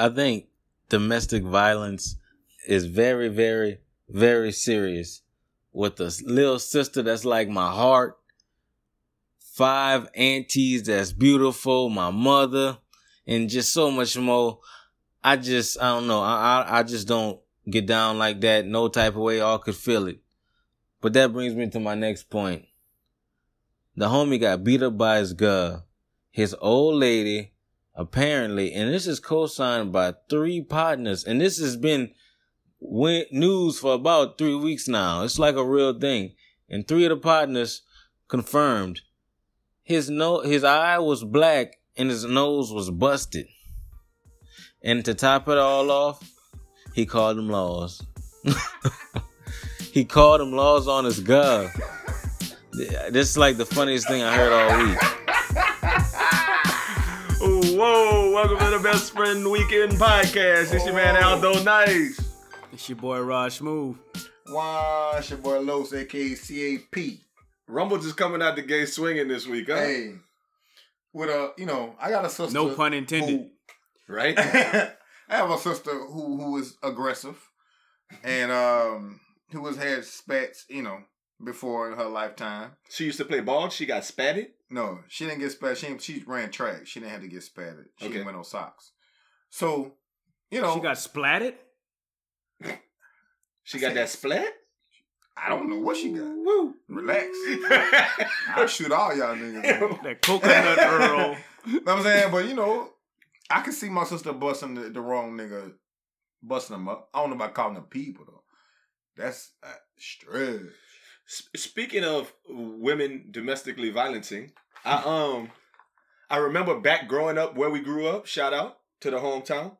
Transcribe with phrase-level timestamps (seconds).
[0.00, 0.46] I think
[0.88, 2.16] domestic violence
[2.66, 3.78] is very, very,
[4.08, 5.22] very serious.
[5.72, 8.18] With a little sister that's like my heart,
[9.38, 12.78] five aunties that's beautiful, my mother,
[13.26, 14.58] and just so much more.
[15.22, 16.20] I just, I don't know.
[16.20, 18.66] I, I, I just don't get down like that.
[18.66, 19.40] No type of way.
[19.40, 20.18] All could feel it.
[21.00, 22.66] But that brings me to my next point.
[23.96, 25.86] The homie got beat up by his girl.
[26.30, 27.52] His old lady,
[27.94, 32.10] apparently, and this is co-signed by three partners, and this has been
[32.80, 35.22] news for about three weeks now.
[35.22, 36.34] It's like a real thing.
[36.68, 37.82] And three of the partners
[38.28, 39.00] confirmed
[39.82, 43.46] his no his eye was black and his nose was busted.
[44.82, 46.30] And to top it all off,
[46.94, 48.04] he called him laws.
[49.92, 51.70] he called him laws on his girl.
[52.72, 55.23] This is like the funniest thing I heard all week.
[57.76, 60.72] Whoa, welcome to the Best Friend Weekend Podcast.
[60.72, 62.20] It's your man Aldo Nice.
[62.72, 63.96] It's your boy Rod Smooth.
[64.46, 67.18] Why, it's your boy Los, aka CAP.
[67.66, 69.78] Rumble just coming out the gate swinging this week, huh?
[69.78, 70.12] Hey,
[71.12, 72.54] with a, you know, I got a sister.
[72.54, 73.50] No pun intended.
[74.06, 74.38] Who, right?
[74.38, 74.92] I
[75.28, 77.40] have a sister who who is aggressive,
[78.22, 79.18] and um,
[79.50, 80.98] who has had spats, you know,
[81.42, 82.72] before in her lifetime.
[82.88, 83.68] She used to play ball.
[83.68, 84.48] She got spatted.
[84.70, 85.78] No, she didn't get spat.
[85.78, 86.86] She she ran track.
[86.86, 87.86] She didn't have to get spatted.
[87.98, 88.14] She okay.
[88.14, 88.92] didn't wear no socks.
[89.50, 89.94] So,
[90.50, 91.54] you know, she got splatted.
[93.62, 94.48] she got that splat.
[95.36, 96.24] I don't know what she got.
[96.24, 96.74] Woo.
[96.88, 97.28] Relax.
[98.48, 100.02] I'll shoot all y'all niggas.
[100.02, 101.36] that coconut Earl.
[101.66, 102.30] know what I'm saying?
[102.30, 102.90] But you know,
[103.50, 105.72] I can see my sister busting the, the wrong nigga,
[106.42, 107.08] busting them up.
[107.12, 108.42] I don't know about calling them people though.
[109.16, 110.60] That's uh, stretch.
[111.26, 114.52] Speaking of women domestically violencing,
[114.84, 115.50] I um
[116.30, 118.26] I remember back growing up where we grew up.
[118.26, 119.76] Shout out to the hometown.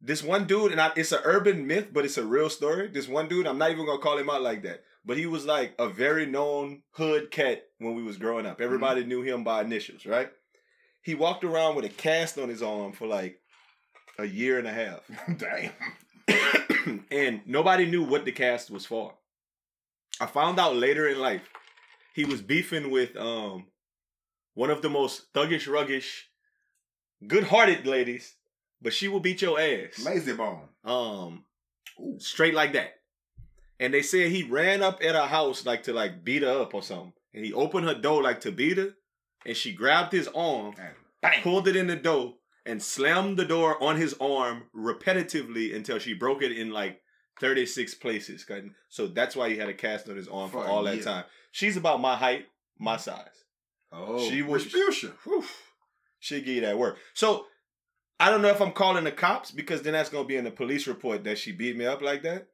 [0.00, 2.86] This one dude, and I, it's an urban myth, but it's a real story.
[2.86, 5.44] This one dude, I'm not even gonna call him out like that, but he was
[5.44, 8.60] like a very known hood cat when we was growing up.
[8.60, 9.08] Everybody mm-hmm.
[9.08, 10.30] knew him by initials, right?
[11.02, 13.40] He walked around with a cast on his arm for like
[14.18, 15.00] a year and a half.
[15.36, 17.04] Damn.
[17.10, 19.14] and nobody knew what the cast was for.
[20.20, 21.48] I found out later in life
[22.14, 23.66] he was beefing with um
[24.54, 26.24] one of the most thuggish, ruggish,
[27.24, 28.34] good-hearted ladies,
[28.82, 30.04] but she will beat your ass.
[30.04, 30.68] Lazy bone.
[30.84, 31.44] Um,
[32.00, 32.16] Ooh.
[32.18, 32.94] straight like that.
[33.78, 36.74] And they said he ran up at her house like to like beat her up
[36.74, 38.94] or something, and he opened her door like to beat her,
[39.46, 40.74] and she grabbed his arm,
[41.22, 41.42] Bang.
[41.42, 42.34] pulled it in the door,
[42.66, 47.00] and slammed the door on his arm repetitively until she broke it in like
[47.40, 48.44] 36 places.
[48.88, 51.24] So that's why he had a cast on his arm for, for all that time.
[51.52, 52.46] She's about my height,
[52.78, 53.00] my mm.
[53.00, 53.44] size.
[53.92, 54.64] Oh, she was.
[54.64, 55.12] Retribution.
[56.20, 56.98] She give you that work.
[57.14, 57.46] So
[58.20, 60.50] I don't know if I'm calling the cops because then that's gonna be in the
[60.50, 62.48] police report that she beat me up like that,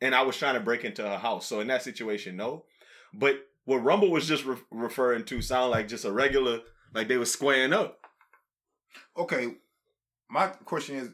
[0.00, 1.46] and I was trying to break into her house.
[1.46, 2.64] So in that situation, no.
[3.12, 6.60] But what Rumble was just re- referring to sound like just a regular,
[6.94, 7.98] like they were squaring up.
[9.16, 9.54] Okay,
[10.28, 11.08] my question is,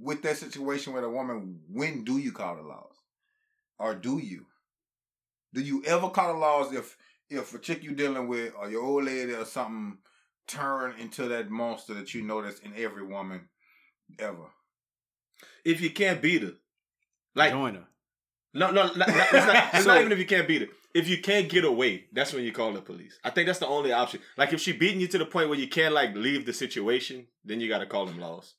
[0.00, 2.94] with that situation with a woman, when do you call the laws,
[3.78, 4.46] or do you?
[5.54, 6.96] Do you ever call the laws if
[7.30, 9.98] if a chick you're dealing with or your old lady or something
[10.46, 13.48] turn into that monster that you notice in every woman
[14.18, 14.50] ever?
[15.64, 16.54] If you can't beat her,
[17.34, 17.84] like join her.
[18.54, 20.68] No, no, not, it's, not, it's so, not even if you can't beat her.
[20.94, 23.18] If you can't get away, that's when you call the police.
[23.22, 24.20] I think that's the only option.
[24.36, 27.26] Like if she beating you to the point where you can't like leave the situation,
[27.44, 28.54] then you got to call them laws.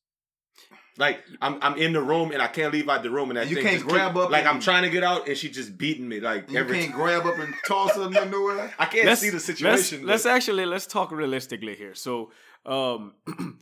[1.00, 3.48] Like I'm I'm in the room and I can't leave out the room and that
[3.48, 4.32] you thing can't grab keep, up.
[4.32, 6.20] Like I'm trying to get out and she just beating me.
[6.20, 8.74] Like you can't grab up and toss her nowhere.
[8.78, 10.00] I can't let's, see the situation.
[10.00, 11.96] Let's, let's, actually let's talk realistically here.
[11.96, 12.32] So
[12.66, 13.14] um,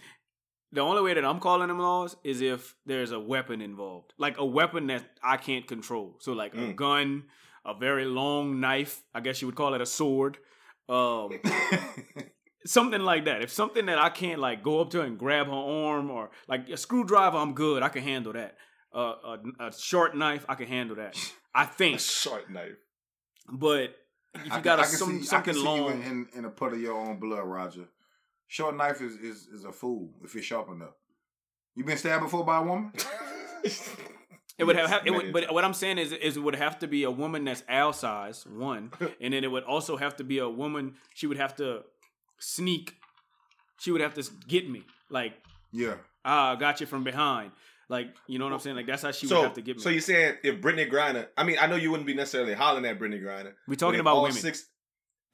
[0.72, 4.40] the only way that I'm calling them laws is if there's a weapon involved, like
[4.40, 6.18] a weapon that I can't control.
[6.20, 6.72] So like mm.
[6.72, 7.26] a gun,
[7.64, 9.04] a very long knife.
[9.14, 10.40] I guess you would call it a sword.
[10.90, 11.40] Um,
[12.68, 13.42] something like that.
[13.42, 16.70] If something that I can't like go up to and grab her arm or like
[16.70, 17.84] a screwdriver, I'm good.
[17.84, 18.56] I can handle that.
[18.94, 19.14] Uh,
[19.60, 21.18] a, a, short knife, I can handle that.
[21.54, 22.78] I think a short knife.
[23.52, 23.96] But
[24.34, 26.98] if you got a, some, see, something long in, in, in, a put of your
[26.98, 27.86] own blood, Roger.
[28.48, 30.96] Short knife is, is is a fool if you're sharp enough.
[31.76, 32.94] You been stabbed before by a woman?
[34.58, 36.88] It would have, it would, but what I'm saying is, is it would have to
[36.88, 38.92] be a woman that's Al size one,
[39.22, 40.96] and then it would also have to be a woman.
[41.14, 41.84] She would have to
[42.40, 42.96] sneak,
[43.80, 44.84] she would have to get me.
[45.10, 45.34] Like,
[45.72, 45.96] yeah,
[46.26, 47.52] ah, got you from behind.
[47.90, 48.76] Like, you know what I'm saying?
[48.76, 49.82] Like that's how she so, would have to get me.
[49.84, 51.28] So you saying if Brittney Griner?
[51.38, 53.54] I mean, I know you wouldn't be necessarily hollering at Brittney Griner.
[53.68, 54.34] We're talking about women.
[54.38, 54.66] Six,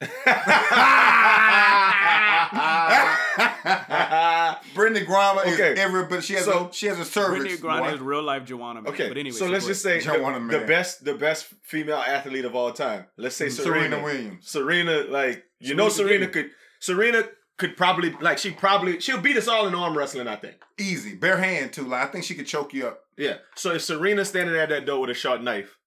[4.74, 5.74] Brittney Griner is Okay.
[5.80, 7.42] every, but she has So- a she has a service.
[7.44, 7.94] Brittney Griner boy.
[7.94, 8.82] is real life Joanna.
[8.82, 8.92] Man.
[8.92, 11.98] okay, but anyway, so let's just say Don't the, want the best, the best female
[11.98, 13.06] athlete of all time.
[13.16, 13.80] Let's say Serena.
[13.88, 14.48] Serena Williams.
[14.48, 16.32] Serena, like you know, Serena Serena Williams.
[16.34, 16.50] could.
[16.84, 17.22] Serena
[17.56, 20.28] could probably like she probably she'll beat us all in arm wrestling.
[20.28, 20.56] I think.
[20.78, 21.84] Easy, bare hand too.
[21.86, 23.00] Like I think she could choke you up.
[23.16, 23.36] Yeah.
[23.54, 25.78] So if Serena standing at that door with a sharp knife,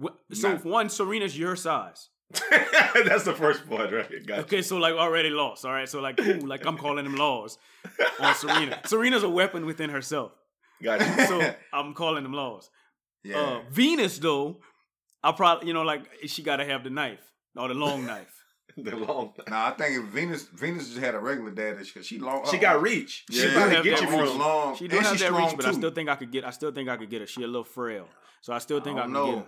[0.00, 0.58] Wh- So Nah.
[0.60, 2.08] one, Serena's your size.
[2.50, 4.26] that's the first point, right?
[4.26, 4.42] Gotcha.
[4.42, 5.64] Okay, so like already lost.
[5.64, 7.58] All right, so like cool, like I'm calling them laws
[8.20, 8.80] on Serena.
[8.86, 10.32] Serena's a weapon within herself,
[10.82, 11.26] Gotcha.
[11.28, 12.70] so I'm calling them laws.
[13.24, 13.38] Yeah.
[13.40, 14.60] Uh, Venus though,
[15.22, 17.20] I probably you know like she got to have the knife
[17.56, 18.43] or the long knife.
[18.90, 19.32] the long.
[19.48, 22.44] Nah, I think if Venus Venus just had a regular dad, she she long.
[22.46, 22.60] She uh-uh.
[22.60, 23.24] got reach.
[23.30, 24.28] Yeah, she do probably get you reach.
[24.30, 24.38] from.
[24.38, 24.76] long.
[24.76, 26.44] She do and have that strong reach, but I still think I could get.
[26.44, 27.26] I still think I could get her.
[27.26, 28.08] She a little frail,
[28.40, 29.38] so I still think I, I can don't get know.
[29.42, 29.46] her.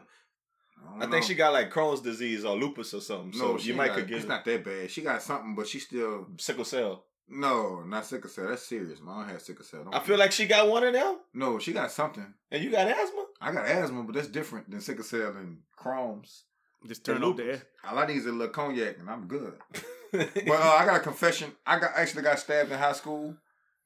[0.93, 1.20] don't I think know.
[1.28, 3.38] she got like Crohn's disease or lupus or something.
[3.38, 4.90] No, so she you might got, could get It's not that bad.
[4.90, 7.05] She got something, but she still sickle cell.
[7.28, 8.49] no, not sickle cell.
[8.49, 9.00] That's serious.
[9.00, 9.82] Mom had sickle cell.
[9.84, 12.32] Don't I feel like she got one of them, no, she got something.
[12.50, 13.25] and you got asthma.
[13.40, 16.44] I got asthma, but that's different than sickle cell and Crohn's.
[16.87, 17.61] Just turn And off the lupus.
[17.61, 17.67] air.
[17.90, 19.55] All I need is a little cognac, and I'm good.
[20.12, 21.52] But uh, I got a confession.
[21.67, 23.37] I got actually got stabbed in high school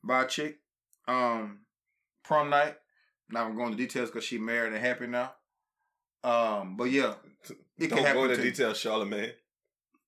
[0.04, 0.58] by a chick.
[1.08, 1.60] Um,
[2.22, 2.76] prom night.
[3.31, 5.32] Not gonna go into details because she married and happy now.
[6.22, 7.14] Um, but yeah,
[7.78, 9.32] it can Don't happen go into to details, Charlamagne.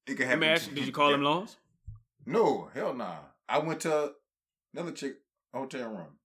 [0.06, 0.40] It can Let happen.
[0.40, 1.56] me ask to you, did you call him laws?
[2.26, 3.16] No, hell nah.
[3.48, 4.12] I went to
[4.74, 5.14] another chick
[5.52, 6.18] hotel room.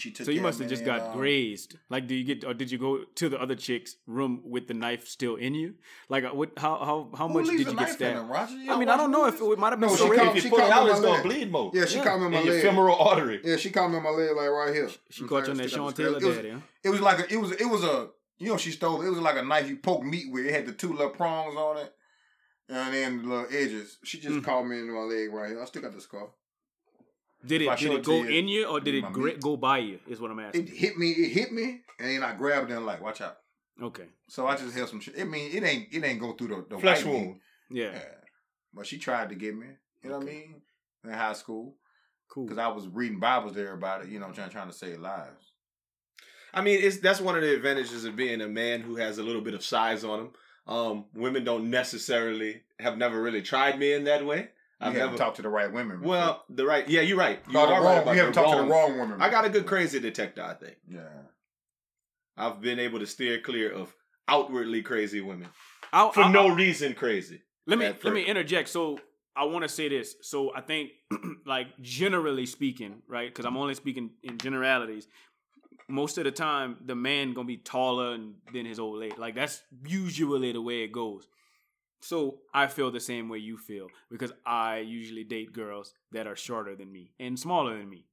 [0.00, 1.76] She took So you must have just got um, grazed.
[1.90, 4.74] Like, do you get, or did you go to the other chick's room with the
[4.74, 5.74] knife still in you?
[6.08, 6.52] Like, uh, what?
[6.56, 8.18] How how how much did you get knife in stabbed?
[8.18, 8.56] them, Roger?
[8.56, 9.52] You I mean, I don't know if movies?
[9.52, 10.20] it might have been No, so she real.
[10.20, 11.22] called- If you she pull it out, me it's gonna leg.
[11.24, 11.70] bleed more.
[11.74, 12.04] Yeah, she Yeah.
[12.04, 12.62] caught me on my In your leg.
[12.64, 13.40] femoral artery.
[13.44, 14.90] Yeah, she caught me on my leg like right here.
[15.10, 16.18] She caught you on that Stick out Sean Taylor.
[16.18, 16.54] It was- daddy.
[16.82, 18.08] It was like a, it was it was a
[18.38, 19.06] you know she stole it.
[19.06, 20.46] It was like a knife you poke meat with.
[20.46, 21.92] It had the two little prongs on it,
[22.70, 23.98] and then the little edges.
[24.04, 24.44] She just Mm.
[24.44, 25.60] caught me in my leg right here.
[25.60, 26.28] I still got the scar.
[27.44, 29.56] Did it did it it go you, in you or did it my gri- go
[29.56, 29.98] by you?
[30.08, 30.68] Is what I'm asking.
[30.68, 31.10] It hit me.
[31.10, 33.38] It hit me, and then I grabbed it and like watch out.
[33.82, 35.18] okay, So I just held some shit.
[35.18, 37.40] I mean, it ain't it ain't go through the, the Flesh wound.
[37.70, 38.02] yeah, Yeah,
[38.74, 39.66] but she tried to get me.
[40.02, 40.62] You know what I mean?
[41.04, 41.76] In high school,
[42.30, 42.44] cool.
[42.44, 44.08] because I was reading Bibles there about it.
[44.10, 45.52] You know, trying trying to save lives.
[46.52, 49.22] I mean, it's that's one of the advantages of being a man who has a
[49.22, 50.30] little bit of size on him.
[50.66, 54.50] Um, women don't necessarily have never really tried men in that way.
[54.80, 55.18] You I've haven't never.
[55.18, 55.98] talked to the right women.
[55.98, 56.10] before.
[56.10, 57.40] well, the right, yeah, you're right.
[57.46, 59.20] You No, the are wrong, right about you haven't the talked to the wrong women.
[59.20, 60.42] I got a good crazy detector.
[60.42, 61.06] I think Yeah.
[62.36, 63.94] I've been able to steer clear of
[64.28, 65.48] outwardly crazy women
[65.92, 67.42] I'll, for I'll- no reason crazy.
[67.66, 68.68] Let me let me interject.
[68.70, 68.98] So
[69.36, 70.16] I want to say this.
[70.22, 70.90] So I think,
[71.46, 73.28] like generally speaking, right?
[73.28, 75.06] Because I'm only speaking in generalities.
[75.88, 78.16] Most of the time, the man gonna be taller
[78.52, 79.14] than his old lady.
[79.16, 81.28] Like that's usually the way it goes.
[82.00, 86.36] So I feel the same way you feel because I usually date girls that are
[86.36, 88.06] shorter than me and smaller than me.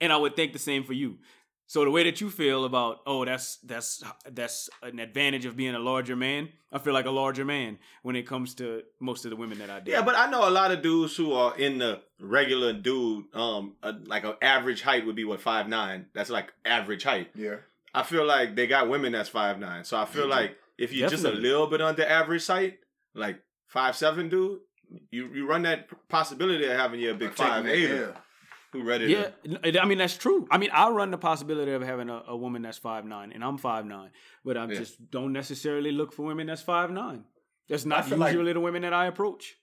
[0.00, 1.18] And I would think the same for you.
[1.66, 5.74] So the way that you feel about oh that's that's that's an advantage of being
[5.74, 9.30] a larger man, I feel like a larger man when it comes to most of
[9.30, 9.92] the women that I date.
[9.92, 13.76] Yeah, but I know a lot of dudes who are in the regular dude, um,
[13.82, 16.06] uh, like an average height would be what five nine.
[16.12, 17.30] That's like average height.
[17.34, 17.56] Yeah.
[17.94, 19.84] I feel like they got women that's five nine.
[19.84, 20.30] So I feel Mhm.
[20.30, 22.78] like if you're just a little bit under average height,
[23.14, 24.60] like five seven dude,
[25.10, 28.12] you you run that possibility of having you a big five eight Yeah.
[28.72, 30.46] who ready yeah, to n- I mean that's true.
[30.50, 33.42] I mean I run the possibility of having a, a woman that's five nine and
[33.44, 34.10] I'm five nine,
[34.44, 34.74] but I Yeah.
[34.78, 37.24] just don't necessarily look for women that's five nine.
[37.68, 39.54] That's not feel like- usually the women that I approach.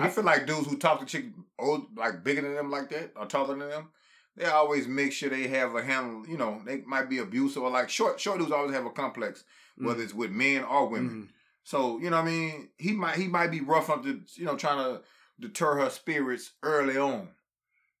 [0.00, 1.26] I feel like dudes who talk to chicks
[1.58, 3.88] old, like bigger than them, like that, or taller than them,
[4.36, 6.24] they always make sure they have a handle.
[6.28, 8.20] You know, they might be abusive or like short.
[8.20, 9.42] Short dudes always have a complex,
[9.86, 11.10] whether it's with men or women.
[11.10, 11.28] Mhm.
[11.64, 14.44] So you know, what I mean, he might he might be rough up to you
[14.44, 15.02] know trying to
[15.38, 17.28] deter her spirits early on.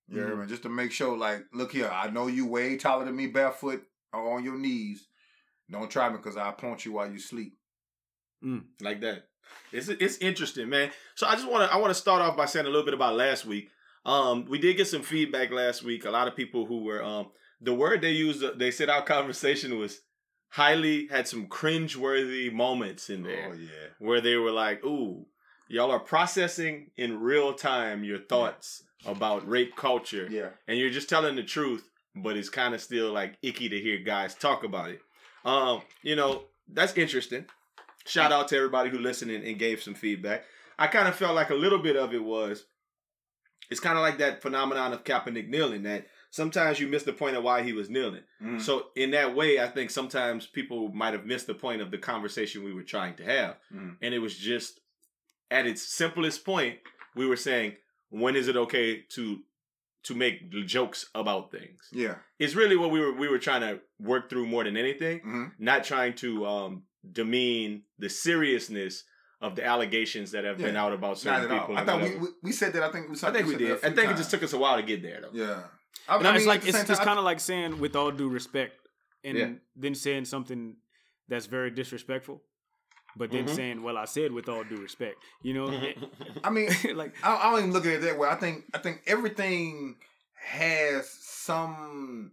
[0.08, 0.48] You know what I mean?
[0.48, 3.86] Just to make sure, like, look here, I know you way taller than me, barefoot
[4.12, 5.06] or on your knees.
[5.70, 7.56] Don't try me because I'll punch you while you sleep.
[8.80, 9.28] like that.
[9.72, 10.90] It's it's interesting, man.
[11.14, 12.94] So I just want to I want to start off by saying a little bit
[12.94, 13.70] about last week.
[14.04, 16.04] Um, we did get some feedback last week.
[16.06, 19.78] A lot of people who were um the word they used they said our conversation
[19.78, 20.00] was
[20.50, 23.68] highly had some cringe-worthy moments in there Oh yeah.
[23.98, 25.26] where they were like, "Ooh,
[25.68, 30.50] y'all are processing in real time your thoughts about rape culture, Yeah.
[30.68, 33.98] and you're just telling the truth, but it's kind of still like icky to hear
[33.98, 35.00] guys talk about it.
[35.44, 37.46] Um, you know, that's interesting.
[38.04, 40.44] Shout out to everybody who listened and, and gave some feedback.
[40.78, 42.64] I kind of felt like a little bit of it was
[43.70, 47.36] it's kind of like that phenomenon of Kaepernick kneeling that sometimes you miss the point
[47.36, 48.22] of why he was kneeling.
[48.42, 48.60] Mm.
[48.60, 51.98] So in that way, I think sometimes people might have missed the point of the
[51.98, 53.56] conversation we were trying to have.
[53.74, 53.96] Mm.
[54.00, 54.80] And it was just
[55.50, 56.78] at its simplest point,
[57.14, 57.74] we were saying,
[58.10, 59.40] when is it okay to
[60.02, 61.80] to make jokes about things?
[61.92, 62.14] yeah.
[62.38, 65.44] It's really what we were we were trying to work through more than anything, hmm
[65.58, 66.82] not trying to um
[67.12, 69.04] demean the seriousness
[69.40, 71.76] of the allegations that have been out about certain people.
[71.76, 72.82] I thought we, we we said that.
[72.82, 73.16] I think we.
[73.22, 73.70] I think we did.
[73.70, 75.30] I a I few think it just took us a while to get there though.
[75.32, 75.62] Yeah.
[76.08, 78.74] I, No, it's like at the it's, kind of like saying with all due respect,
[79.24, 79.50] and Yeah.
[79.76, 80.76] then saying something
[81.28, 82.42] that's very disrespectful,
[83.16, 83.54] but then Mhm.
[83.54, 85.66] saying, "Well, I said with all due respect," you know,
[86.44, 88.28] I mean, like I, I don't even look at it that way.
[88.28, 89.96] I think I think everything
[90.34, 92.32] has some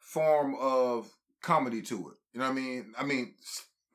[0.00, 1.10] form of
[1.42, 2.14] comedy to it.
[2.32, 2.94] You know what I mean?
[2.98, 3.34] I mean,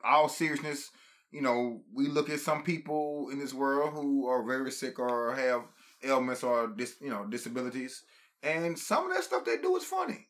[0.04, 0.90] all seriousness.
[1.30, 5.34] You know, we look at some people in this world who are very sick or
[5.34, 5.62] have
[6.04, 8.04] ailments or dis, you know disabilities,
[8.44, 10.26] and some of that stuff they do is funny.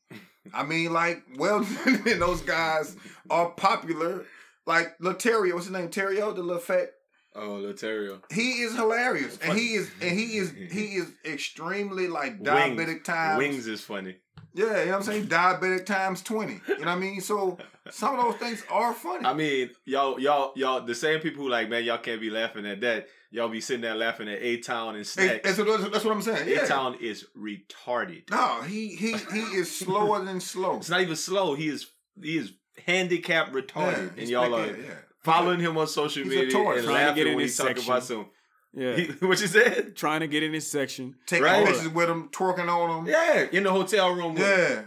[0.52, 2.97] I mean, like, well, and those guys
[3.30, 4.25] are popular.
[4.66, 5.88] Like Laterio, what's his name?
[5.88, 6.90] Terrio, the little fat
[7.35, 8.23] oh, Loterio.
[8.33, 13.02] he is hilarious, and he is and he is he is extremely like diabetic Wings.
[13.02, 13.38] times.
[13.38, 14.16] Wings is funny.
[14.54, 15.26] Yeah, you know what I'm saying?
[15.26, 16.61] Diabetic times twenty.
[16.68, 17.21] You know what I mean?
[17.21, 17.59] So
[17.90, 19.26] some of those things are funny.
[19.26, 22.64] I mean, y'all, y'all, y'all, the same people who like, man, y'all can't be laughing
[22.66, 23.09] at that.
[23.35, 25.41] Y'all be sitting there laughing at A Town and It- Snacks.
[25.43, 26.47] that's, what, that's what I'm saying.
[26.49, 26.67] A Yeah.
[26.67, 28.31] Town is retarded.
[28.31, 30.76] No, he he he is slower than slow.
[30.76, 31.55] It's not even slow.
[31.57, 31.91] He is
[32.23, 32.53] he is
[32.87, 34.95] handicapped retarded, and y'all like are that, yeah.
[35.25, 36.76] following him on social He's media toy.
[36.76, 38.26] and Trying to get laughing in when he his talk about some.
[38.73, 39.97] yeah, He, what you said?
[39.97, 41.17] trying to get in his section.
[41.26, 41.67] Taking Right.
[41.67, 43.12] pictures with him, twerking on him.
[43.12, 44.35] Yeah, in the hotel room.
[44.35, 44.76] with him.
[44.76, 44.83] Yeah.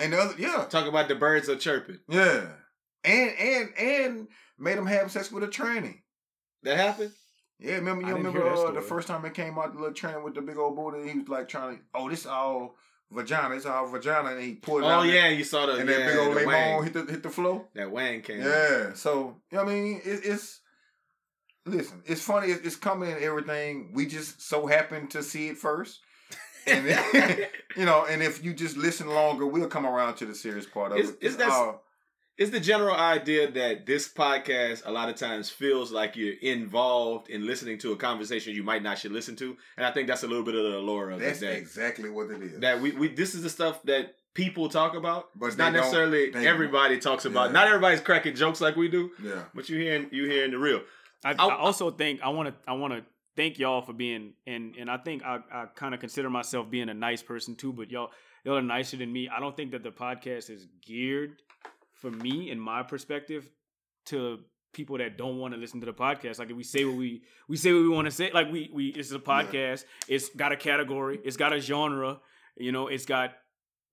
[0.00, 2.00] And the other, yeah, Talk about the birds are chirping.
[2.08, 2.46] yeah,
[3.04, 6.00] and and and made him have sex with a tranny.
[6.64, 7.12] That happened.
[7.58, 10.34] Yeah, remember you remember uh, the first time it came out, the little tranny with
[10.34, 11.08] the big old booty.
[11.10, 12.76] He was like trying to, oh, this all
[13.10, 15.02] vagina, this all vagina, and he pulled it Oh out.
[15.06, 17.64] yeah, you saw the and yeah, that big old lemon hit the hit the floor.
[17.74, 18.42] That wang came.
[18.42, 18.46] out.
[18.46, 20.60] Yeah, so you know what I mean, it, it's
[21.64, 22.48] listen, it's funny.
[22.48, 23.90] It's, it's coming in everything.
[23.94, 26.00] We just so happen to see it first,
[26.66, 27.46] and then,
[27.76, 30.92] you know, and if you just listen longer, we'll come around to the serious part
[30.92, 31.16] of Is- it.
[31.22, 31.82] is It's that- all-
[32.38, 37.30] It's the general idea that this podcast a lot of times feels like you're involved
[37.30, 40.22] in listening to a conversation you might not should listen to, and I think that's
[40.22, 41.46] a little bit of the allure of that's it.
[41.46, 42.60] That, exactly what it is.
[42.60, 45.72] that we, we this is the stuff that people talk about, But it's they not
[45.72, 47.46] don't- necessarily everybody talks about.
[47.46, 47.52] Yeah.
[47.52, 49.44] Not everybody's cracking jokes like we do, yeah.
[49.54, 50.82] but you hearing you hearing the real.
[51.24, 53.02] I, I'll- I also think I want to I want to
[53.34, 56.90] thank y'all for being and and I think I, I kind of consider myself being
[56.90, 58.10] a nice person too, but y'all
[58.44, 59.30] y'all are nicer than me.
[59.34, 61.40] I don't think that the podcast is geared
[61.96, 63.48] for me in my perspective
[64.06, 64.38] to
[64.72, 66.38] people that don't want to listen to the podcast.
[66.38, 68.30] Like if we say what we we say what we want to say.
[68.32, 69.84] Like we we it's a podcast.
[70.08, 71.18] It's got a category.
[71.24, 72.20] It's got a genre.
[72.56, 73.32] You know, it's got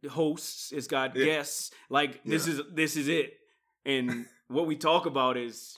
[0.09, 0.71] hosts.
[0.71, 1.25] It's got Yeah.
[1.25, 1.71] guests.
[1.89, 3.33] Like this is this is it.
[3.85, 5.77] And what we talk about is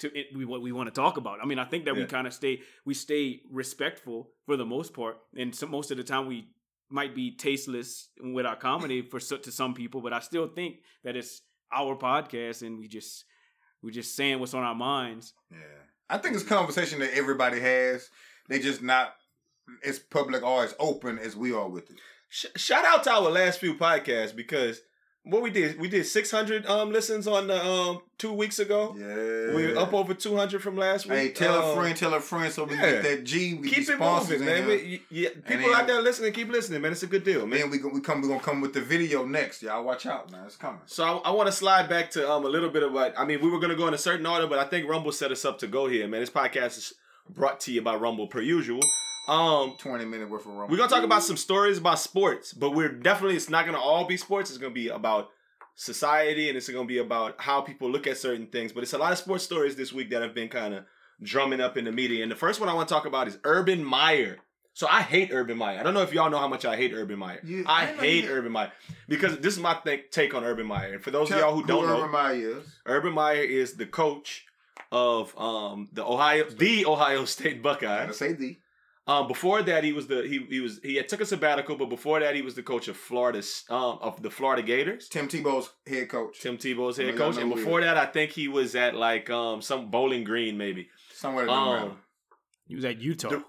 [0.00, 1.38] to it, we what we want to talk about.
[1.42, 4.92] I mean, I think that we kind of stay we stay respectful for the most
[4.94, 6.48] part, and so most of the time we
[6.90, 10.76] might be tasteless with our comedy for so, to some people, but I still think
[11.02, 13.24] that it's our podcast, and we just
[13.82, 15.34] we're just saying what's on our minds.
[15.50, 15.58] Yeah.
[16.08, 18.08] I think it's a conversation that everybody has.
[18.48, 19.14] They just not
[19.84, 21.96] as public or as open as we are with it.
[22.28, 24.80] Sh- shout out to our last few podcasts because
[25.26, 28.94] what we did we did 600 um listens on the um two weeks ago.
[28.98, 29.54] Yeah.
[29.54, 31.18] We're up over 200 from last week.
[31.18, 32.90] Hey, tell a Um, friend, tell a friend so we yeah.
[32.92, 33.54] get that G.
[33.54, 34.66] We Keep it moving, man.
[34.66, 36.92] We, yeah, people then- out there listening, keep listening, man.
[36.92, 37.60] It's a good deal, man.
[37.60, 39.62] Then we we come we gonna come with the video next.
[39.62, 40.44] Y'all watch out, man.
[40.46, 40.80] It's coming.
[40.86, 43.24] So I, I want to slide back to um a little bit of what I
[43.24, 43.40] mean.
[43.40, 45.58] We were gonna go in a certain order, but I think Rumble set us up
[45.60, 46.20] to go here, man.
[46.20, 46.94] This podcast is
[47.30, 48.80] brought to you by Rumble per usual.
[49.28, 50.70] Um, Twenty minute worth of rum.
[50.70, 54.04] we're gonna talk about some stories about sports, but we're definitely it's not gonna all
[54.06, 54.50] be sports.
[54.50, 55.30] It's gonna be about
[55.76, 58.72] society and it's gonna be about how people look at certain things.
[58.72, 60.84] But it's a lot of sports stories this week that have been kind of
[61.22, 62.22] drumming up in the media.
[62.22, 64.38] And the first one I want to talk about is Urban Meyer.
[64.76, 65.78] So I hate Urban Meyer.
[65.78, 67.40] I don't know if y'all know how much I hate Urban Meyer.
[67.44, 68.72] You- I I hate Urban Meyer
[69.08, 70.94] because this is my think, take on Urban Meyer.
[70.94, 72.66] And for those Tell of y'all who don't know, Urban Meyer is.
[72.84, 74.44] Urban Meyer is the coach
[74.92, 78.16] of um the Ohio the Ohio State Buckeyes.
[78.18, 78.58] say the.
[79.06, 81.90] Um, before that, he was the he he was he had took a sabbatical, but
[81.90, 85.08] before that, he was the coach of Florida um of the Florida Gators.
[85.08, 86.40] Tim Tebow's head coach.
[86.40, 89.90] Tim Tebow's head coach, and before that, I think he was at like um some
[89.90, 90.88] Bowling Green maybe.
[91.12, 91.98] Somewhere that Um.
[92.66, 93.28] He was at Utah.
[93.28, 93.44] The-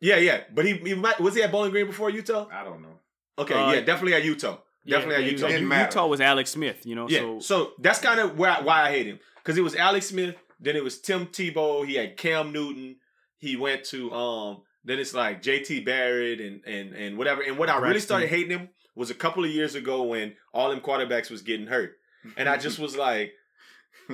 [0.00, 2.46] Yeah, yeah, but he, he might was he at Bowling Green before Utah?
[2.52, 3.00] I don't know.
[3.38, 4.58] Okay, Uh, yeah, definitely at Utah.
[4.86, 5.46] Definitely yeah, at he was Utah.
[5.46, 5.84] at- Didn't matter.
[5.90, 6.84] Utah was Alex Smith.
[6.84, 9.62] You know, Yeah, so so, that's kind of why why I hate him because it
[9.62, 11.86] was Alex Smith, then it was Tim Tebow.
[11.86, 12.96] He had Cam Newton.
[13.38, 17.42] He went to um Then it's like JT Barrett and and and whatever.
[17.42, 20.70] And what I really started hating him was a couple of years ago when all
[20.70, 21.96] them quarterbacks was getting hurt.
[22.36, 23.32] And I just was like,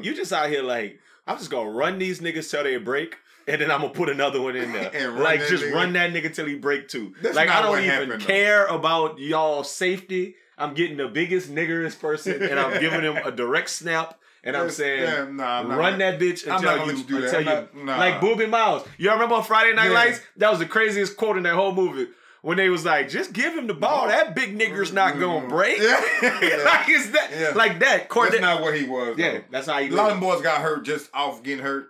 [0.01, 3.17] you just out here like, I'm just gonna run these niggas till they break.
[3.49, 4.91] And then I'm gonna put another one in there.
[4.95, 5.75] And like just nigga.
[5.75, 7.15] run that nigga till he break too.
[7.23, 8.27] That's like I don't even happened, though.
[8.27, 10.37] care about y'all safety.
[10.57, 14.20] I'm getting the biggest niggerest person and I'm giving him a direct snap.
[14.43, 17.25] And I'm saying, yeah, nah, I'm run that bitch I'm until not you, do that.
[17.25, 17.99] until I'm you not- nah.
[17.99, 18.87] like Boobie Miles.
[18.99, 19.95] Y'all remember on Friday Night Yeah.
[19.95, 20.21] Lights?
[20.37, 22.09] That was the craziest quote in that whole movie
[22.43, 24.09] when they was like, "Just give him the ball.
[24.09, 26.45] That big nigger's not gonna break." Mm-hmm.
[26.45, 26.65] Yeah.
[26.65, 27.53] like is that Yeah.
[27.55, 28.09] like that?
[28.09, 29.19] Court That's not what he was.
[29.19, 29.45] yeah, though.
[29.51, 29.89] that's how he.
[29.89, 31.89] A lot of boys got hurt just off getting hurt.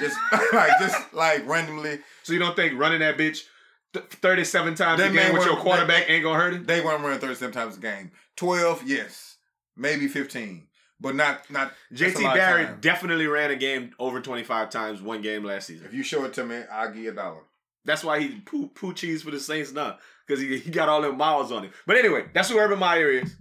[0.00, 0.16] Just
[0.52, 2.00] like just like randomly.
[2.24, 3.42] So you don't think running that bitch
[3.92, 6.64] th- thirty-seven times That a game with your quarterback ain't gonna hurt him?
[6.66, 8.10] They want to run 37 times a game.
[8.36, 9.36] 12, yes.
[9.76, 10.66] Maybe 15.
[11.02, 15.66] But not not JT Barrett definitely ran a game over twenty-five times one game last
[15.66, 15.86] season.
[15.86, 17.40] If you show it to me, I'll give you a dollar.
[17.84, 21.02] That's why he poo poo cheese for the Saints now because he, he got all
[21.02, 21.72] them miles on him.
[21.86, 23.34] But anyway, that's who Urban Meyer is.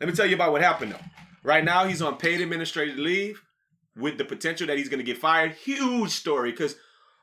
[0.00, 1.04] Let me tell you about what happened though.
[1.44, 3.42] Right now, he's on paid administrative leave
[3.96, 5.52] with the potential that he's going to get fired.
[5.52, 6.76] Huge story because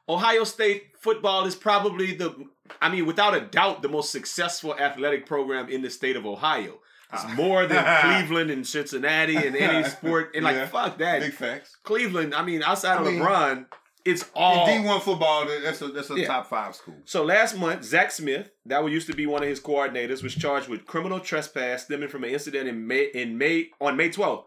[0.07, 2.35] Ohio State football is probably the,
[2.81, 6.79] I mean, without a doubt, the most successful athletic program in the state of Ohio.
[7.13, 10.31] It's more than Cleveland and Cincinnati and any sport.
[10.35, 10.67] And like, Yeah.
[10.67, 11.19] fuck that.
[11.21, 11.77] Big facts.
[11.83, 13.65] Cleveland, I mean, outside of I mean, LeBron,
[14.05, 14.65] it's all.
[14.67, 16.27] D1 football, that's a that's a Yeah.
[16.27, 16.95] top five school.
[17.05, 20.69] So last month, Zach Smith, that used to be one of his coordinators, was charged
[20.69, 24.45] with criminal trespass stemming from an incident in May in May on May 12th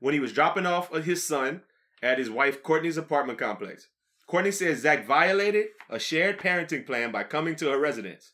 [0.00, 1.62] when he was dropping off his son
[2.02, 3.88] at his wife Courtney's apartment complex.
[4.26, 8.32] Courtney says Zach violated a shared parenting plan by coming to her residence.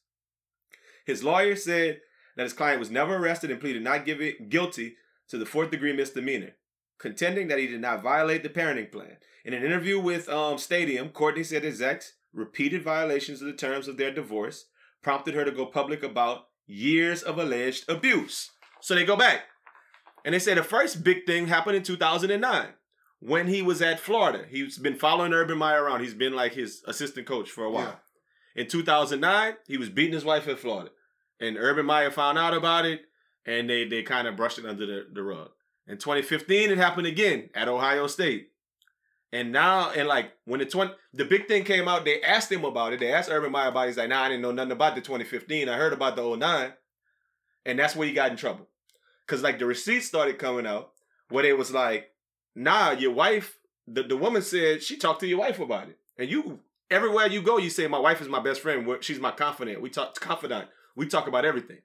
[1.05, 2.01] His lawyer said
[2.37, 4.97] that his client was never arrested and pleaded not guilty
[5.29, 6.53] to the fourth degree misdemeanor,
[6.99, 9.17] contending that he did not violate the parenting plan.
[9.45, 13.89] In an interview with um, Stadium, Courtney said that Zach's repeated violations of the terms
[13.89, 14.67] of their divorce
[15.03, 18.51] prompted her to go public about years of alleged abuse.
[18.81, 19.43] So they go back.
[20.25, 22.69] And they say the first big thing happened in 2009
[23.21, 24.45] when he was at Florida.
[24.49, 26.01] He's been following Urban Meyer around.
[26.01, 28.01] He's been like his assistant coach for a while.
[28.57, 30.91] In 2009, he was beating his wife at Florida.
[31.41, 33.03] And Urban Meyer found out about it
[33.47, 35.51] and they, they kind of brushed it under the, the rug.
[35.87, 38.51] In 2015, it happened again at Ohio State.
[39.33, 42.65] And now, and like when the 20, the big thing came out, they asked him
[42.65, 43.01] about it.
[43.01, 43.89] They asked Urban Meyer about it.
[43.89, 45.69] He's like, nah, I didn't know nothing about the 2015.
[45.69, 46.73] I heard about the 09.
[47.65, 48.69] And that's where he got in trouble.
[49.27, 50.93] Cause like the receipts started coming out
[51.29, 52.13] where they was like,
[52.55, 53.59] nah, your wife,
[53.89, 55.99] the, the woman said she talked to your wife about it.
[56.17, 58.89] And you, everywhere you go, you say, my wife is my best friend.
[59.01, 59.83] She's my confidant.
[59.83, 60.69] We talk, confidant.
[60.97, 61.79] We talk about everything.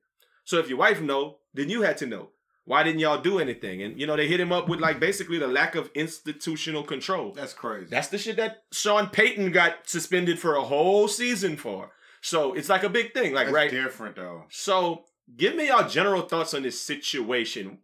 [0.44, 2.30] So if your wife know, then you had to know.
[2.66, 3.82] Why didn't y'all do anything?
[3.82, 7.32] And you know, they hit him up with like basically the lack of institutional control.
[7.34, 7.88] That's crazy.
[7.90, 11.92] That's the shit that Sean Payton got suspended for a whole season for.
[12.22, 13.34] So it's like a big thing.
[13.34, 13.72] Like, That's right?
[13.72, 14.46] different though.
[14.50, 17.80] So give me your general thoughts on this situation.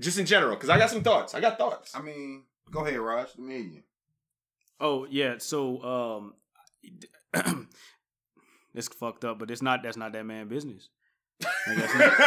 [0.00, 1.34] Just in general, because I got some thoughts.
[1.34, 1.94] I got thoughts.
[1.94, 3.28] I mean, go ahead, Raj.
[3.38, 3.82] Let me.
[4.80, 6.32] Oh yeah, so
[7.34, 7.68] um,
[8.74, 9.82] it's fucked up, but it's not.
[9.82, 10.88] That's not that man business.
[11.66, 12.18] Like, that's not-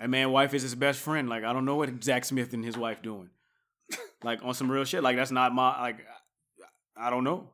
[0.00, 1.28] that man wife is his best friend.
[1.28, 3.30] Like I don't know what Zach Smith and his wife doing.
[4.22, 5.02] Like on some real shit.
[5.02, 5.98] Like that's not my like.
[6.96, 7.48] I don't know.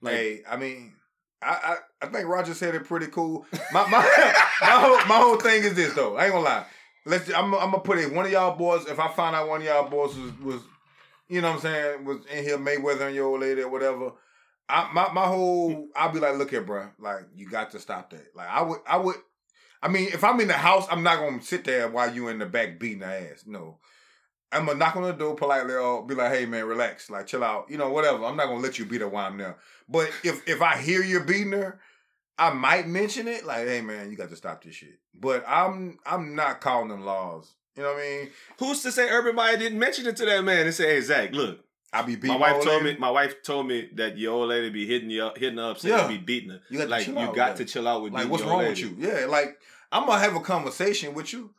[0.00, 0.92] Like hey, I mean,
[1.40, 3.46] I, I I think Roger said it pretty cool.
[3.72, 3.98] My my
[4.60, 6.16] my whole my whole thing is this though.
[6.16, 6.66] I ain't gonna lie.
[7.06, 7.28] Let's.
[7.32, 8.12] I'm I'm gonna put it.
[8.12, 8.86] One of y'all boys.
[8.86, 10.60] If I find out one of y'all boys was was,
[11.28, 14.12] you know what I'm saying, was in here Mayweather and your old lady or whatever.
[14.68, 15.88] I my my whole.
[15.96, 16.88] I'll be like, look here, bro.
[16.98, 18.26] Like you got to stop that.
[18.34, 19.16] Like I would I would.
[19.82, 22.38] I mean, if I'm in the house, I'm not gonna sit there while you in
[22.38, 23.44] the back beating her ass.
[23.46, 23.78] No.
[24.52, 27.42] I'm gonna knock on the door politely or be like, hey man, relax, like chill
[27.42, 28.24] out, you know, whatever.
[28.24, 29.56] I'm not gonna let you beat her while I'm there.
[29.88, 31.80] But if if I hear you're beating her,
[32.38, 35.00] I might mention it, like, hey man, you got to stop this shit.
[35.14, 37.54] But I'm I'm not calling them laws.
[37.76, 38.30] You know what I mean?
[38.58, 41.32] Who's to say Urban Meyer didn't mention it to that man and say, "Hey Zach,
[41.32, 41.60] look,
[41.92, 42.94] I be beating my wife old told lady.
[42.94, 43.00] me.
[43.00, 45.78] My wife told me that your old lady be hitting you, up, hitting her up,
[45.78, 46.08] saying Yeah.
[46.10, 46.60] you be beating her.
[46.70, 48.42] You got to like chill you out, got to chill out with Like, beating what's
[48.44, 48.96] your wrong old with you?
[48.98, 49.58] Yeah, like
[49.90, 51.50] I'm gonna have a conversation with you.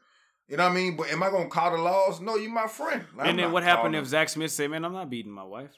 [0.47, 0.97] You know what I mean?
[0.97, 2.19] But am I gonna call the laws?
[2.19, 3.05] No, you my friend.
[3.15, 5.43] Like, I'm and then what happened if Zach Smith said, "Man, I'm not beating my
[5.43, 5.71] wife.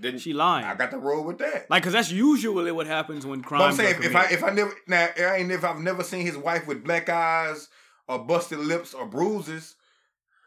[0.00, 1.68] Didn't She lying." I got the roll with that.
[1.70, 3.60] like, cause that's usually what happens when crime.
[3.60, 6.02] But I'm saying if, if I if I never now I ain't if I've never
[6.04, 7.68] seen his wife with black eyes
[8.06, 9.76] or busted lips or bruises,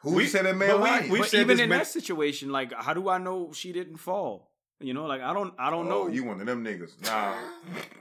[0.01, 1.09] who We- said that man lying?
[1.11, 4.49] we- but even in man- that situation, like, how do I know she didn't fall?
[4.79, 6.03] You know, like I don't, I don't know.
[6.03, 6.99] Oh, you one of them niggas?
[7.05, 7.35] Nah,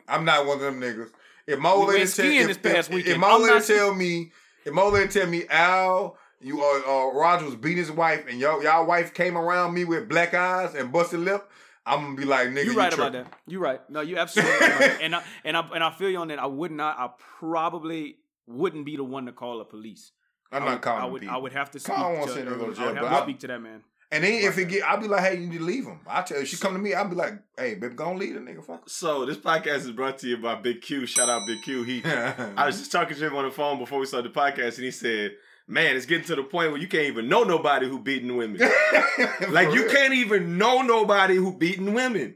[0.09, 1.11] I'm not one of them niggas.
[1.47, 3.15] If my old lady tell if, this past if, weekend.
[3.15, 4.33] if my old lady tell me,
[4.65, 8.25] if my old lady tell me, Al, you uh, uh Roger was beating his wife,
[8.31, 11.51] and y'all y'all wife came around me with black eyes and busted lip,
[11.85, 13.33] I'm gonna be like, nigga, You're you right about that.
[13.47, 13.91] You're right.
[13.91, 14.99] No, you absolutely right.
[15.03, 16.39] And I and I and I feel you on that.
[16.39, 16.99] I would not.
[16.99, 20.13] I probably wouldn't be the one to call the police.
[20.53, 21.21] I'm not would, calling I would.
[21.21, 21.35] people.
[21.37, 21.95] I would have to speak.
[21.95, 23.39] Kyle won't to, say they'll go to I jail, would have but to I- speak
[23.41, 23.83] to that man.
[24.13, 26.01] And then if it get, I'll be like, hey, you need to leave him.
[26.05, 28.19] I tell you, if she come to me, I'll be like, hey, baby, go and
[28.19, 28.65] leave the nigga.
[28.65, 28.91] Fuck.
[28.91, 31.07] So this podcast is brought to you by Big Q.
[31.07, 31.85] Shout out Big Q.
[31.85, 34.75] He I was just talking to him on the phone before we started the podcast,
[34.79, 35.37] and he said,
[35.69, 38.59] "Man, it's getting to the point where you can't even know nobody who beating women.
[39.51, 39.93] like you real.
[39.93, 42.35] can't even know nobody who beating women."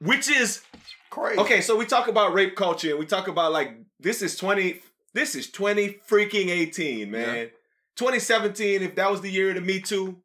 [0.00, 0.60] Which is
[1.08, 1.40] crazy.
[1.40, 1.60] okay.
[1.62, 4.82] So we talk about rape culture, and we talk about like this is twenty.
[5.14, 7.50] This is twenty freaking eighteen, man.
[7.96, 10.18] 2017, if that was the year of the Me Too.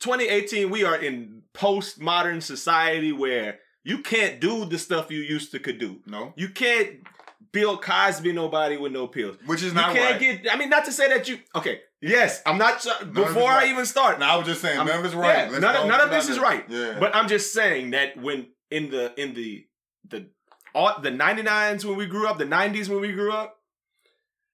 [0.00, 5.60] 2018, we are in postmodern society where you can't do the stuff you used to
[5.60, 6.00] could do.
[6.06, 6.96] No, You can't
[7.52, 9.36] Bill Cosby nobody with no pills.
[9.46, 10.42] which is You not can't right.
[10.42, 10.52] get.
[10.52, 11.38] I mean, not to say that you.
[11.54, 11.80] Okay.
[12.02, 12.84] Yes, I'm not.
[13.02, 13.68] None Before I right.
[13.70, 15.50] even start, no, I was just saying, none of it's right.
[15.50, 16.64] yeah, none, of- none of this is right.
[16.68, 19.64] Yeah, But I'm just saying that when in the in the
[20.08, 20.30] the
[20.74, 23.56] all, the 99s when we grew up, the 90s when we grew up,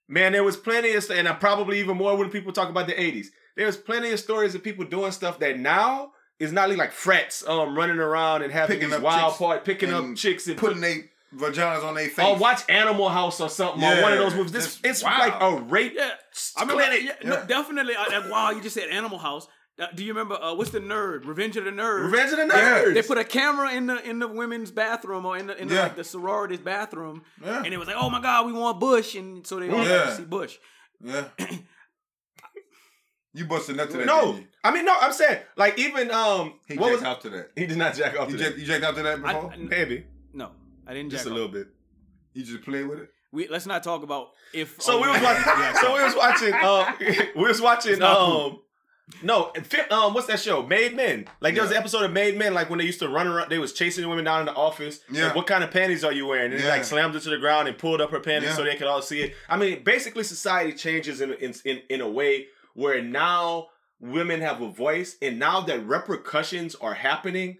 [0.09, 2.95] man, there was plenty of and I probably even more when people talk about the
[2.95, 3.27] 80s.
[3.57, 7.47] There was plenty of stories of people doing stuff that now is not like frets
[7.47, 10.47] um running around and having Picking these up wild chicks part, picking up and chicks
[10.49, 12.25] and putting their vaginas on their face.
[12.27, 14.53] Oh, watch Animal House or something or one of those movies.
[14.53, 15.21] This it's it's wild.
[15.33, 16.11] like a rape Yeah,
[16.57, 17.03] I mean, clinic.
[17.05, 17.29] yeah, Yeah.
[17.31, 17.95] No, definitely.
[17.97, 19.47] I, I- wow, you just said Animal House.
[19.77, 21.27] Uh, do you remember uh, what's the nerd?
[21.27, 22.05] Revenge of the Nerds.
[22.05, 22.79] Revenge of the Yeah.
[22.85, 22.95] Nerds.
[22.95, 25.75] They put a camera in the in the women's bathroom or in the in the,
[25.75, 25.83] Yeah.
[25.85, 27.63] like the sorority's bathroom, Yeah.
[27.65, 29.89] and it was like, oh my god, we want Bush, and so they all got
[29.89, 30.05] Yeah.
[30.05, 30.59] to see Bush.
[31.03, 31.25] Yeah.
[33.33, 34.07] you busted nut to that?
[34.07, 34.39] no.
[34.63, 34.97] I mean no.
[35.01, 37.51] I'm saying like even um he what jacked was off to that.
[37.57, 38.61] he did not jack off You to jacked, that.
[38.61, 39.53] you jacked off to that before?
[39.53, 40.53] I- Maybe no,
[40.87, 41.11] I didn't.
[41.11, 41.37] just jack a off.
[41.41, 41.67] little bit.
[42.33, 43.09] you just play with it.
[43.33, 44.81] We let's not talk about if.
[44.81, 45.43] So oh, we was watching.
[45.47, 47.33] yeah, So we was watching.
[47.35, 47.93] We was watching.
[47.93, 48.59] It's not Um,
[49.23, 49.53] no,
[49.91, 50.63] um, what's that show?
[50.63, 51.27] Mad Men.
[51.41, 53.51] Like there was an episode of Mad Men, like when they used to run around.
[53.51, 55.01] They was chasing the women down in the office.
[55.11, 55.27] Yeah.
[55.27, 56.53] Like, what kind of panties are you wearing?
[56.53, 58.57] And they like slammed her to the ground and pulled up her panties Yeah.
[58.57, 59.35] so they could all see it.
[59.49, 63.69] I mean, basically, society changes in in in, in a way where now
[64.01, 67.59] women have a voice, and now that repercussions are happening.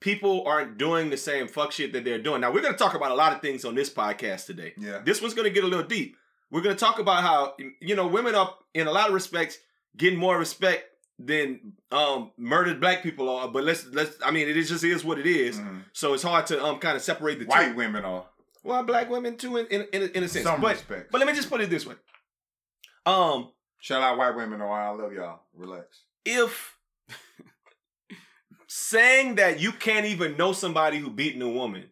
[0.00, 2.42] People aren't doing the same fuck shit that they're doing.
[2.42, 4.74] Now we're gonna talk about a lot of things on this podcast today.
[4.76, 4.98] Yeah.
[5.02, 6.18] This one's going to get a little deep.
[6.50, 9.56] We're going to talk about how you know women are in a lot of respects
[9.96, 10.84] getting more respect
[11.18, 13.48] than um murdered black people are.
[13.48, 15.58] But let's let's I mean it is just is what it is.
[15.58, 15.84] Mhm.
[15.92, 17.74] So it's hard to um kind of separate the White two.
[17.76, 18.26] women are.
[18.62, 20.44] Well, black women too in in, in, a- in a sense.
[20.44, 21.12] Some but respect.
[21.12, 21.94] but let me just put it this way.
[23.06, 24.62] Um, Shout out white women.
[24.62, 25.40] Oh, I love y'all.
[25.54, 26.00] Relax.
[26.24, 26.78] if
[28.66, 31.84] saying that you can't even know somebody who beaten a woman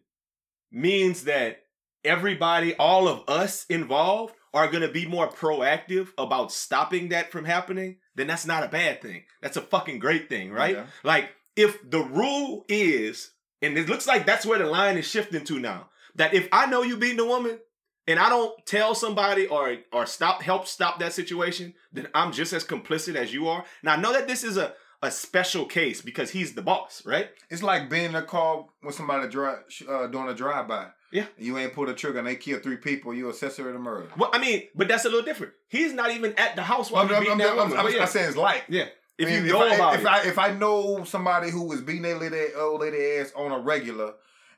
[0.71, 1.63] means that
[2.03, 7.45] everybody, all of us involved, are going to be more proactive about stopping that from
[7.45, 9.23] happening, then that's not a bad thing.
[9.41, 10.75] That's a fucking great thing, right?
[10.75, 10.85] Yeah.
[11.03, 15.43] Like, if the rule is, and it looks like that's where the line is shifting
[15.45, 17.59] to now, that if I know you beating a woman
[18.07, 22.53] and I don't tell somebody or or stop help stop that situation, then I'm just
[22.53, 23.65] as complicit as you are.
[23.81, 27.29] Now I know that this is a a special case because he's the boss, right?
[27.49, 30.87] It's like being in a car with somebody uh, doing a drive by.
[31.13, 31.25] Yeah.
[31.37, 33.13] You ain't pulled a trigger and they kill three people.
[33.13, 34.07] You accessory to murder.
[34.17, 35.53] Well, I mean, but that's a little different.
[35.69, 37.77] He's not even at the house while I'm, he's I'm, beating I'm, that I'm, woman.
[37.77, 38.63] I'm, oh, yeah, I'm saying it's like.
[38.67, 38.85] yeah.
[39.15, 41.63] If I mean, you know I, about if it, I if I know somebody who
[41.63, 44.13] was beating that lady old lady ass on a regular,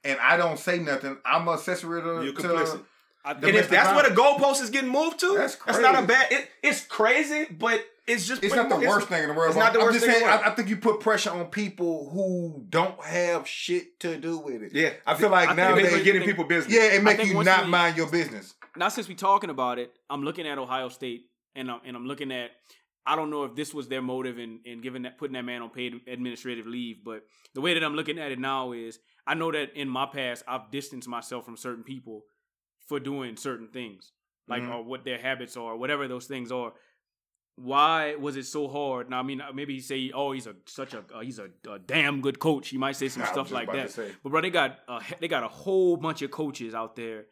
[0.05, 2.23] and I don't say nothing, I'm accessory to.
[2.23, 2.81] you're to- complicit.
[3.25, 5.79] I, The and if domestic that's where the goalpost is getting moved to, That's that's,
[5.79, 6.31] not a bad.
[6.31, 9.49] It, it's crazy, but it's just It's not the much- worst thing in the world.
[9.49, 10.37] It's not the I'm worst just thing in the saying.
[10.39, 10.47] world.
[10.47, 14.61] I, I think you put pressure on people who don't have shit to do with
[14.61, 14.73] it.
[14.73, 16.73] Yeah, I feel like I now they're getting think- people business.
[16.73, 18.53] yeah, it make you not we- mind your business.
[18.75, 22.05] now since we're talking about it, I'm looking at Ohio State and I'm and I'm
[22.05, 22.51] looking at
[23.07, 25.61] I don't know if this was their motive in, in giving that putting that man
[25.61, 29.33] on paid administrative leave, but the way that I'm looking at it now is I
[29.33, 32.23] know that in my past I've distanced myself from certain people
[32.87, 34.11] for doing certain things.
[34.47, 34.75] Like Mhm.
[34.75, 36.73] or what their habits are, whatever those things are.
[37.57, 39.09] Why was it so hard?
[39.09, 41.79] Now, I mean, maybe he say, "Oh, he's a such a uh, he's a, a
[41.79, 43.95] damn good coach." He might say some was stuff like that.
[44.23, 47.25] But bro, they got uh, they got a whole bunch of coaches out there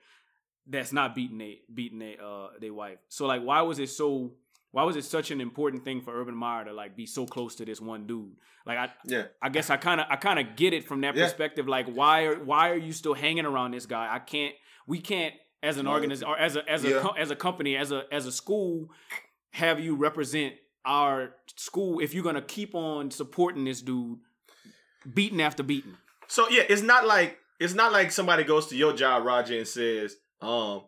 [0.66, 3.00] that's not beating they beating they uh their wife.
[3.10, 4.34] So like, why was it so?
[4.72, 7.56] Why was it such an important thing for Urban Meyer to like be so close
[7.56, 8.32] to this one dude?
[8.66, 9.24] Like I, yeah.
[9.42, 11.26] I guess I kind of I kind of get it from that Yeah.
[11.26, 11.68] perspective.
[11.68, 14.08] Like why are why are you still hanging around this guy?
[14.12, 14.56] I can't.
[14.88, 17.08] We can't as an organization or as a as a yeah.
[17.18, 18.90] as a company as a as a school
[19.54, 20.54] have you represent
[20.86, 24.20] our school if you're gonna keep on supporting this dude
[25.14, 25.96] beating after beating.
[26.28, 29.68] So yeah, it's not like it's not like somebody goes to your job, Roger, and
[29.68, 30.84] says, um,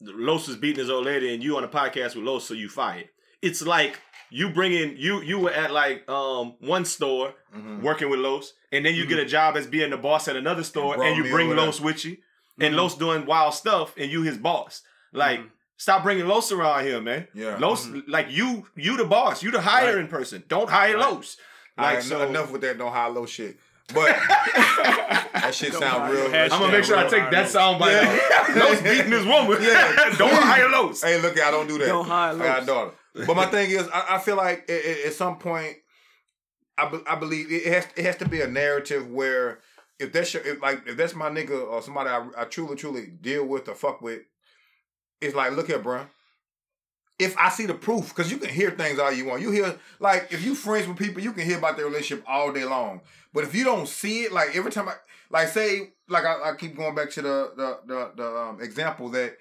[0.00, 2.68] Los is beating his old lady and you on a podcast with Los, so you
[2.68, 3.08] fired.
[3.42, 7.82] it's like you bring in you you were at like um one store Mhm.
[7.82, 10.64] working with Los, and then you get a job as being the boss at another
[10.64, 11.66] store, brought and you bring over there.
[11.66, 12.16] Los with you,
[12.58, 12.78] and Mhm.
[12.78, 14.82] Los doing wild stuff, and you his boss.
[15.12, 15.50] Like, Mhm.
[15.76, 17.28] Stop bringing Los around here, man.
[17.34, 17.56] Yeah.
[17.58, 18.10] Los, mm-hmm.
[18.10, 20.44] like you, you the boss, you the hiring person.
[20.48, 21.10] Don't hire Right.
[21.12, 21.36] Los.
[21.76, 22.78] All Like right, so, enough with that.
[22.78, 23.58] Don't high low shit.
[23.92, 24.06] But
[24.56, 26.28] that shit Don't sound real.
[26.28, 26.32] low.
[26.38, 28.54] I'm gonna make sure I take that sound bite Yeah.
[28.64, 29.58] Los beating his woman.
[29.60, 30.14] Yeah.
[30.18, 31.02] Don't hire Los.
[31.02, 31.86] Hey, look, I don't do that.
[31.86, 32.90] Don't hire I got a daughter.
[33.26, 35.76] But my thing is, I, I feel like at, at- at some point,
[36.78, 39.60] I, be, I believe it has it has to be a narrative where
[39.98, 43.06] if that's your, if like if that's my nigga or somebody I, I truly truly
[43.06, 44.20] deal with or fuck with,
[45.24, 46.06] it's like look here, bruh.
[47.18, 49.40] If I see the proof, because you can hear things all you want.
[49.40, 52.52] You hear like if you friends with people, you can hear about their relationship all
[52.52, 53.00] day long.
[53.32, 54.94] But if you don't see it, like every time I
[55.30, 59.08] like say like I, I keep going back to the the the, the um, example
[59.10, 59.36] that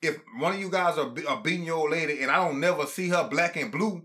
[0.00, 2.86] if one of you guys are, are beating your old lady and I don't never
[2.86, 4.02] see her black and blue,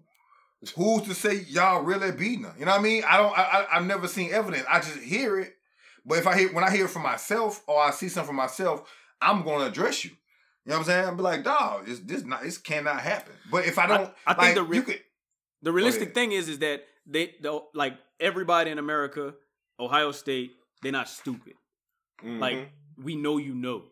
[0.76, 2.54] who's to say y'all really beating her?
[2.58, 3.04] You know what I mean?
[3.08, 3.38] I don't.
[3.38, 4.66] I, I I've never seen evidence.
[4.70, 5.56] I just hear it.
[6.06, 8.34] But if I hear when I hear it from myself or I see something for
[8.34, 8.90] myself,
[9.22, 10.12] I'm going to address you.
[10.68, 11.08] You know what I'm saying?
[11.08, 13.34] I'm be like, dog, this this not this cannot happen.
[13.50, 15.00] But if I don't, I think like, the re- you could.
[15.62, 19.34] The realistic thing is, is that they, the, like everybody in America,
[19.80, 20.52] Ohio State,
[20.82, 21.54] they're not stupid.
[22.22, 22.40] Mm-hmm.
[22.40, 22.70] Like
[23.02, 23.84] we know you know.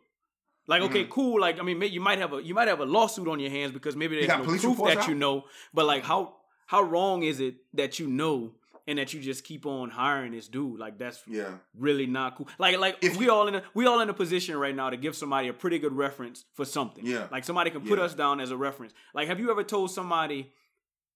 [0.68, 1.12] Like okay, Mm-hmm.
[1.14, 1.40] cool.
[1.40, 3.72] Like I mean, you might have a you might have a lawsuit on your hands
[3.72, 5.08] because maybe there's no proof that out?
[5.08, 5.46] you know.
[5.74, 6.34] But like how
[6.68, 8.52] how wrong is it that you know
[8.88, 10.80] and that you just keep on hiring this dude?
[10.80, 11.52] Like that's Yeah.
[11.78, 12.48] really not cool.
[12.60, 14.98] Like like If we all in a we all in a position right now to
[14.98, 17.06] give somebody a pretty good reference for something.
[17.06, 17.28] Yeah.
[17.32, 18.06] Like somebody can put Yeah.
[18.06, 18.94] us down as a reference.
[19.14, 20.52] Like have you ever told somebody,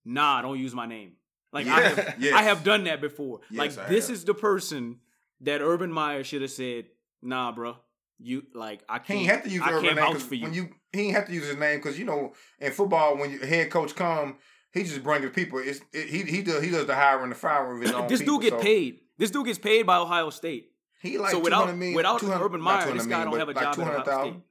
[0.05, 1.13] nah, don't use my name?
[1.51, 2.34] Like I have Yes.
[2.34, 3.41] I have done that before.
[3.49, 4.15] Yes, like I this have.
[4.17, 4.99] is the person
[5.41, 6.86] that Urban Meyer should have said,
[7.21, 7.77] nah, bro.
[8.21, 10.43] You like I can't ain't have to use I Urban can't name vouch for you.
[10.43, 13.32] when you he ain't have to use his name because you know in football when
[13.32, 14.36] your head coach come
[14.73, 15.60] he just brings people.
[15.60, 18.08] It's it, he he does he does the hiring and the firing of his own
[18.08, 18.99] this people, dude get so paid.
[19.17, 20.71] This dude gets paid by Ohio State.
[21.01, 23.53] He like so without 200 million, without Urban Meyer, this guy million, don't have a
[23.53, 24.32] like job at Ohio 200,000.
[24.34, 24.43] State.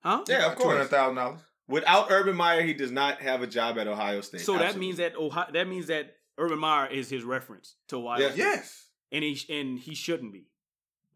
[0.00, 0.24] Huh?
[0.28, 0.88] Yeah, of course.
[0.88, 1.40] thousand dollars.
[1.66, 4.42] Without Urban Meyer, he does not have a job at Ohio State.
[4.42, 8.20] So that means that Ohio, that means that Urban Meyer is his reference to Ohio
[8.20, 8.28] Yeah.
[8.30, 8.38] State.
[8.38, 10.48] Yes, and he and he shouldn't be.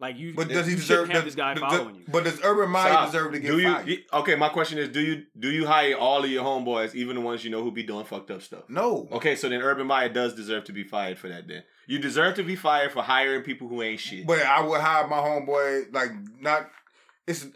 [0.00, 1.08] Like you, but does he you deserve?
[1.08, 2.04] have does- this guy does- following you?
[2.06, 3.06] But does Urban Meyer Stop.
[3.06, 3.98] deserve to get do you, fired?
[4.12, 7.20] Okay, my question is: Do you do you hire all of your homeboys, even the
[7.20, 8.62] ones you know who be doing fucked up stuff?
[8.68, 9.08] no.
[9.10, 11.48] Okay, so then Urban Meyer does deserve to be fired for that.
[11.48, 14.24] Then you deserve to be fired for hiring people who ain't shit.
[14.26, 16.70] But I would hire my homeboy like not.
[17.26, 17.46] It's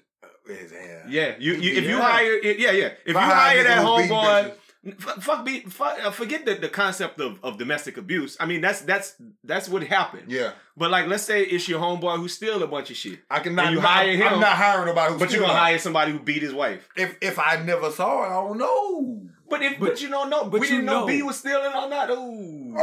[0.47, 1.07] his hair.
[1.09, 2.87] yeah, you, you if you hire, yeah, yeah.
[3.07, 4.51] If you hire hire that homeboy, bitches.
[4.51, 4.59] f-
[4.99, 8.37] fuck, be, fuck uh, forget the, the concept of, of domestic abuse.
[8.41, 9.15] I mean, that's that's
[9.45, 10.31] that's what happened.
[10.31, 13.41] Yeah, But like, let's say it's your homeboy who steal a bunch of shit, I
[13.41, 13.67] cannot.
[13.67, 15.21] And you not- hire him, I'm not hiring nobody who's.
[15.21, 16.89] but you're gonna hire somebody who beat his wife.
[16.97, 19.23] If if I never saw it, I don't know.
[19.49, 21.07] But if but, you don't know, but we you didn't know, know.
[21.07, 22.09] B was stealing or not.
[22.11, 22.75] Ooh,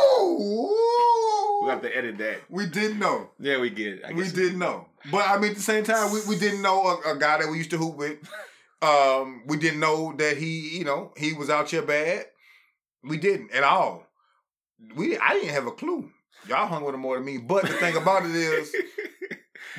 [0.00, 2.40] Oh, we have to edit that.
[2.48, 3.30] we didn't know.
[3.38, 4.02] Yeah, we get it.
[4.04, 4.86] I We guess didn't know.
[5.10, 7.48] But I mean, at the same time, we, we didn't know a, a guy that
[7.50, 8.18] we used to hoop with.
[8.80, 12.26] Um, we didn't know that he, you know, he was out here bad.
[13.02, 14.06] We didn't at all.
[14.94, 16.10] We I didn't have a clue.
[16.48, 17.38] Y'all hung with him more than me.
[17.38, 18.74] But the thing about it is,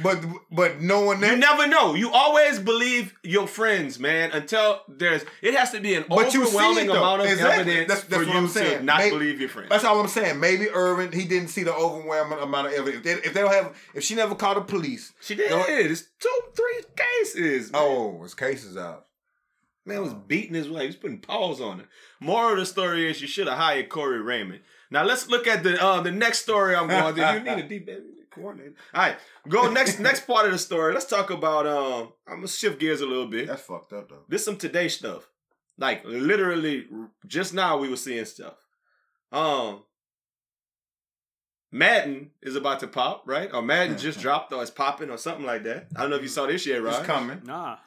[0.04, 1.94] but but knowing that, You never know.
[1.96, 6.86] You always believe your friends, man, until there's it has to be an But overwhelming
[6.86, 7.62] it, amount of Exactly.
[7.74, 8.86] evidence That's- that's for what you I'm to saying.
[8.86, 9.70] not Maybe- believe your friends.
[9.70, 10.40] That's all I'm saying.
[10.40, 12.98] Maybe Urban, he didn't see the overwhelming amount of evidence.
[12.98, 15.50] If they, if they don't have, if she never called the police, She did.
[15.52, 15.64] No.
[15.68, 17.72] It's two, three cases.
[17.72, 17.82] man.
[17.84, 19.06] oh, it's cases out.
[19.86, 20.84] Man was beating his wife.
[20.84, 21.86] He's putting paws on her.
[22.20, 24.60] Moral of the story is you should have hired Corey Raymond.
[24.92, 27.34] Now let's look at the uh, the next story I'm going to.
[27.34, 27.86] You need a deep
[28.40, 28.74] coordinator.
[28.94, 30.94] All right, go next next part of the story.
[30.94, 31.68] Let's talk about.
[31.68, 33.48] Um, I'm gonna shift gears a little bit.
[33.48, 34.24] That's fucked up though.
[34.28, 35.30] This some today stuff.
[35.78, 36.88] Like literally,
[37.28, 38.56] just now we were seeing stuff.
[39.32, 39.84] Um,
[41.72, 43.50] Madden is about to pop, right?
[43.54, 45.88] Or Madden just dropped, or it's popping, or something like that.
[45.96, 47.06] I don't know if you saw this yet, It's right?
[47.06, 47.42] coming.
[47.46, 47.78] Nah,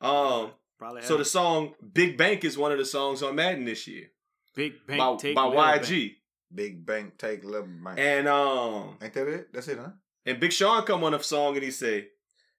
[0.00, 1.02] Um, probably.
[1.02, 1.26] so the haven't.
[1.26, 4.06] song "Big Bank" is one of the songs on Madden this year
[4.54, 6.16] big bank by, take by Little Bank.
[6.52, 7.98] YG, Big bank take little bank.
[7.98, 9.52] and um, Ain't that it?
[9.52, 9.90] That's it, huh?
[10.24, 12.08] and Big Sean come on a song and he say.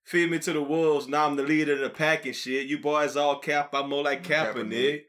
[0.04, 1.10] Feed me to the wolves.
[1.10, 2.68] Now I'm the leader of the pack and shit.
[2.68, 3.72] You boys all cap.
[3.74, 4.54] I'm more like Kaepernick.
[4.54, 5.02] Kaepernick.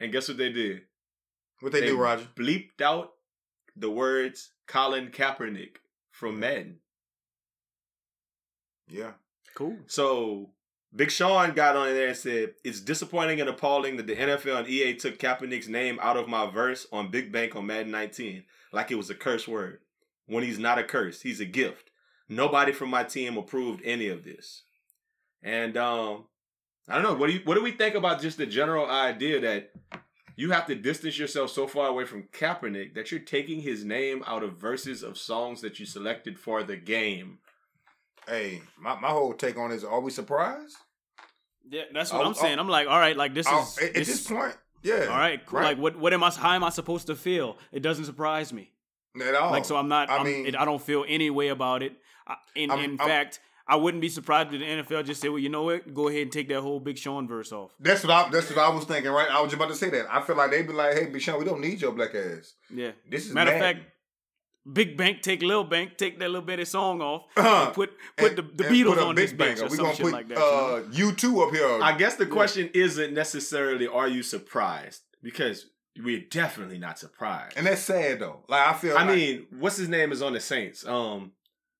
[0.00, 0.80] And guess what they did?
[1.60, 2.26] What they, do, Roger?
[2.34, 3.10] bleeped out
[3.76, 5.76] the words Colin Kaepernick
[6.10, 6.78] from Madden.
[8.88, 9.12] Yeah.
[9.54, 9.76] Cool.
[9.86, 10.50] So
[10.94, 14.68] Big Sean got on there and said, It's disappointing and appalling that the NFL and
[14.68, 18.90] EA took Kaepernick's name out of my verse on Big Bank on Madden 19 like
[18.90, 19.78] it was a curse word.
[20.26, 21.90] When he's not a curse, he's a gift.
[22.28, 24.62] Nobody from my team approved any of this.
[25.42, 26.24] And um
[26.88, 27.14] I don't know.
[27.14, 29.70] What do you what do we think about just the general idea that
[30.36, 34.24] you have to distance yourself so far away from Kaepernick that you're taking his name
[34.26, 37.38] out of verses of songs that you selected for the game?
[38.26, 40.76] Hey, my, my whole take on this: Are we surprised?
[41.72, 42.58] Yeah, that's what Oh, I'm saying.
[42.58, 45.06] I'm like, all right, like this Oh, is at, this, this point, yeah.
[45.10, 45.58] all right, cool.
[45.60, 45.68] right.
[45.68, 46.30] Like, what what am I?
[46.30, 47.56] How am I supposed to feel?
[47.72, 48.70] It doesn't surprise me.
[49.20, 49.50] At all.
[49.50, 50.08] Like, so I'm not.
[50.10, 51.94] I I mean- mean, I don't feel any way about it.
[52.26, 55.30] I, in I'm- in I'm- fact, I wouldn't be surprised if the NFL just said,
[55.30, 55.94] well, you know what?
[55.94, 57.70] Go ahead and take that whole Big Sean verse off.
[57.80, 58.28] That's what I.
[58.30, 59.10] That's what I was thinking.
[59.12, 60.06] Right, I was just about to say that.
[60.14, 62.54] I feel like they'd be like, "Hey, Bichon, we don't need your black ass.
[62.74, 62.90] Yeah.
[63.08, 63.80] This is Matter of fact,
[64.70, 67.64] Big Bank take Lil Bank, take that little bitty song off, Uh-huh.
[67.66, 69.64] and put put And- the, the and Beatles put on Big this Bang bitch or
[69.64, 70.34] We some gonna shit put like that.
[70.34, 70.76] you know?
[70.76, 71.82] uh, you two up here.
[71.82, 75.66] I guess the question isn't necessarily are you surprised because
[76.00, 77.56] we're definitely not surprised.
[77.56, 78.44] and that's sad though.
[78.48, 78.96] Like I feel.
[78.96, 80.86] I like, mean, what's his name is on the Saints?
[80.86, 81.32] Um,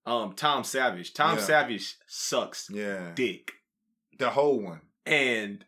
[0.04, 1.14] um, Tom Savage.
[1.14, 1.42] Tom Yeah.
[1.44, 3.52] Savage sucks yeah, dick,
[4.18, 5.64] the whole one and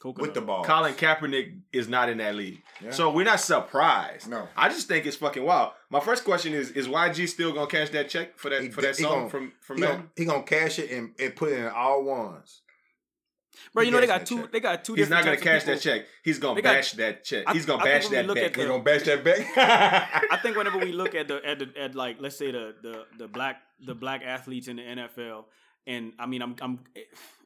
[0.00, 0.22] Coconut.
[0.28, 0.62] with the ball.
[0.64, 2.62] Colin Kaepernick is not in that league.
[2.82, 2.90] Yeah.
[2.92, 4.28] So we're not surprised.
[4.28, 4.46] No.
[4.56, 5.72] I just think it's fucking wild.
[5.90, 8.80] My first question is: Is YG still gonna cash that check for that He for
[8.82, 9.96] that song gonna- from from he Madden?
[9.96, 12.62] gonna, he gonna cash it and, and put it in all ones.
[13.74, 14.40] Bro, you know they Cash got two.
[14.42, 14.52] check.
[14.52, 14.94] They got two.
[14.94, 16.04] He's not gonna cash that check.
[16.22, 17.44] He's gonna got- bash that check.
[17.48, 18.44] I- He's gonna I bash when that look back.
[18.44, 20.22] at They the- gonna bash that back.
[20.30, 23.04] I think whenever we look at the at the at like let's say the the
[23.18, 25.46] the black the black athletes in the NFL,
[25.88, 26.78] and I mean I'm I'm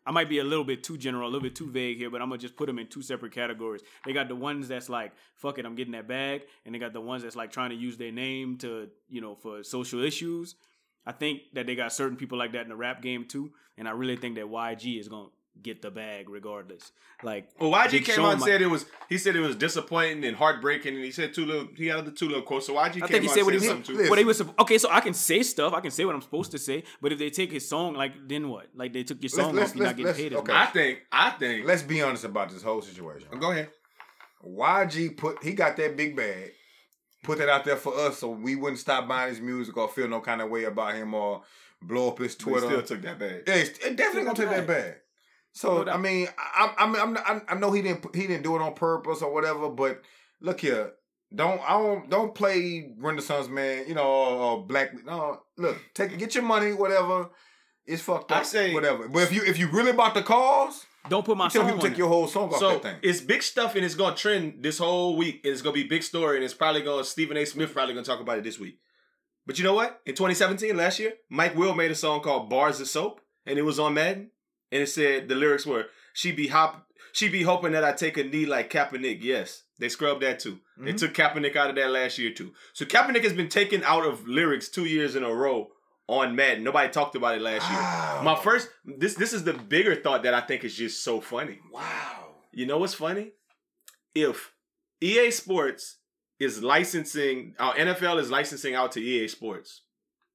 [0.05, 2.21] I might be a little bit too general, a little bit too vague here, but
[2.21, 3.83] I'm gonna just put them in two separate categories.
[4.05, 6.93] They got the ones that's like fuck it, I'm getting that bag, and they got
[6.93, 10.57] the ones that's like trying to use their name to you know for social issues.
[11.05, 13.88] I think that they got certain people like that in the rap game too, and
[13.88, 15.29] I really think that YG is gonna
[15.61, 16.93] get the bag regardless.
[17.23, 18.87] Like Well, YG Big came Sean out and might- said it was.
[19.09, 21.69] He said it was disappointing and heartbreaking, and he said two little.
[21.77, 22.67] He had the two little quotes.
[22.67, 23.87] So YG came I think he out said what he said was.
[23.87, 24.11] something too.
[24.11, 24.79] What he was supp- okay.
[24.79, 25.73] So I can say stuff.
[25.73, 26.85] I can say what I'm supposed to say.
[27.01, 28.67] But if they take his song, like then what?
[28.75, 30.33] Like they took your song let's- off, you're not let's- getting let's- paid.
[30.33, 30.53] as okay.
[30.53, 30.69] much.
[30.69, 30.99] I think.
[31.12, 31.67] I think.
[31.67, 33.29] Let's be honest about this whole situation.
[33.38, 33.71] Go ahead.
[34.45, 36.53] YG put he got that big bag,
[37.23, 40.09] put that out there for us so we wouldn't stop buying his music or feel
[40.09, 41.43] no kind of way about him or
[41.81, 42.67] blow up his But he Twitter.
[42.67, 43.43] still took that bag.
[43.47, 44.95] Yeah, it's- definitely gonna take that bag.
[45.53, 45.87] So.
[45.88, 48.75] I mean, I, I, I'm, I'm, I know he didn't, he didn't do it on
[48.75, 49.69] purpose or whatever.
[49.69, 50.03] But
[50.41, 50.93] look here,
[51.35, 55.05] don't, I don't, don't play Renaissance man, you know, or, or Black.
[55.05, 56.19] No, look, take, mm.
[56.19, 57.31] get your money, whatever.
[57.87, 58.38] It's fucked up.
[58.38, 59.09] I say- whatever.
[59.09, 61.81] But if you, if you really about the cause, Don't put my you song people
[61.88, 62.97] take your whole song off So that thing.
[63.03, 65.41] it's big stuff and it's gonna trend this whole week.
[65.45, 67.45] And it's gonna be big story and it's probably gonna Stephen A.
[67.45, 68.79] Smith probably gonna talk about it this week.
[69.47, 70.01] But you know what?
[70.07, 73.62] In 2017, last year, Mike Will made a song called Bars of Soap, and it
[73.62, 74.31] was on Madden.
[74.73, 78.17] And it said the lyrics were she be hop she be hoping that I take
[78.17, 79.19] a knee like Kaepernick.
[79.23, 79.65] Yes.
[79.79, 80.61] They scrubbed that too.
[80.79, 80.99] They Mhm.
[80.99, 82.55] took Kaepernick out of that last year too.
[82.73, 85.71] So Kaepernick has been taken out of lyrics two years in a row
[86.09, 86.65] on Madden.
[86.65, 88.23] Nobody talked about it last year.
[88.25, 91.61] My first this this is the bigger thought that I think is just so funny.
[91.71, 92.35] Wow.
[92.51, 93.33] You know what's funny?
[94.15, 94.53] If
[95.03, 95.99] EA Sports
[96.39, 99.83] is licensing, our NFL is licensing out to EA Sports,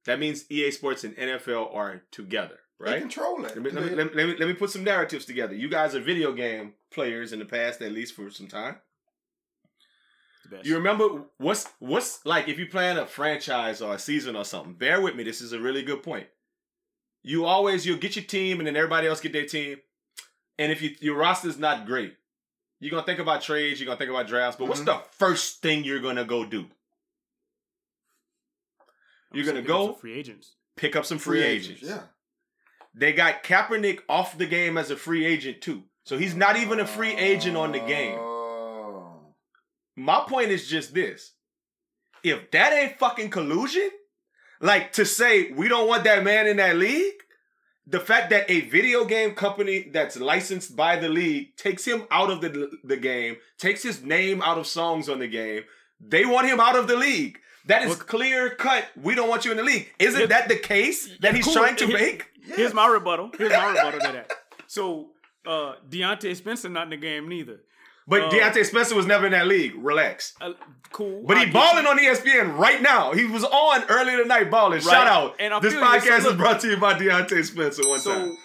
[0.04, 3.00] that means EA Sports and NFL are together, They right?
[3.00, 3.56] control it.
[3.56, 5.54] Let me, let, me, let, me, let, me, put some narratives together.
[5.54, 8.76] You guys are video game players in the past, at least for some time.
[10.50, 10.64] Best.
[10.64, 14.72] You remember what's what's like if you plan a franchise or a season or something.
[14.74, 15.22] Bear with me.
[15.22, 16.26] This is a really good point.
[17.22, 19.78] You always you'll get your team and then everybody else get their team.
[20.58, 22.16] And if you, your roster's not great,
[22.80, 23.78] you're gonna think about trades.
[23.78, 24.56] You're gonna think about drafts.
[24.58, 24.86] But what's Mhm.
[24.86, 26.66] the first thing you're gonna go do?
[29.32, 30.52] You're saying gonna go- free agents.
[30.76, 31.82] Pick up some free, agents.
[31.82, 32.02] Yeah.
[32.98, 35.84] They got Kaepernick off the game as a free agent too.
[36.04, 38.18] So he's not even a free agent on the game.
[38.18, 39.34] Oh.
[39.94, 41.32] My point is just this.
[42.24, 43.88] If that ain't fucking collusion,
[44.60, 47.14] like to say we don't want that man in that league,
[47.86, 52.30] the fact that a video game company that's licensed by the league takes him out
[52.30, 55.62] of the the game, takes his name out of songs on the game,
[56.00, 57.38] they want him out of the league.
[57.66, 58.86] That is Well- clear cut.
[58.96, 59.92] We don't want you in the league.
[59.98, 61.54] Isn't that the case that he's Cool.
[61.54, 61.96] trying to Here-
[62.48, 62.56] make?
[62.56, 63.30] Here's my rebuttal.
[63.36, 64.32] Here's my rebuttal to that.
[64.66, 65.10] So
[65.46, 67.60] uh Diontae Spencer not in the game neither.
[68.06, 69.74] But Uh, Diontae Spencer was never in that league.
[69.76, 70.32] Relax.
[70.40, 70.52] Uh,
[70.92, 71.24] cool.
[71.26, 71.90] But he balling you.
[71.90, 73.12] on ESPN right now.
[73.12, 74.80] He was on earlier tonight balling.
[74.80, 75.36] Shout out.
[75.38, 76.00] And I this feel you.
[76.00, 78.36] So podcast is brought to you by Diontae Spencer one so time.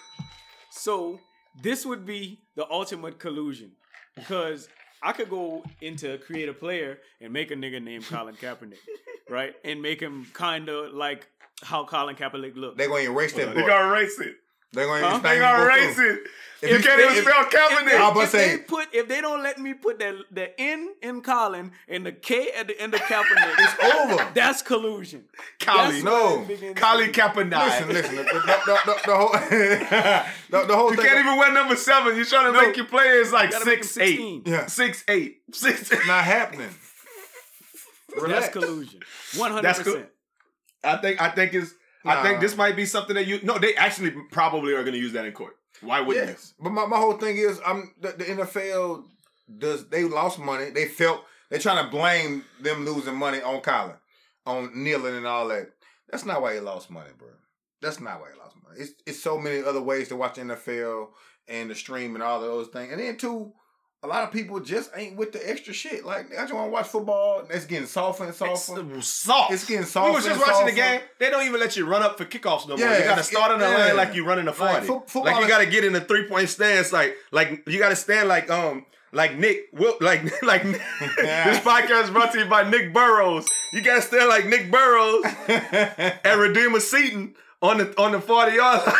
[0.70, 1.18] so
[1.62, 3.72] this would be the ultimate collusion
[4.14, 4.68] because
[5.02, 8.76] I could go into create a player and make a nigga named Colin Kaepernick,
[9.30, 11.26] right, and make him kind of like
[11.62, 12.78] how Colin Kaepernick looked.
[12.78, 13.66] They're gonna erase that They boy.
[13.68, 14.36] gonna erase it.
[14.72, 15.14] They're gonna Huh?
[15.16, 16.10] it's They even gonna erase through.
[16.14, 16.20] it.
[16.62, 17.84] If you you can't even spell If Kaepernick.
[17.90, 20.24] they, I'm about to if say- they put if they don't let me put the
[20.32, 24.30] the N in Colin and the K at the end of Kaepernick, It's over.
[24.34, 25.26] that's collusion.
[25.60, 25.92] Kali.
[25.92, 26.36] That's No.
[26.36, 27.12] what it begins to Kali be.
[27.12, 27.64] Kaepernick.
[27.66, 28.16] Listen, listen.
[28.16, 29.32] The, the, the, the, the whole
[30.60, 31.04] the, the whole You thing.
[31.06, 32.16] can't even wear number seven.
[32.16, 32.66] You're trying to No.
[32.66, 34.42] make your players like Gotta make six eight, 16.
[34.46, 34.66] Yeah.
[34.66, 35.92] six eight, six.
[35.92, 36.70] It's not happening.
[38.16, 38.46] Relax.
[38.46, 39.00] That's collusion.
[39.36, 39.92] One hundred That's cool.
[39.94, 40.10] percent.
[40.84, 41.74] I think I think is
[42.04, 44.98] I think this might be something that you no they actually probably are going to
[44.98, 45.56] use that in court.
[45.80, 49.04] Why wouldn't Yes, but my, my whole thing is, I'm the, the NFL
[49.58, 50.70] does they lost money.
[50.70, 53.96] They felt they're trying to blame them losing money on Colin,
[54.46, 55.70] on kneeling and all that.
[56.10, 57.28] That's not why he lost money, bro.
[57.82, 58.80] That's not why he lost money.
[58.80, 61.08] It's it's so many other ways to watch NFL
[61.48, 62.92] and the stream and all those things.
[62.92, 63.52] And then too,
[64.04, 66.04] a lot of people just ain't with the extra shit.
[66.04, 67.42] Like I just want to watch football.
[67.48, 68.84] It's getting softer and softer.
[68.96, 69.52] It's soft.
[69.52, 70.12] It's getting softer.
[70.12, 70.30] we softer.
[70.30, 71.00] was just and watching the game.
[71.18, 72.86] They don't even let you run up for kickoffs no more.
[72.86, 73.86] Yeah, you got to start in the yeah.
[73.86, 75.04] line like you're running a Like, forty.
[75.08, 76.92] fo- Like, you got to get in a three point stance.
[76.92, 79.68] Like like you got to stand like um like Nick.
[79.72, 83.48] Will like like this podcast is brought to you by Nick Burrows.
[83.72, 88.56] You got to stand like Nick Burrows and Redeemer Seaton on the on the forty
[88.56, 88.96] yard line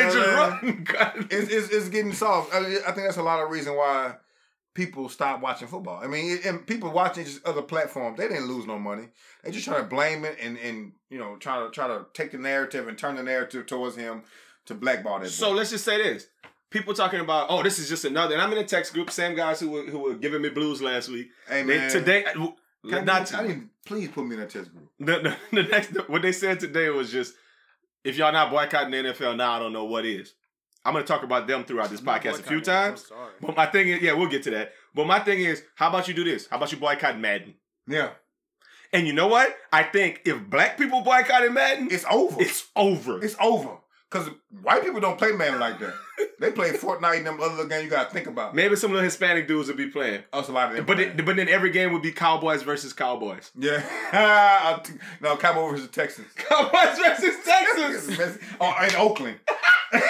[0.00, 0.86] and just run.
[1.30, 2.54] it's, it's, it's getting soft.
[2.54, 4.14] I, I think that's a lot of reason why
[4.74, 6.02] people stop watching football.
[6.02, 9.08] I mean, and people watching just other platforms, they didn't lose no money.
[9.42, 12.32] They just try to blame it and and you know try to try to take
[12.32, 14.22] the narrative and turn the narrative towards him
[14.66, 15.30] to blackball that.
[15.30, 15.56] So boy.
[15.56, 16.26] let's just say this.
[16.70, 18.34] People talking about, oh, this is just another.
[18.34, 20.82] And I'm in a text group, same guys who were, who were giving me blues
[20.82, 21.28] last week.
[21.48, 22.54] hey They, man, today, Can
[22.94, 23.70] I, not I didn't.
[23.86, 24.90] Please put me in a test group.
[24.98, 27.34] the, the, the next, what they said today was just,
[28.02, 30.34] if y'all not boycotting the NFL now, I don't know what is.
[30.84, 33.06] I'm going to talk about them throughout this podcast a few times.
[33.06, 33.32] Sorry.
[33.40, 34.72] But my thing is, yeah, we'll get to that.
[34.94, 36.46] But my thing is, how about you do this?
[36.46, 37.54] How about you boycott Madden?
[37.86, 38.10] Yeah,
[38.92, 39.54] And you know what?
[39.72, 42.40] I think if black people boycotted Madden, it's over.
[42.40, 43.22] it's over.
[43.22, 43.78] It's over.
[44.14, 44.30] Cause
[44.62, 45.92] white people don't play man like that.
[46.38, 48.54] They play Fortnite and them other games you gotta think about.
[48.54, 50.22] Maybe some little Hispanic dudes would be playing.
[50.32, 50.86] Oh, Us a lot of them.
[50.86, 53.50] But it, but then every game would be Cowboys versus Cowboys.
[53.58, 54.78] Yeah.
[54.84, 56.28] T- no, Cowboys versus Texans.
[56.36, 58.38] Cowboys versus Texans.
[58.60, 59.40] oh, in Oakland.
[59.92, 60.00] In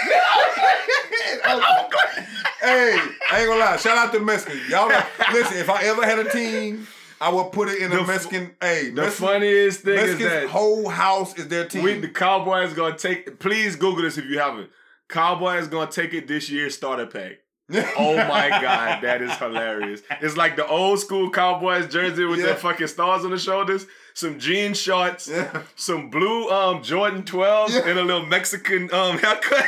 [1.46, 2.26] Oakland.
[2.60, 2.98] Hey,
[3.32, 3.76] I ain't gonna lie.
[3.78, 4.68] Shout out to Mexicans.
[4.68, 5.02] Y'all know,
[5.32, 6.86] listen, if I ever had a team,
[7.24, 8.54] I would put it in The a f- Mexican.
[8.60, 11.82] Hey, The Mexican, funniest thing is that whole house is their team.
[11.84, 13.38] we the Cowboys gonna take.
[13.40, 14.70] Please Google this if you haven't.
[15.08, 17.32] Cowboys gonna take it this year starter pack.
[17.96, 20.02] Oh my god, that is hilarious.
[20.20, 22.46] It's like the old school Cowboys jersey with Yeah.
[22.48, 25.62] the fucking stars on the shoulders, some jean shorts, Yeah.
[25.76, 27.88] some blue um Jordan 12s, Yeah.
[27.88, 29.64] and a little Mexican um haircut.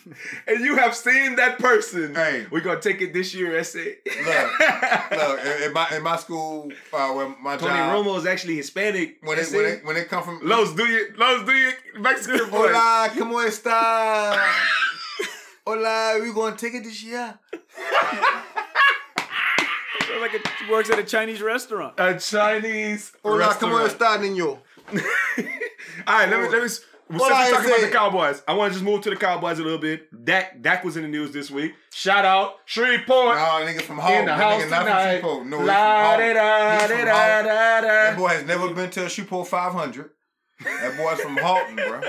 [0.46, 2.14] and you have seen that person.
[2.14, 2.46] Hey.
[2.50, 3.78] We're gonna take it this year, SA.
[3.78, 4.60] Look,
[5.10, 8.56] Look, in in my in my school, uh, where my Tony job, Romo is actually
[8.56, 9.18] Hispanic.
[9.22, 9.56] when it, SA.
[9.56, 12.68] when it when it come from Los, do you Los, do you Mexican boy?
[12.68, 14.38] Hola, ¿cómo está?
[15.66, 17.38] Hola, we gonna take it this year.
[20.08, 21.94] Sounds like it works at a Chinese restaurant.
[21.98, 23.92] A Chinese Hola, ¿cómo restaurant.
[23.92, 24.58] está, niño?
[26.06, 26.68] All right, let me let me.
[27.12, 29.62] We're I talking about the Cowboys, I want to just move to the Cowboys a
[29.62, 30.08] little bit.
[30.24, 31.74] Dak Dak was in the news this week.
[31.92, 34.12] Shout out Shreveport No, nigga from Hall.
[34.12, 34.92] in the That house nigga not from.
[35.10, 35.46] Shreveport.
[35.46, 37.42] No, he's from La da da He's da from da Hall.
[37.42, 38.16] da That da.
[38.16, 40.10] boy has never been to a Shreveport 500.
[40.64, 42.00] That boy's from Haughton, bro.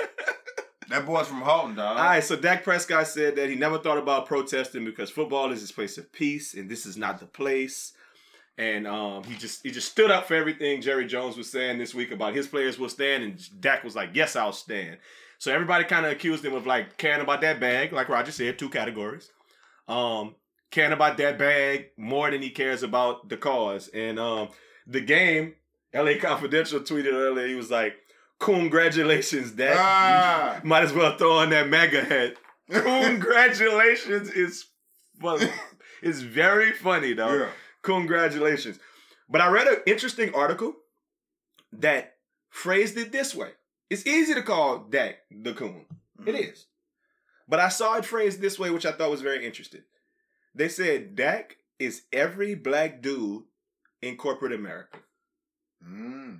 [0.89, 1.97] That boy's from Haughton, dog.
[1.97, 5.62] All right, so Dak Prescott said that he never thought about protesting because football is
[5.62, 7.93] his place of peace, and this is not the place.
[8.58, 11.95] And um, he just he just stood up for everything Jerry Jones was saying this
[11.95, 14.97] week about his players will stand, and Dak was like, "Yes, I'll stand."
[15.39, 18.60] So everybody kind of accused him of like caring about that bag, like Roger said,
[18.60, 19.32] two categories.
[19.88, 20.36] Um,
[20.72, 23.89] caring about that bag more than he cares about the cause.
[23.89, 24.49] And um,
[24.88, 25.56] the game,
[25.93, 27.95] LA Confidential tweeted earlier, he was like,
[28.39, 29.76] "Congratulations, Dak!
[29.80, 30.62] Ah.
[30.64, 32.36] Might as well throw on that mega hat."
[32.72, 34.68] Congratulations is
[35.22, 35.39] well,
[36.01, 37.34] it's very funny though.
[37.34, 37.49] yeah.
[37.84, 38.79] Congratulations.
[39.29, 40.73] But I read an interesting article
[41.71, 42.15] that
[42.49, 43.49] phrased it this way.
[43.89, 45.86] It's easy to call Dak the coon.
[46.25, 46.36] It Mm-hmm.
[46.51, 46.65] is.
[47.47, 49.81] But I saw it phrased this way, which I thought was very interesting.
[50.55, 53.43] They said Dak is every black dude
[54.01, 54.99] in corporate America.
[55.86, 56.39] Mm.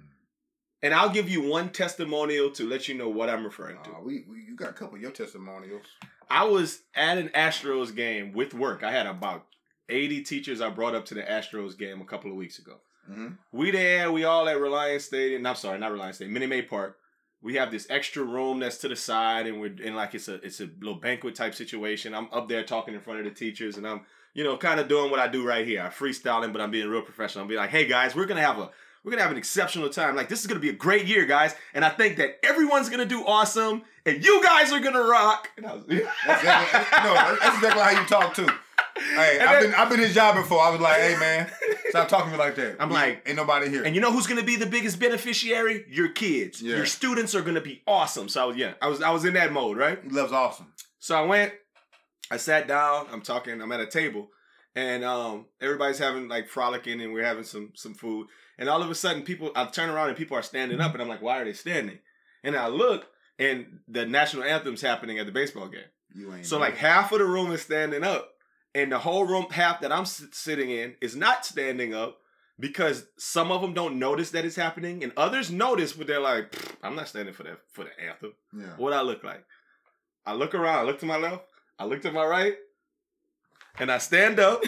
[0.82, 3.90] And I'll give you one testimonial to let you know what I'm referring to.
[3.92, 5.86] Uh, we, we, you got a couple of your testimonials.
[6.30, 8.84] I was at an Astros game with work.
[8.84, 9.46] I had about
[9.90, 12.78] 80 teachers I brought up to the Astros game a couple of weeks ago.
[13.10, 13.28] Mm-hmm.
[13.52, 15.46] We there, we all at Reliant Stadium.
[15.46, 16.98] I'm sorry, not Reliant Stadium, Minute Maid Park.
[17.42, 20.36] We have this extra room that's to the side, and we're in like it's a
[20.36, 22.14] it's a little banquet type situation.
[22.16, 24.02] I'm up there talking in front of the teachers, and I'm
[24.34, 25.82] you know kind of doing what I do right here.
[25.82, 27.42] I'm freestyling, but I'm being real professional.
[27.42, 28.70] I'm being like, hey guys, we're gonna have a
[29.04, 30.16] We're gonna have an exceptional time.
[30.16, 31.54] Like this is gonna be a great year, guys.
[31.74, 35.50] And I think that everyone's gonna do awesome, and you guys are gonna rock.
[35.58, 38.48] And I was, That's exactly, no, that's exactly how you talk too.
[38.96, 40.62] Hey, And I've then- been I've been in his job before.
[40.62, 41.52] I was like, hey man,
[41.90, 42.76] stop talking to me like that.
[42.80, 43.84] I'm You- like- ain't nobody here.
[43.84, 45.86] And you know who's gonna be the biggest beneficiary?
[45.90, 46.62] Your kids.
[46.62, 46.78] Yeah.
[46.78, 48.30] Your students are gonna be awesome.
[48.30, 50.00] So I was, yeah, I was I was in that mode, right?
[50.04, 50.74] he loves awesome.
[51.00, 51.54] So I went,
[52.32, 54.30] I sat down, I'm talking, I'm at a table,
[54.76, 58.28] and um everybody's having like frolicking and we're having some some food.
[58.60, 61.02] And all of a sudden people I turn around and people are standing up and
[61.02, 62.00] I'm like, why are they standing?
[62.44, 63.08] And I look
[63.40, 65.82] and the national anthem's happening at the baseball game.
[66.14, 66.46] You ain't.
[66.46, 68.33] So like half of the room is standing up,
[68.76, 72.20] and the whole room half that I'm sitting in is not standing up
[72.60, 76.56] because some of them don't notice that it's happening, and others notice, but they're like,
[76.84, 78.76] "I'm not standing for that for the anthem." yeah.
[78.78, 79.44] What I look like?
[80.26, 80.80] I look around.
[80.80, 81.46] I look to my left.
[81.80, 82.56] I look to my right,
[83.80, 84.64] and I stand up.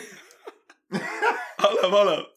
[0.92, 2.32] hold up, hold up.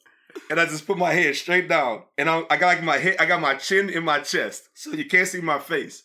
[0.51, 3.16] And I just put my head straight down, and I, I got like my head,
[3.19, 6.03] I got my chin in my chest, so you can't see my face,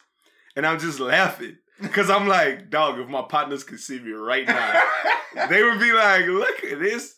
[0.55, 4.47] and I'm just laughing because I'm like, dog, if my partners could see me right
[4.47, 4.82] now,
[5.49, 7.15] they would be like, look at this.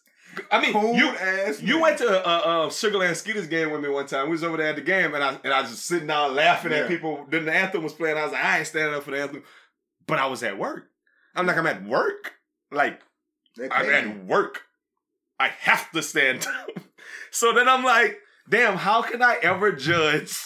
[0.52, 1.62] I mean, Cool you ass.
[1.62, 1.82] you man.
[1.82, 4.26] went to a, a Sugar Land Skeeters game with me one time.
[4.26, 6.36] We was over there at the game, and I and I was just sitting down
[6.36, 6.80] laughing Yeah.
[6.80, 7.26] at people.
[7.30, 8.18] Then the anthem was playing.
[8.18, 9.44] I was like, I ain't standing up for the anthem,
[10.08, 10.90] but I was at work.
[11.36, 12.34] I'm like, I'm at work.
[12.72, 13.02] Like
[13.72, 14.64] I'm at work.
[15.40, 16.70] I have to stand up.
[17.32, 18.18] so then I'm like,
[18.50, 20.38] damn, how can I ever judge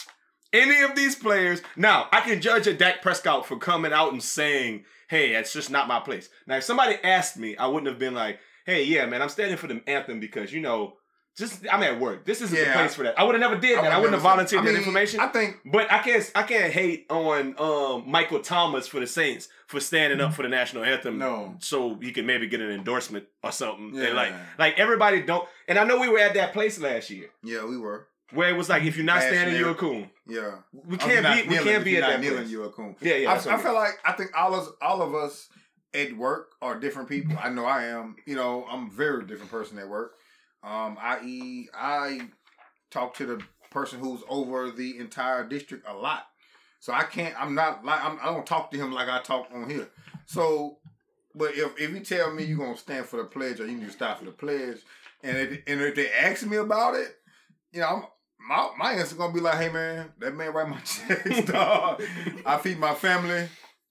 [0.54, 1.62] any of these players?
[1.76, 5.70] Now, I can judge a Dak Prescott for coming out and saying, hey, it's just
[5.70, 6.30] not my place.
[6.47, 9.58] Now, if somebody asked me, I wouldn't have been like, hey, yeah, man, I'm standing
[9.58, 10.97] for the anthem because, you know,
[11.39, 12.26] just I'm at work.
[12.26, 13.18] This isn't the place for that.
[13.18, 13.86] I would have never did that.
[13.86, 15.22] I, would wouldn't have volunteered I that information.
[15.22, 19.47] I think But I can't I can't hate on um, Michael Thomas for the Saints
[19.66, 21.18] for standing up for the national anthem.
[21.18, 21.56] No.
[21.60, 23.91] So he could maybe get an endorsement or something.
[23.93, 24.08] Yeah.
[24.08, 27.30] And like like everybody don't and I know we were at that place last year
[27.41, 28.08] yeah, we were.
[28.32, 29.64] Where it was like if you're not Last standing, year.
[29.64, 30.10] you're a coon.
[30.28, 30.56] Yeah.
[30.72, 32.52] We can't not be we can't be at that kneeling, place.
[32.52, 32.96] You're a coon.
[33.02, 33.32] Yeah, yeah.
[33.32, 35.50] I, what I feel like I think all of us, all of us
[35.94, 37.36] at work are different people.
[37.42, 38.16] I know I am.
[38.26, 40.14] You know, I'm a very different person at work.
[40.64, 42.22] Um, i.e., I
[42.92, 46.26] talk to the person who's over the entire district a lot,
[46.80, 47.34] so I can't.
[47.42, 49.90] I'm not like I'm, I don't talk to him like I talk on here.
[50.26, 50.78] So,
[51.34, 53.88] but if if you tell me you're gonna stand for the pledge or you need
[53.88, 54.80] to stop for the pledge,
[55.24, 57.16] and it, and if they ask me about it,
[57.72, 58.04] you know, I'm,
[58.50, 62.02] my my answer gonna be like, hey man, that man write my checks, dog.
[62.45, 63.47] I feed my family.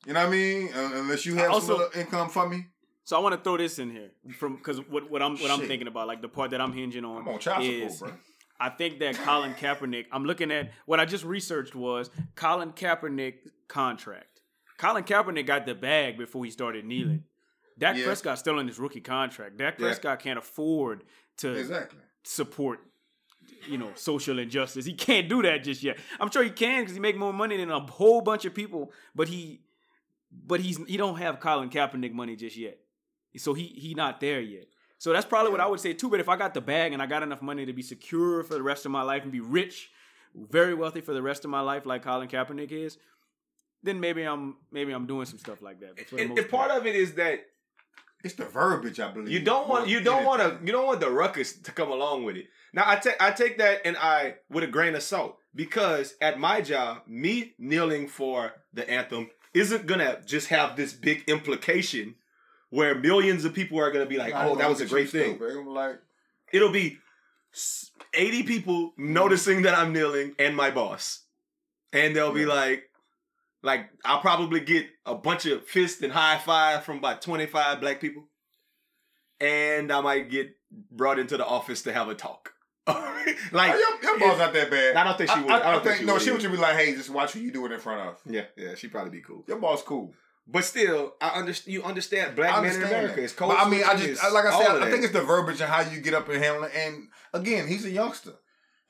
[0.07, 0.69] You know what I mean?
[0.75, 2.67] Uh, unless you have Also- some other income for me,
[3.05, 5.67] So I want to throw this in here from because what, what I'm what I'm
[5.67, 8.21] thinking about, like the part that I'm hinging on, I'm on child is support, bro.
[8.61, 10.07] I think that Colin Kaepernick.
[10.11, 13.35] I'm looking at what I just researched was Colin Kaepernick
[13.69, 14.41] contract.
[14.79, 17.23] Colin Kaepernick got the bag before he started kneeling.
[17.79, 18.05] Dak Yeah.
[18.07, 19.57] Prescott's still in his rookie contract.
[19.59, 19.87] Dak Yeah.
[19.87, 21.05] Prescott can't afford
[21.39, 22.01] to Exactly.
[22.25, 22.81] support
[23.69, 24.85] you know social injustice.
[24.85, 25.99] He can't do that just yet.
[26.21, 28.93] I'm sure he can because he make more money than a whole bunch of people,
[29.15, 29.61] but he
[30.31, 32.79] but he's he don't have Colin Kaepernick money just yet.
[33.37, 34.67] So he he not there yet.
[34.99, 36.11] So that's probably what I would say too.
[36.11, 38.55] But if I got the bag and I got enough money to be secure for
[38.55, 39.91] the rest of my life and be rich,
[40.35, 42.99] very wealthy for the rest of my life, like Colin Kaepernick is,
[43.83, 45.97] then maybe I'm maybe I'm doing some stuff like that.
[46.11, 47.47] But And, and part of it is that
[48.25, 49.31] It's the verbiage, I believe.
[49.31, 52.25] you don't want you don't want to you don't want the ruckus to come along
[52.25, 52.47] with it.
[52.73, 56.39] Now I take I take that and I with a grain of salt because at
[56.39, 62.17] my job, me kneeling for the anthem isn't gonna just have this big implication
[62.71, 66.01] where millions of people are gonna be like, "Oh, that was a great thing." like,
[66.53, 66.99] It'll be
[68.15, 71.25] eighty people noticing that I'm kneeling and my boss,
[71.93, 72.88] and they'll be like,
[73.63, 77.81] like I'll probably get a bunch of fist and high five from about twenty five
[77.81, 78.25] black people,
[79.41, 80.55] and I might get
[80.91, 82.53] brought into the office to have a talk.
[82.87, 84.97] like, oh, your, your boss not that bad.
[84.97, 85.51] I don't think she would.
[85.51, 87.51] I, don't think, she no, would she would be like, hey, just watch who you
[87.51, 88.21] do it in front of.
[88.25, 89.45] Yeah, yeah, she'd probably be cool.
[89.47, 90.15] Your boss cool.
[90.51, 91.75] But still, I understand.
[91.75, 93.23] You understand, black I men in America.
[93.23, 93.53] It's cold.
[93.57, 96.01] I mean, I just like I said, I think it's the verbiage and how you
[96.01, 96.73] get up and handle it.
[96.75, 98.31] And again, he's a youngster.
[98.31, 98.35] You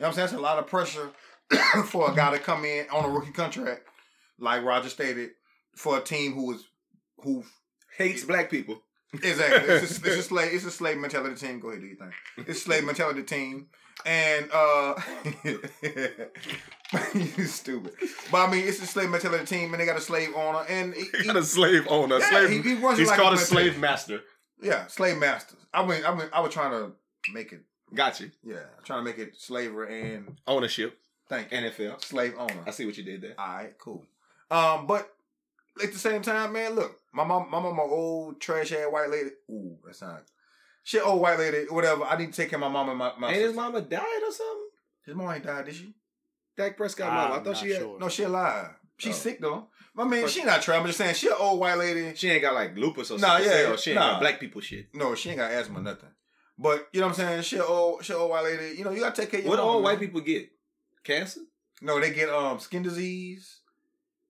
[0.04, 0.24] know what I'm saying?
[0.26, 1.10] It's a lot of pressure
[1.86, 3.88] for a guy to come in on a rookie contract,
[4.38, 5.30] like Roger stated,
[5.76, 6.64] for a team who is
[7.22, 7.44] who
[7.96, 8.82] hates black people.
[9.22, 11.60] exactly it's a, it's a slave it's a slave mentality team.
[11.60, 12.12] Go ahead, do your thing.
[12.38, 13.68] It's a slave mentality team,
[14.04, 14.94] and uh,
[17.14, 17.92] you stupid.
[18.30, 20.94] But I mean, it's a slave mentality team, and they got a slave owner, and
[20.94, 22.18] he, He got a slave owner.
[22.18, 22.50] Yeah, slave.
[22.64, 24.20] he- he runs he's like called a a slave master.
[24.62, 25.58] yeah, slave masters.
[25.72, 26.92] I mean, I mean, I was trying to
[27.32, 27.62] make it.
[27.94, 28.30] Got you.
[28.44, 30.98] Yeah, trying to make it slavery and Ownership.
[31.28, 32.02] thank you, NFL.
[32.04, 32.62] slave owner.
[32.66, 33.34] I see what you did there.
[33.38, 34.04] All right, cool.
[34.50, 35.08] Um, but
[35.82, 39.30] at the same time, man, look, my mom, my mama, old trash ass white lady.
[39.50, 40.22] Ooh, that's not.
[40.84, 42.04] Shit, old white lady, whatever.
[42.04, 43.28] I need to take care of my mom and my my.
[43.30, 44.68] Ain't his mama died or something?
[45.04, 45.94] His mom ain't died, did she?
[46.56, 47.32] Dak Prescott mom.
[47.32, 47.82] I I'm thought she not had.
[47.82, 47.98] sure.
[48.00, 48.70] No, she alive.
[48.96, 49.18] She's Oh.
[49.18, 49.68] sick though.
[49.96, 50.80] I mean, she not trying.
[50.80, 52.14] I'm just saying, she an old white lady.
[52.14, 53.50] She ain't got like lupus or Nah, something.
[53.50, 54.12] yeah, She ain't nah.
[54.12, 54.86] got black people shit.
[54.94, 56.08] No, she ain't got asthma, nothing.
[56.56, 57.42] But you know what I'm saying?
[57.42, 58.76] She an old, she an old white lady.
[58.78, 59.84] You know, you gotta take care of your What do mama, all man.
[59.84, 60.48] white people get?
[61.04, 61.40] Cancer?
[61.82, 63.60] No, they get um skin disease,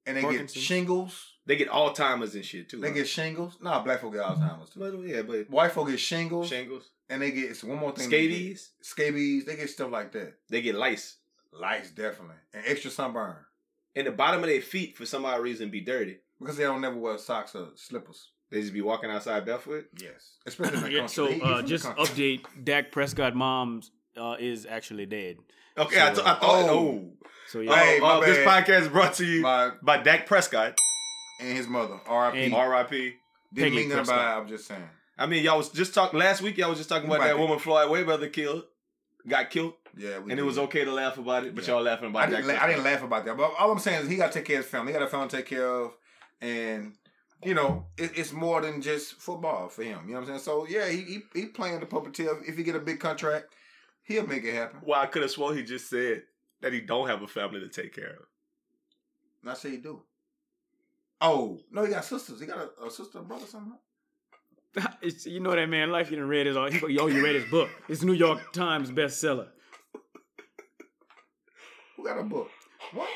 [0.09, 0.55] and they Parkinson's.
[0.55, 1.33] get shingles.
[1.47, 2.81] They get Alzheimer's and shit too.
[2.81, 2.95] They huh?
[2.95, 3.57] get shingles.
[3.63, 4.81] Nah, black folk get Alzheimer's too.
[4.81, 8.11] But, yeah, but White folk get shingles, shingles, and they get it's one more thing.
[8.11, 8.71] they scabies.
[8.83, 9.45] Scabies.
[9.47, 10.35] They get stuff like that.
[10.49, 11.17] They get lice.
[11.53, 13.35] Lice definitely, and extra sunburn
[13.97, 16.19] And the bottom of their feet, for some odd reason, be dirty.
[16.39, 18.29] because they don't never wear socks or slippers.
[18.51, 19.89] They just be walking outside barefoot.
[20.01, 21.15] Yes, especially in the Yeah, country.
[21.15, 22.05] so He- he uh, just country.
[22.45, 25.37] update: Dak Prescott mom's uh, is actually dead.
[25.77, 26.69] Okay, I, So, th- I thought.
[26.69, 26.71] oh.
[26.71, 27.11] Oh,
[27.49, 30.79] So yeah, Hey, my oh, this podcast is brought to you My by Dak Prescott.
[31.41, 32.53] and his mother, R.I.P.
[32.53, 32.97] R.I.p.
[32.97, 33.15] Didn't
[33.55, 34.19] Peggy mean nothing Prescott.
[34.19, 34.41] about it.
[34.43, 34.83] I'm just saying.
[35.17, 36.59] I mean, y'all was just talking last week.
[36.59, 37.29] Y'all was just talking about Right.
[37.29, 38.65] that woman Floyd Mayweather killed,
[39.27, 41.55] got killed, Yeah, we and it was okay to laugh about it.
[41.55, 41.75] But Yeah.
[41.75, 44.03] y'all laughing about I didn't, la- I didn't laugh about that, but all I'm saying
[44.05, 44.93] is he got to take care of his family.
[44.93, 45.93] He got a family to take care of,
[46.41, 46.93] and
[47.45, 50.01] you know it, it's more than just football for him.
[50.07, 50.41] You know what I'm saying?
[50.41, 52.47] So yeah, he he, he playing the puppeteer.
[52.49, 53.47] If he get a big contract,
[54.09, 54.81] he'll make it happen.
[54.83, 56.23] Well, I could have sworn he just said
[56.61, 58.27] that he don't have a family to take care of.
[59.43, 60.03] And I say he do.
[61.21, 62.41] Oh no, he got sisters.
[62.41, 63.75] He got a, a sister, and brother, something.
[65.03, 66.11] it's, you know that man life.
[66.11, 66.57] You done read his.
[66.57, 67.69] Oh, he, oh, you read his book.
[67.89, 69.49] It's New York Times bestseller.
[71.97, 72.49] Who got a book?
[72.93, 73.09] What?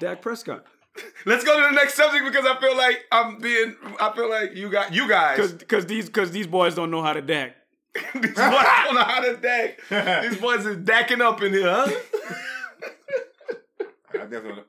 [0.00, 0.64] Dak Prescott.
[1.26, 3.76] Let's go to the next subject because I feel like I'm being.
[4.00, 5.38] I feel like you got you guys.
[5.38, 7.56] Cause, cause these, cause these boys don't know how to Dak.
[8.14, 9.80] These boys don't know how to dack.
[10.22, 11.90] These boys is dacking up in here, huh?
[14.14, 14.64] I definitely.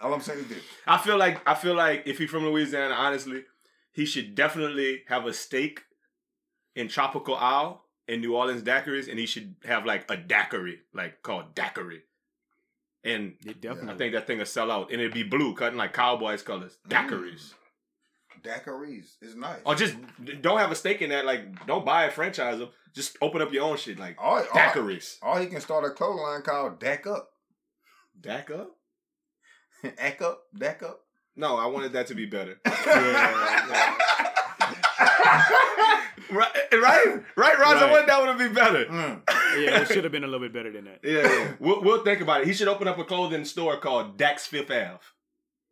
[0.00, 0.62] All I'm saying is this.
[0.86, 3.44] I feel like I feel like if he's from Louisiana, honestly,
[3.92, 5.82] he should definitely have a stake
[6.74, 11.22] in Tropical Isle in New Orleans daiquiris, and he should have like a daiquiri, like
[11.22, 12.02] called daiquiri.
[13.04, 13.92] And It definitely.
[13.92, 16.78] I think that thing will sell out, and it'd be blue, cutting like Cowboys colors,
[16.88, 17.54] daiquiris.
[18.44, 19.60] Daiquiris is nice.
[19.64, 19.96] Or just
[20.42, 21.24] don't have a stake in that.
[21.24, 22.68] Like, don't buy a franchise them.
[22.94, 25.16] Just open up your own shit, like All, all, daiquiris.
[25.22, 27.30] or he can start a clothing line called Dak Up.
[28.20, 28.70] Dack up?
[29.98, 31.00] Ack Up, Dak Up.
[31.36, 32.60] No, I wanted that to be better.
[36.30, 37.76] Yeah, right, right, right, Roz.
[37.76, 37.90] I Right.
[37.90, 38.84] wanted that would to be better.
[38.86, 39.22] Mm.
[39.58, 41.00] yeah, it should have been a little bit better than that.
[41.02, 41.52] Yeah, yeah.
[41.60, 42.46] we'll, we'll think about it.
[42.46, 44.98] He should open up a clothing store called Dax Fifth Ave,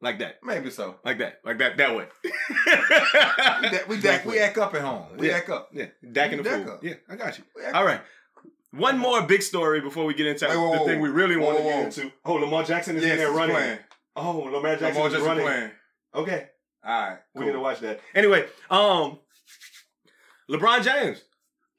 [0.02, 0.96] like that, Maybe so.
[1.04, 2.06] like that, like that, that way.
[3.88, 5.04] We Dak, we, we act up at home.
[5.16, 5.36] We Yeah.
[5.36, 5.68] act up.
[5.72, 6.72] yeah, Dak and the Dak fool.
[6.74, 6.84] up.
[6.84, 7.44] Yeah, I got you.
[7.72, 8.00] All right.
[8.72, 11.36] One more big story before we get into Wait, whoa, the whoa, thing we really
[11.36, 12.12] whoa, want to get into.
[12.24, 13.54] Oh, Lamar Jackson is in there running.
[13.56, 13.78] playing.
[14.16, 15.44] Oh, Lamar Jackson Lamar is Jackson running.
[15.46, 15.70] playing.
[16.14, 16.46] Okay,
[16.84, 17.18] All right.
[17.36, 17.46] cool.
[17.46, 18.00] gonna watch that.
[18.14, 19.18] Anyway, um,
[20.50, 21.22] LeBron James.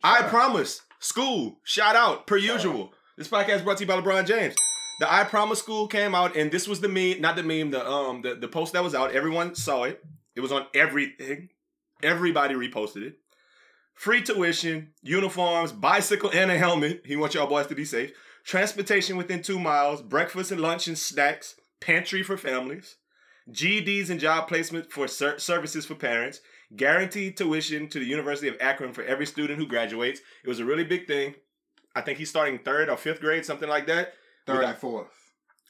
[0.03, 0.29] I out.
[0.29, 0.81] promise.
[0.99, 1.57] School.
[1.63, 2.93] Shout out per usual.
[3.17, 4.55] This podcast brought to you by LeBron James.
[4.99, 7.85] The I Promise School came out, and this was the meme, not the meme, the
[7.87, 9.11] um, the, the post that was out.
[9.11, 10.03] Everyone saw it.
[10.35, 11.49] It was on everything.
[12.01, 13.17] Everybody reposted it.
[13.93, 17.03] Free tuition, uniforms, bicycle, and a helmet.
[17.05, 18.11] He wants y'all boys to be safe.
[18.43, 22.97] Transportation within two miles, breakfast and lunch and snacks, pantry for families,
[23.51, 26.41] GEDs and job placement for ser- services for parents,
[26.75, 30.21] guaranteed tuition to the University of Akron for every student who graduates.
[30.43, 31.35] It was a really big thing.
[31.95, 34.13] I think he's starting third or fifth grade, something like that.
[34.45, 35.07] Third and fourth.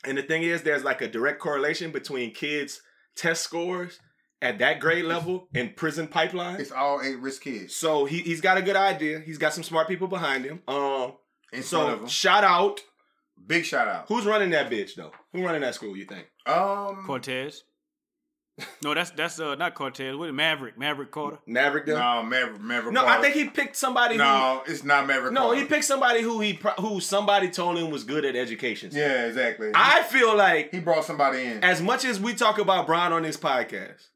[0.06, 2.82] And the thing is, there's like a direct correlation between kids'
[3.16, 4.00] test scores
[4.42, 6.60] at that grade level and prison pipeline.
[6.60, 7.76] It's all eight risk kids.
[7.76, 9.20] So he he's got a good idea.
[9.20, 10.62] He's got some smart people behind him.
[10.68, 11.14] Um,
[11.54, 12.10] In front so of them.
[12.10, 12.82] shout out.
[13.48, 14.06] Big shout out.
[14.10, 15.12] Who's running that bitch though?
[15.32, 15.96] Who running that school?
[15.96, 16.28] You think?
[16.46, 17.64] Um, Cortez.
[18.84, 20.16] No, that's that's uh not Cortez.
[20.16, 20.34] What is?
[20.36, 20.78] Maverick?
[20.78, 21.40] Maverick Carter.
[21.48, 21.88] Maverick?
[21.88, 21.98] Though?
[21.98, 22.62] no, Maverick.
[22.62, 22.94] Maverick.
[22.94, 24.16] No, I think he picked somebody.
[24.16, 25.34] No, it's not Maverick.
[25.34, 25.60] no, Carter.
[25.62, 28.92] he picked somebody who he who somebody told him was good at education.
[28.94, 29.72] Yeah, exactly.
[29.74, 31.64] I feel like he brought somebody in.
[31.64, 34.08] as much as we talk about Brian on this podcast,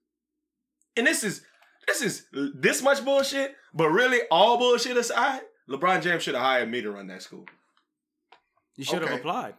[0.95, 1.41] and this is
[1.87, 6.69] this is this much bullshit, but really all bullshit aside, LeBron James should have hired
[6.69, 7.45] me to run that school.
[8.75, 9.15] You should have Okay.
[9.19, 9.55] applied.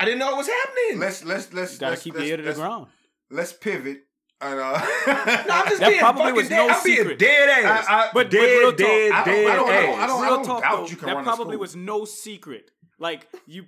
[0.00, 0.98] I didn't know it was happening.
[0.98, 2.88] Let's let's let's You gotta let's, keep let's, the ear to the ground.
[3.30, 3.98] Let's pivot.
[4.40, 4.72] And, uh,
[5.06, 6.56] No, I'm just That being probably fucking was dead.
[6.66, 7.18] no I'm being secret.
[7.18, 7.86] dead ass.
[7.88, 9.98] I- I- But, but dead, real talk, dead, I don't- dead I don't- I don't-
[10.00, 12.70] I don't- real talk doubt though, you can that probably was no secret.
[12.98, 13.64] Like you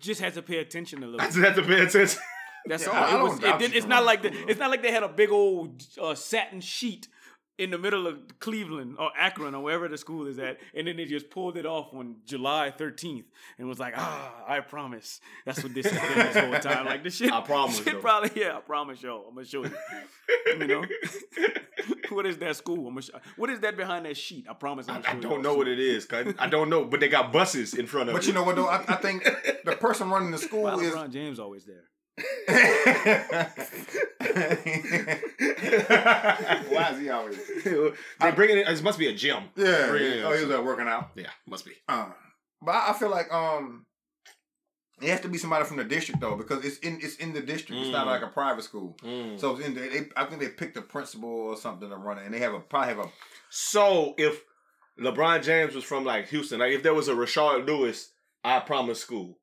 [0.00, 1.20] just had to pay attention a little.
[1.20, 2.20] I just have to pay attention.
[2.66, 2.96] That's Yeah, all.
[2.96, 3.38] I it don't was.
[3.44, 5.30] It did, it's not like a the, school, It's not like they had a big
[5.30, 7.08] old uh, satin sheet
[7.58, 10.96] in the middle of Cleveland or Akron or wherever the school is at, and then
[10.96, 13.24] they just pulled it off on July 13th
[13.58, 16.86] and was like, "Ah, I promise." That's what this has been this whole time.
[16.86, 17.32] Like the shit.
[17.32, 18.00] I promise, Shit though.
[18.00, 18.30] probably.
[18.40, 19.24] Yeah, I promise, y'all.
[19.28, 19.72] I'm gonna show you.
[20.58, 20.84] You know.
[22.10, 22.86] what is that school?
[22.86, 24.46] I'm gonna sh- what is that behind that sheet?
[24.48, 24.88] I promise.
[24.88, 26.06] I'm I, I don't know what it is.
[26.38, 28.28] I don't know, but they got buses in front of But it.
[28.28, 28.68] you know what though?
[28.68, 29.24] I, I think
[29.64, 30.94] the person running the school Why is.
[30.94, 31.84] LeBron James always there?
[36.68, 37.38] Why is he always?
[37.64, 38.66] they bring it in.
[38.66, 39.44] It must be a gym.
[39.56, 39.88] Yeah.
[39.88, 40.24] Bring it in.
[40.24, 41.10] Oh, he was there working out.
[41.14, 41.72] Yeah, must be.
[41.88, 42.06] Uh,
[42.62, 43.86] but I, I feel like um,
[45.00, 47.40] it has to be somebody from the district though, because it's in it's in the
[47.40, 47.80] district.
[47.82, 48.10] It's not Mm.
[48.10, 48.96] like a private school.
[49.04, 49.38] Mm.
[49.38, 52.18] So it's in the, they, I think they picked a principal or something to run
[52.18, 53.08] it, and they have a probably have a
[53.50, 54.42] So if
[55.00, 58.10] LeBron James was from like Houston, like if there was a Rashard Lewis,
[58.42, 59.38] I promise school,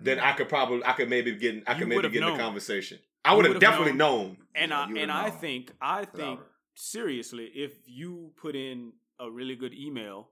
[0.00, 2.28] then I could probably I could maybe get I You could maybe would've get in
[2.28, 2.38] known.
[2.38, 2.98] the conversation.
[3.24, 4.36] I would have definitely known.
[4.54, 8.92] And Yeah, I and would've I think I think without seriously, if you put in
[9.20, 10.28] a really good email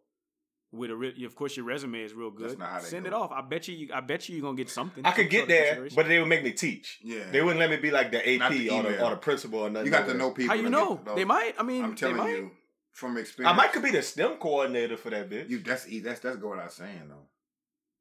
[0.72, 3.04] with a re- of course your resume is real That's good, not how they send
[3.04, 3.16] do it it.
[3.16, 3.32] off.
[3.32, 5.04] I bet you, I bet you, you're gonna get something.
[5.04, 6.98] I could get there, but they would make me teach.
[7.02, 7.30] yeah.
[7.30, 9.06] They wouldn't let me be like the AP Not the or, the, email.
[9.06, 9.86] or the principal or nothing.
[9.86, 10.54] you got like to know people.
[10.56, 11.54] how you know get they might.
[11.58, 12.30] I mean, I'm telling they might.
[12.36, 12.50] you
[12.92, 13.52] from experience.
[13.52, 15.48] I might could be the STEM coordinator for that bitch.
[15.50, 17.26] You that's e- that's that's what I'm saying though.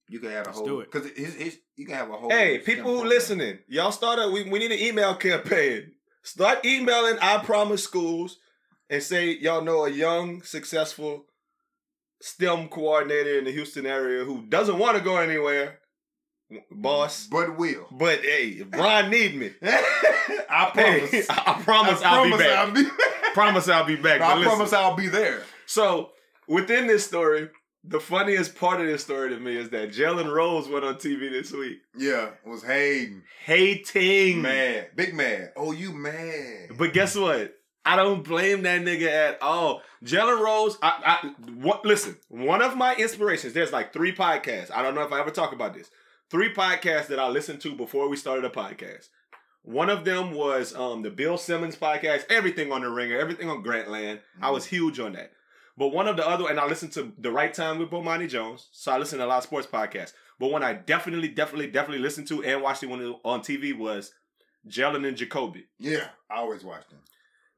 [0.09, 0.91] You can have a Let's whole do it.
[0.91, 2.29] because his, his you can have a whole.
[2.31, 3.09] Hey, people who program.
[3.09, 4.31] listening, y'all started.
[4.31, 5.91] We, we need an email campaign.
[6.23, 8.39] Start emailing I promise schools
[8.89, 11.25] and say y'all know a young, successful
[12.21, 15.79] STEM coordinator in the Houston area who doesn't want to go anywhere,
[16.71, 17.27] boss.
[17.27, 17.87] but will.
[17.91, 21.29] But hey, if Brian need me, I hey, promise.
[21.29, 22.57] I promise, I I'll be back.
[22.57, 22.83] I'll be.
[23.33, 24.21] promise I'll be back.
[24.21, 25.43] I But listen, promise I'll be there.
[25.67, 26.09] So
[26.47, 27.49] within this story,
[27.89, 31.29] the funniest part of this story to me is that Jalen Rose went on TV
[31.31, 33.23] this week Yeah, was hating.
[33.45, 34.41] hating.
[34.41, 35.51] mad, big mad.
[35.55, 36.69] Oh, you mad?
[36.77, 37.55] But guess what?
[37.85, 39.81] I don't blame that nigga at all.
[40.05, 42.17] Jalen Rose, I, I what, listen.
[42.27, 43.53] One of my inspirations.
[43.53, 44.69] There's like three podcasts.
[44.73, 45.89] I don't know if I ever talk about this.
[46.29, 49.07] Three podcasts that I listened to before we started a podcast.
[49.63, 52.25] One of them was um the Bill Simmons podcast.
[52.29, 54.19] Everything on the Ringer, everything on Grantland.
[54.41, 55.31] I was huge on that.
[55.79, 58.67] But one of the other, and I listened to The Right Time with Bomani Jones.
[58.73, 60.11] So I listen to a lot of sports podcasts.
[60.37, 63.39] But one I definitely, definitely, definitely listened to and watched it when it was on
[63.41, 64.11] TV was
[64.67, 65.67] Jalen and Jacoby.
[65.79, 66.99] Yeah, I always watch them.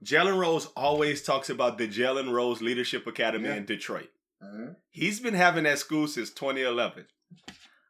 [0.05, 3.55] Jalen Rose always talks about the Jalen Rose Leadership Academy Yeah.
[3.55, 4.09] in Detroit.
[4.43, 4.75] Mhm.
[4.91, 7.07] He's been having that school since 2011.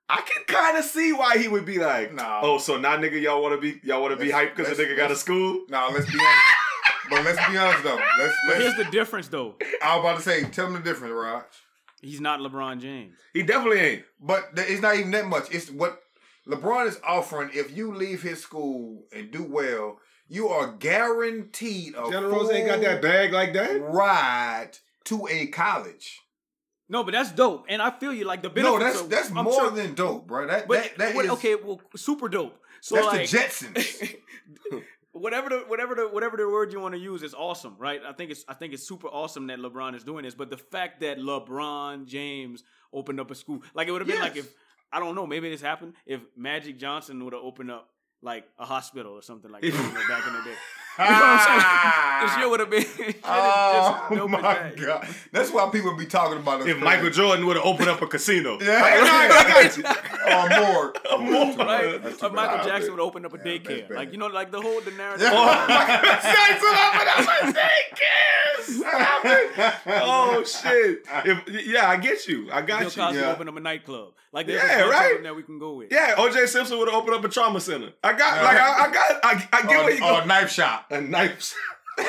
[0.09, 2.39] I can kind of see why he would be like, Nah.
[2.41, 4.83] "Oh, so now nigga, y'all want to be y'all want to be hyped because the
[4.83, 6.45] nigga got a school." Now let's be honest.
[7.11, 7.95] But let's be honest though.
[8.19, 8.33] Let's.
[8.47, 9.55] But let's here's the difference, though.
[9.83, 11.43] I was about to say, tell them the difference, Raj.
[12.01, 13.15] He's not LeBron James.
[13.33, 14.03] He definitely ain't.
[14.19, 15.53] But th- it's not even that much.
[15.53, 16.01] It's what
[16.47, 17.51] LeBron is offering.
[17.53, 22.65] If you leave his school and do well, you are guaranteed a Jalen Rose ain't
[22.67, 23.79] got that bag like that.
[23.81, 24.71] ride
[25.05, 26.19] to a college.
[26.89, 28.25] No, but that's dope, and I feel you.
[28.25, 30.47] Like the No, that's of- that's I'm more sure- than dope, bro.
[30.47, 32.57] That But that, that what- is- okay, well, super dope.
[32.81, 34.15] So that's like, the Jetsons.
[35.13, 38.01] whatever the whatever the whatever the word you want to use is awesome, right?
[38.07, 40.57] I think it's I think it's super awesome that LeBron is doing this, but the
[40.57, 44.53] fact that LeBron James opened up a school, like it would have been like if
[44.91, 47.89] I don't know, maybe this happened if Magic Johnson would have opened up
[48.21, 50.57] like a hospital or something like that back in the day.
[50.99, 51.59] You know what I'm saying?
[51.63, 51.97] Ah.
[52.21, 54.77] This shit would have been shit just Oh dope my that.
[54.77, 56.67] god, that's why people be talking about this.
[56.67, 58.79] If Michael Jordan would have opened up a casino, Yeah.
[58.79, 59.77] Like, no, I got
[61.07, 61.17] you.
[61.17, 62.03] or more, more, Right?
[62.03, 62.67] That's Or Michael bad.
[62.67, 63.89] Jackson would have opened up a Yeah, daycare.
[63.95, 65.21] Like, you know, like the whole the narrative.
[65.31, 65.33] Yeah.
[65.33, 68.61] Oh, Michael Jackson opened up a daycare.
[68.61, 69.73] Stop it.
[69.87, 71.03] Oh shit!
[71.25, 72.49] If, yeah, I get you.
[72.51, 72.95] I got Bill you.
[72.95, 73.31] Cosby Yeah.
[73.31, 74.13] opened up a nightclub.
[74.33, 75.21] Like, there's Yeah, a right?
[75.23, 75.91] that we can go with.
[75.91, 77.89] Yeah, OJ Simpson would have opened up a trauma center.
[78.01, 80.19] I got, like, I, I got, I, I get or, where you or go.
[80.21, 80.85] a knife shop.
[80.91, 81.53] A knife.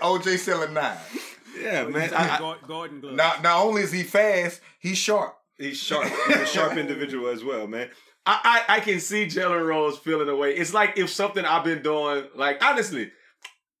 [0.00, 1.00] OJ selling knives.
[1.60, 2.02] Yeah, man.
[2.02, 3.16] He's I, I, Gordon- Gordon Gloves.
[3.16, 5.34] Not not only is he fast, he's sharp.
[5.56, 6.08] he's sharp.
[6.28, 7.90] He's a sharp individual as well, man.
[8.26, 10.54] I, I, I can see Jalen Rose feeling away.
[10.54, 13.10] It's like if something I've been doing, like honestly,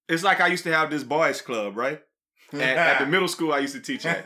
[0.08, 2.00] it's like I used to have this boys club, right?
[2.54, 4.24] At, at the middle school I used to teach at.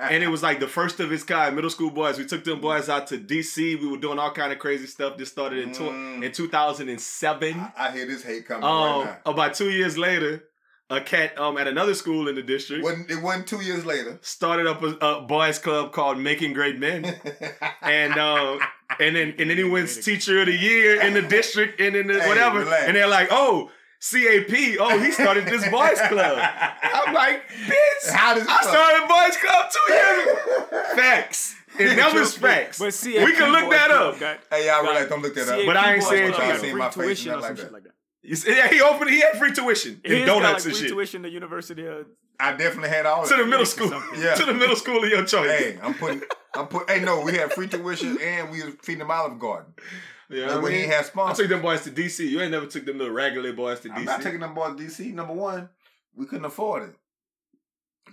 [0.00, 1.54] and it was like the first of its kind.
[1.56, 2.16] Middle school boys.
[2.18, 3.80] We took them boys out to DC.
[3.80, 5.16] We were doing all kind of crazy stuff.
[5.18, 6.22] This started in tw- Mm.
[6.24, 7.58] in 2007.
[7.58, 10.44] I, I hear this hate coming Um, right about two years later,
[10.90, 14.18] a cat um at another school in the district Wasn't, it wasn't two years later.
[14.20, 17.04] started up a, a boys club called Making Great Men,
[17.82, 18.60] and um
[19.00, 22.06] and then and then he wins Teacher of the Year in the district and in
[22.06, 22.84] the Hey, whatever, relax.
[22.86, 23.70] and they're like, oh.
[24.10, 26.36] CAP, oh, he started this boys club.
[26.82, 28.64] I'm like, bitch, How does it I start?
[28.64, 30.82] started boys club two years ago.
[30.96, 31.54] Facts.
[31.78, 32.78] It numbers facts.
[32.80, 34.20] But CAP we can look that Club up.
[34.20, 35.08] got- Hey, y'all got- relax.
[35.08, 35.56] Don't look that up.
[35.56, 37.36] CAP But I ain't saying Club y'all got see free my face and tuition or
[37.40, 37.72] nothing some like that.
[37.72, 37.92] like that.
[38.28, 39.10] You see, yeah, he opened.
[39.10, 41.86] He had free tuition His and got, donuts like and free shit tuition to University
[41.86, 42.06] of
[42.40, 43.90] I definitely had all to the middle school.
[44.18, 44.34] Yeah.
[44.34, 45.48] To the middle school of your choice.
[45.50, 46.22] Hey, I'm putting,
[46.54, 46.90] I'm put.
[46.90, 49.72] Hey, no, we had free tuition and we was feeding them Olive Garden.
[50.30, 52.26] Yeah, Like I when he mean, had I took them boys to DC.
[52.28, 53.96] You ain't never took them little regular boys to DC.
[53.96, 55.12] I'm not taking them boys to DC.
[55.12, 55.68] Number one,
[56.14, 56.96] We couldn't afford it.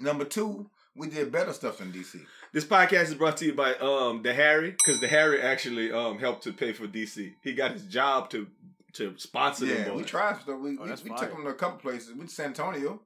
[0.01, 2.19] Number two, we did better stuff in DC.
[2.51, 6.19] This podcast is brought to you by um the Harry, because the Harry actually um
[6.19, 7.33] helped to pay for DC.
[7.43, 8.47] He got his job to
[8.93, 10.59] to sponsor them Yeah, we tried stuff.
[10.59, 12.09] We, Oh, we, we took them to a couple places.
[12.09, 13.01] We went to San Antonio,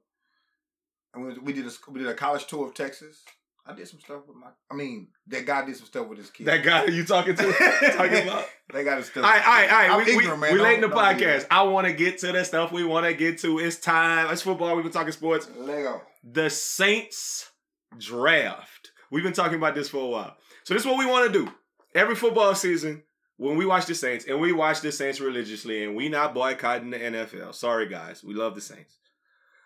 [1.12, 3.22] and we, we did a we did a college tour of Texas.
[3.66, 4.48] I did some stuff with my.
[4.70, 6.46] I mean, that guy did some stuff with his kid.
[6.46, 7.42] That guy you talking to?
[7.96, 8.44] talking about?
[8.72, 9.24] they got his stuff.
[9.24, 9.90] All right, all right, all right.
[9.90, 10.52] I'm We, we, man.
[10.52, 11.46] we late in the Don't- don't do podcast.
[11.50, 13.58] I want to get to the stuff we want to get to.
[13.58, 14.30] It's time.
[14.30, 14.74] It's football.
[14.74, 15.48] We've been talking sports.
[15.56, 16.02] Lego.
[16.22, 17.50] The Saints
[17.98, 18.90] draft.
[19.10, 20.36] We've been talking about this for a while.
[20.64, 21.50] So this is what we want to do.
[21.94, 23.02] Every football season,
[23.36, 26.90] when we watch the Saints, and we watch the Saints religiously, and we not boycotting
[26.90, 27.54] the NFL.
[27.54, 28.22] Sorry, guys.
[28.24, 28.98] We love the Saints.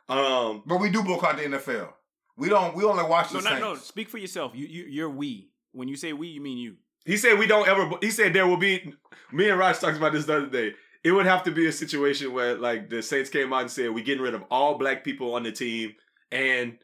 [0.08, 1.92] Um, But we do boycott the NFL.
[2.38, 2.74] We don't.
[2.74, 3.44] We only watch the Saints.
[3.44, 3.80] No, no, Saints.
[3.80, 3.84] no.
[3.86, 4.52] Speak for yourself.
[4.54, 5.50] You, you, you're we.
[5.72, 6.76] When you say we, you mean you.
[7.04, 7.90] He said we don't ever.
[8.00, 8.94] He said there will be.
[9.32, 10.72] Me and Raj talked about this the other day.
[11.04, 13.90] It would have to be a situation where like the Saints came out and said
[13.90, 15.94] we're getting rid of all black people on the team
[16.30, 16.78] and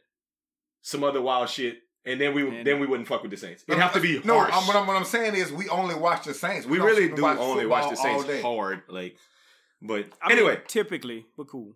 [0.82, 2.64] some other wild shit, and then we Man.
[2.64, 3.64] then we wouldn't fuck with the Saints.
[3.66, 4.38] It'd have to be No.
[4.38, 6.66] I'm, what, I'm, what I'm saying is we only watch the Saints.
[6.66, 9.16] we don't really do and only watch the Saints hard, like.
[9.82, 11.74] But I mean, anyway, typically, but cool.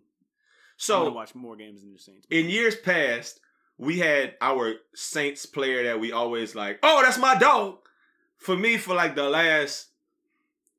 [0.77, 2.25] so watch more games than the Saints.
[2.31, 3.39] in years past,
[3.79, 7.77] we had our Saints player that we always like, oh, that's my dog.
[8.37, 9.87] For me, for like the last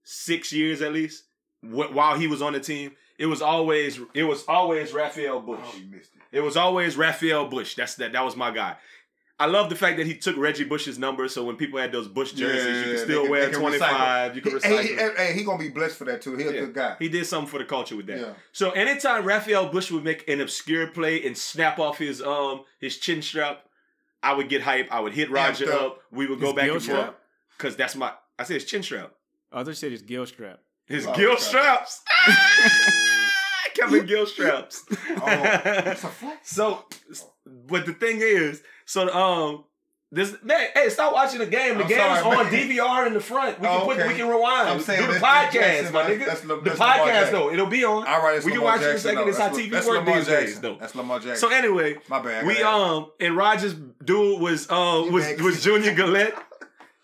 [0.05, 1.24] six years at least,
[1.62, 5.59] wh- while he was on the team, it was always it was always Rafael Bush.
[5.62, 6.07] Oh, it.
[6.32, 7.74] It was always Rafael Bush.
[7.74, 8.12] That's that.
[8.12, 8.76] That was my guy.
[9.41, 12.07] I love the fact that he took Reggie Bush's number, so when people had those
[12.07, 14.32] Bush jerseys, you could still can- wear they can twenty five.
[14.32, 14.34] recycle.
[14.36, 14.80] You can He- recycle.
[14.82, 16.36] Hey, he, hey, he gonna be blessed for that too.
[16.36, 16.61] He's a Yeah.
[16.61, 16.97] good guy.
[16.99, 18.18] He did something for the culture with that.
[18.20, 18.32] Yeah.
[18.53, 22.99] So anytime Rafael Bush would make an obscure play and snap off his um his
[22.99, 23.64] chin strap,
[24.22, 24.88] I would get hype.
[24.93, 25.80] I would hit Roger Amped up.
[25.82, 26.03] up.
[26.12, 27.11] We would go His back and forth
[27.57, 28.12] because that's my.
[28.38, 29.12] I said his chin strap.
[29.51, 30.61] I thought said it's Gill strap.
[30.86, 31.41] His Oh, gill okay.
[31.43, 32.03] straps.
[33.74, 34.84] Kevin Gill straps.
[35.11, 36.84] Oh, that's a fl- so,
[37.66, 39.64] but the thing is, so um.
[40.12, 41.78] This man, hey, stop watching the game.
[41.78, 42.68] The I'm game is sorry, on man.
[42.68, 43.61] DVR in the front.
[43.61, 44.09] We can Oh, put, okay.
[44.09, 44.68] we can rewind.
[44.68, 46.26] I'm saying Do the that's- that's podcast, Jackson, my that's- nigga.
[46.26, 47.32] that's Le- the that's podcast Jackson.
[47.34, 48.07] though, it'll be on.
[48.09, 49.18] All right, it's We can Lamar watch it in a second.
[49.20, 49.28] though.
[49.28, 50.76] It's how TV that's work Lamar these days, though.
[50.80, 51.49] That's Lamar Jackson.
[51.49, 52.45] So anyway, My bad.
[52.45, 53.74] we go um and Rogers
[54.05, 56.34] dude was uh You was was Junior Galette,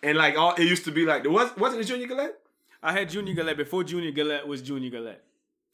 [0.03, 2.34] and like all it used to be like there was wasn't it Junior Galette?
[2.82, 5.22] I had Junior Galette before Junior Galette was Junior Galette.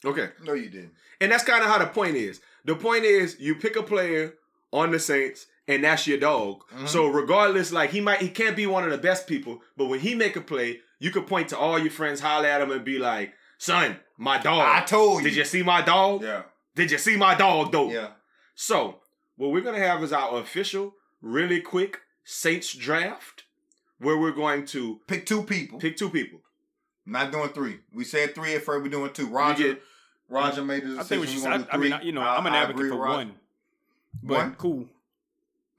[0.05, 0.91] Okay, No, you didn't.
[1.19, 2.41] and that's kind of how the point is.
[2.63, 4.35] The point is you pick a player
[4.71, 5.47] on the Saints.
[5.67, 6.63] And that's your dog.
[6.75, 6.87] Mhm.
[6.89, 10.01] So regardless, like he might, he can't be one of the best people, but when
[10.01, 12.83] he make a play, you could point to all your friends, holler at him, and
[12.83, 14.67] be like, "Son, my dog.
[14.67, 15.29] I told you.
[15.29, 16.21] Did you see my dog?
[16.23, 16.43] Yeah.
[16.75, 17.89] Did you see my dog though?
[17.91, 18.09] Yeah.
[18.55, 18.99] So,
[19.37, 23.43] what we're going to have is our official, really quick Saints draft
[23.99, 25.79] where we're going to Pick two people.
[25.79, 26.39] pick two people.
[27.05, 27.79] Not doing three.
[27.93, 28.83] We said three at first.
[28.83, 29.27] We're doing two.
[29.27, 29.61] Roger.
[29.63, 29.83] You get-
[30.29, 30.99] Roger made the decision.
[30.99, 31.43] I think we should.
[31.43, 33.15] wanna I, I mean, you know, I- I'm an advocate agree for Roger.
[33.17, 33.35] one.
[34.23, 34.55] But One?
[34.55, 34.89] cool.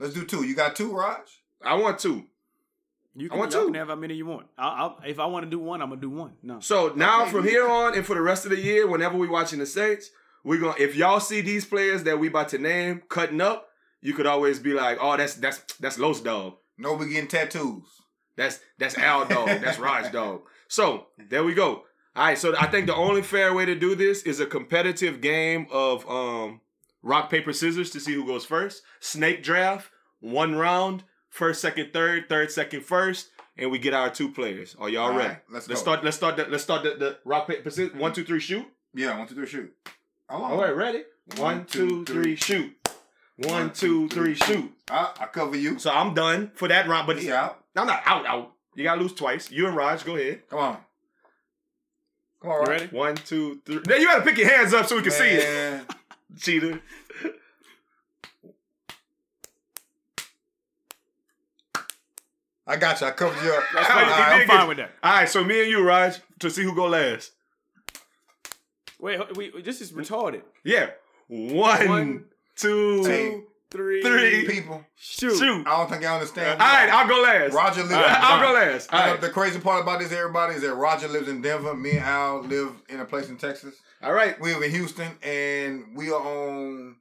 [0.04, 0.44] Let's do two.
[0.44, 1.22] You got two, Raj?
[1.64, 2.26] I want two.
[3.16, 3.66] You I can, want y'all two.
[3.68, 4.48] can have how many you want.
[4.58, 6.32] I'll, I'll, if I want to do one, I'm gonna do one.
[6.42, 6.60] No.
[6.60, 9.26] So now Okay, from here on and for the rest of the year, whenever we
[9.26, 10.10] watching the Saints,
[10.44, 13.70] we're going to if y'all see these players that we about to name cutting up,
[14.02, 16.56] you could always be like, "Oh, that's that's that's Los dog.
[16.76, 17.84] No, we getting tattoos.
[18.36, 19.46] That's that's Al dog.
[19.46, 21.84] That's Raj dog." So, there we go.
[22.14, 25.22] All right, so I think the only fair way to do this is a competitive
[25.22, 26.60] game of um
[27.02, 28.82] rock paper scissors to see who goes first.
[29.00, 29.90] Snake draft,
[30.24, 34.74] one round, first, second, third, third, second, first, and we get our two players.
[34.78, 35.28] Are y'all All ready?
[35.28, 35.84] right, let's let's go.
[35.92, 36.04] start.
[36.04, 36.36] Let's start.
[36.36, 37.94] The, let's start the, the rock paper scissors.
[37.94, 38.66] One, two, three, shoot.
[38.94, 39.72] Yeah, one, two, three, shoot.
[40.28, 40.52] How long?
[40.52, 41.04] All right, ready?
[41.36, 42.72] One, two, three, shoot.
[43.36, 44.72] One, two, three, shoot.
[44.90, 45.78] I, ah, I cover you.
[45.78, 47.50] So I'm done for that round, but yeah.
[47.76, 48.26] I'm not out.
[48.26, 48.52] Out.
[48.76, 49.50] You gotta lose twice.
[49.50, 50.48] You and Raj, go ahead.
[50.48, 50.78] Come on.
[52.40, 52.68] Come on, Raj.
[52.68, 52.86] ready?
[52.96, 53.80] One, two, three.
[53.86, 55.44] Now you gotta pick your hands up so we can see it.
[55.44, 55.86] Man.
[56.38, 56.80] Cheater.
[62.66, 63.06] I got you.
[63.06, 63.62] I covered you up.
[63.74, 63.96] That's fine.
[64.06, 64.68] right, I'm fine good.
[64.68, 64.90] with that.
[65.02, 67.32] All right, so me and you, Raj, to see who go last.
[68.98, 70.42] Wait, ho- wait, this is retarded.
[70.64, 70.90] Yeah.
[71.28, 72.24] One, One,
[72.56, 73.40] two, Hey.
[73.70, 74.46] Three, Three.
[74.46, 75.36] People, shoot.
[75.36, 75.66] shoot.
[75.66, 76.62] I don't think I understand.
[76.62, 77.52] All right, I'll go last.
[77.52, 77.92] Roger lives.
[77.92, 78.92] All right, I'll go last.
[78.94, 79.20] All You know.
[79.20, 81.74] The crazy part about this, everybody, is that Roger lives in Denver.
[81.74, 83.74] Me and Al live in a place in Texas.
[84.00, 84.40] All right.
[84.40, 86.96] We live in Houston, and we are on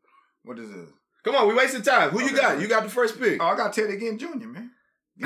[0.46, 0.90] what is this?
[1.24, 2.10] Come on, we wasting time.
[2.10, 2.60] Who you got?
[2.60, 3.40] You got the first pick.
[3.42, 4.72] Oh, I got Teddy again, Junior, man.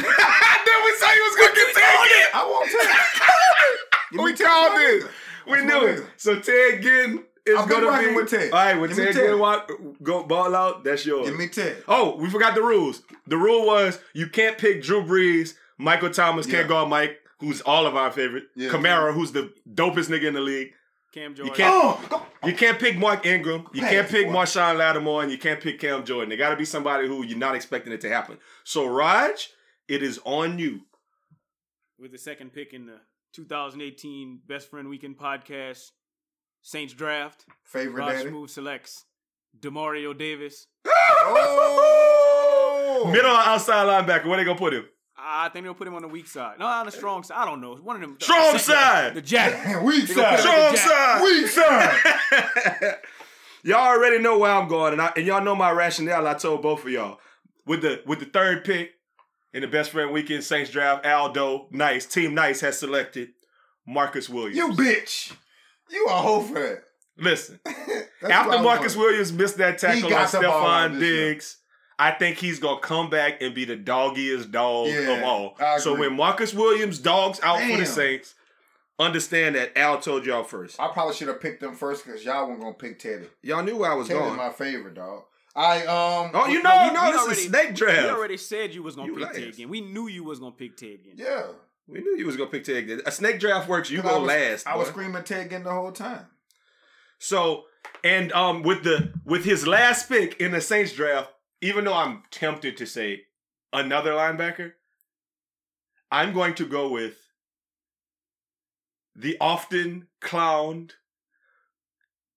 [0.66, 2.28] then we said he was gonna get taken.
[2.34, 2.96] I want Ted.
[4.12, 5.08] Give We me Ted, called my it.
[5.48, 6.04] We That's knew it.
[6.18, 8.52] So Ted Ginn is I've gonna rocking be with Ted.
[8.52, 9.16] All right, when me Ted Ted.
[9.16, 9.72] Ginn walk,
[10.04, 11.28] go ball out, that's yours.
[11.30, 11.84] Give me Ted.
[11.88, 13.02] Oh, we forgot the rules.
[13.28, 16.68] The rule was you can't pick Drew Brees, Michael Thomas, can't Yeah.
[16.68, 18.70] guard Mike, who's all of our favorite, Yeah.
[18.70, 20.74] Kamara, who's the dopest nigga in the league.
[21.14, 21.56] Cam Jordan.
[21.56, 23.68] can't- Oh, You can't pick Mark Ingram.
[23.74, 24.34] You Man, can't pick boy.
[24.34, 26.30] Marshon Lattimore, and you can't pick Cam Jordan.
[26.30, 28.38] They got to be somebody who you're not expecting it to happen.
[28.64, 29.50] So, Raj,
[29.88, 30.82] it is on you.
[32.00, 33.00] with the second pick in the
[33.34, 35.92] 2018 Best Friend Weekend podcast,
[36.62, 37.46] Saints draft.
[37.64, 38.30] favorite Rod daddy.
[38.30, 39.06] Smooth selects
[39.60, 40.68] Demario Davis.
[41.70, 44.86] Oh, Middle or outside linebacker, where they gonna put him?
[45.20, 46.60] I think they'll put him on the weak side.
[46.60, 47.38] No, on the strong side.
[47.38, 47.76] I don't know.
[47.76, 48.18] One of them.
[48.20, 49.16] Strong the, side.
[49.16, 49.82] The Jack.
[49.84, 50.74] weak They gonna side.
[50.74, 51.22] him Strong at side.
[51.24, 51.48] Weak
[52.92, 52.96] side.
[53.64, 56.28] y'all already know where I'm going, and, I, and y'all know my rationale.
[56.28, 57.20] I told both of y'all
[57.66, 58.92] with the with the third pick
[59.58, 61.04] in the best friend weekend Saints draft.
[61.04, 63.30] Aldo Nice Team Nice has selected
[63.88, 64.56] Marcus Williams.
[64.56, 65.34] You bitch.
[65.90, 66.84] You a hoe for that.
[67.18, 67.60] Listen,
[68.30, 68.96] after Marcus.
[68.96, 71.34] Williams missed that tackle on Stefon like this year.
[71.34, 71.58] Diggs,
[71.98, 75.58] I think he's gonna come back and be the doggiest dog Yeah, of all.
[75.80, 78.36] So when Marcus Williams dogs out for the Saints,
[79.00, 80.80] understand that Al told y'all first.
[80.80, 83.26] I probably should have picked them first because y'all weren't gonna pick Teddy.
[83.42, 84.38] Y'all knew where I was Teddy's going.
[84.38, 85.24] my favorite dog.
[85.58, 86.32] I um.
[86.34, 88.04] Oh, you No, know, we- you know, we this already- is snake draft.
[88.04, 89.36] We already said you was gonna You pick liars.
[89.38, 89.70] Ted again.
[89.70, 91.14] We knew you was gonna pick Ted again.
[91.16, 91.48] Yeah.
[91.88, 93.02] We knew you was gonna pick Ted.
[93.06, 93.90] A snake draft works.
[93.90, 94.68] You go last.
[94.68, 96.28] I was screaming Ted again the whole time.
[97.18, 97.66] So
[98.04, 101.32] and um with the with his last pick in the Saints draft,
[101.62, 103.24] even though I'm tempted to say
[103.74, 104.74] another linebacker,
[106.12, 107.16] I'm going to go with
[109.16, 110.92] the often clowned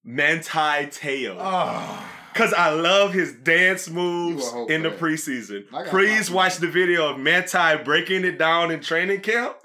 [0.03, 1.37] Manti Teo.
[1.39, 2.17] Ah.
[2.35, 5.65] Cause I love his dance moves in the preseason.
[5.89, 9.57] Please watch the video of Manti breaking it down in training camp.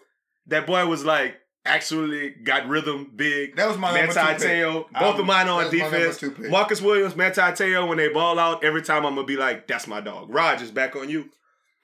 [0.48, 3.56] That boy was like actually got rhythm big.
[3.56, 4.48] That was my number Manti two
[4.84, 4.94] pick.
[4.94, 6.50] Both I'm- of mine on that's my number defense.
[6.50, 9.88] Marcus Williams, Manti Teo, when they ball out, every time I'm gonna be like, "That's
[9.88, 11.30] my dog." Raj is back on you.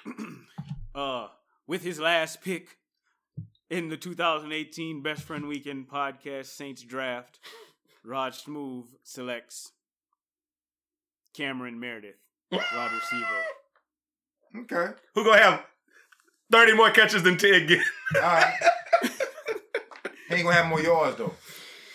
[0.94, 1.28] Uh,
[1.68, 2.78] with his last pick
[3.70, 7.40] in the 2018 Best Friend Weekend podcast Saints draft,
[8.04, 9.72] Rod Smooth selects
[11.36, 12.16] Cameron Meredith,
[12.52, 13.26] wide receiver.
[14.64, 14.94] Okay.
[15.16, 15.64] Who gonna have
[16.52, 17.80] thirty more catches than Ted get?
[18.16, 18.54] All right.
[20.30, 21.34] he ain't gonna have more yards though.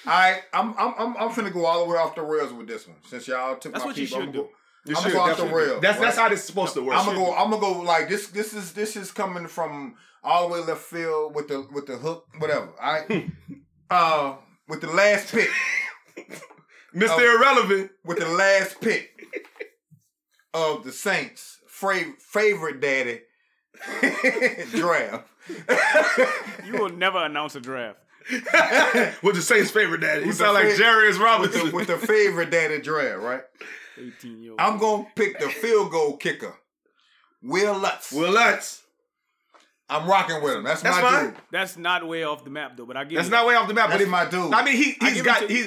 [0.06, 2.68] All right, I'm I'm I'm I'm finna go all the way off the rails with
[2.68, 2.96] this one.
[3.08, 4.48] Since y'all took That's my what you peep, I'm should do.
[4.86, 5.64] You I'm should gonna go off the definitely.
[5.66, 6.96] rails, That's that's how this is supposed to work.
[6.96, 7.34] I'm gonna go.
[7.34, 8.28] I'm gonna go like this.
[8.28, 11.96] This is this is coming from all the way left field with the with the
[11.96, 12.68] hook, whatever.
[12.80, 13.30] All right.
[13.90, 14.34] uh,
[14.68, 15.48] with the last pick,
[16.94, 17.08] Mr.
[17.10, 17.36] Oh.
[17.36, 17.90] Irrelevant.
[18.04, 19.10] with the last pick
[20.54, 23.20] of the Saints' fra- favorite daddy
[24.70, 25.28] draft.
[26.64, 27.98] You will never announce a draft.
[29.22, 30.22] with the Saints' favorite daddy.
[30.22, 31.66] He With sound like fa- Jarius with Robinson.
[31.70, 33.42] the with the favorite daddy draft, right?
[33.98, 34.60] 18 year old.
[34.60, 36.54] I'm gonna pick the field goal kicker,
[37.42, 38.12] Will Lutz.
[38.12, 38.82] Will Lutz.
[39.88, 40.64] I'm rocking with him.
[40.64, 41.24] That's, That's my fine.
[41.26, 41.36] dude.
[41.52, 43.68] That's not way off the map though, but I give That's you not way off
[43.68, 43.90] the map.
[43.90, 44.52] That's but if, my dude.
[44.52, 45.64] I mean, he I he's give it got to- he.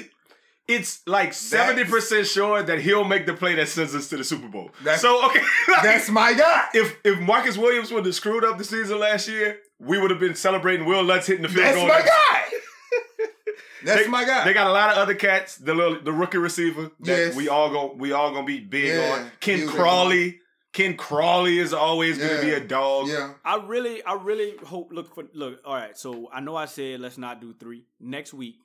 [0.70, 4.24] It's like seventy percent sure that he'll make the play that sends us to the
[4.24, 4.70] Super Bowl.
[4.84, 6.67] That's- so okay, like, That's my guy.
[6.74, 10.20] if if Marcus Williams would have screwed up the season last year, we would have
[10.20, 11.88] been celebrating Will Lutz hitting the field That's goal.
[11.88, 12.43] my next- guy.
[13.86, 14.45] That's They- my guy.
[14.45, 15.57] They got a lot of other cats.
[15.57, 17.36] The little the rookie receiver that Yes.
[17.36, 19.32] we all go we all gonna be big Yeah, on.
[19.39, 20.39] Ken he was a Crawley.
[20.72, 23.07] Ken Crawley is always gonna be a dog.
[23.07, 23.34] yeah.
[23.43, 24.89] I really, I really hope.
[24.91, 25.61] Look for look.
[25.65, 28.57] All right, so I know I said let's not do three next week.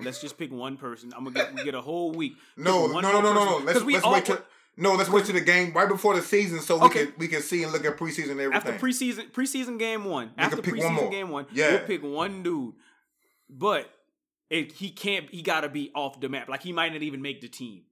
[0.00, 1.12] Let's just pick one person.
[1.16, 2.34] I'm gonna get, we get a whole week.
[2.56, 3.58] No, no, no, no, no, no.
[3.64, 4.38] Let's we let's all- wait till
[4.76, 4.94] no.
[4.94, 7.06] Let's wait till the game right before the season so we Okay.
[7.06, 8.52] can we can see and look at preseason and everything.
[8.52, 10.28] after preseason preseason game one.
[10.30, 11.10] can after one preseason more.
[11.10, 11.70] game one, Yeah.
[11.70, 12.74] we'll pick one dude.
[13.48, 13.90] But
[14.50, 15.30] it, he can't.
[15.30, 16.48] He got to be off the map.
[16.48, 17.82] Like he might not even make the team.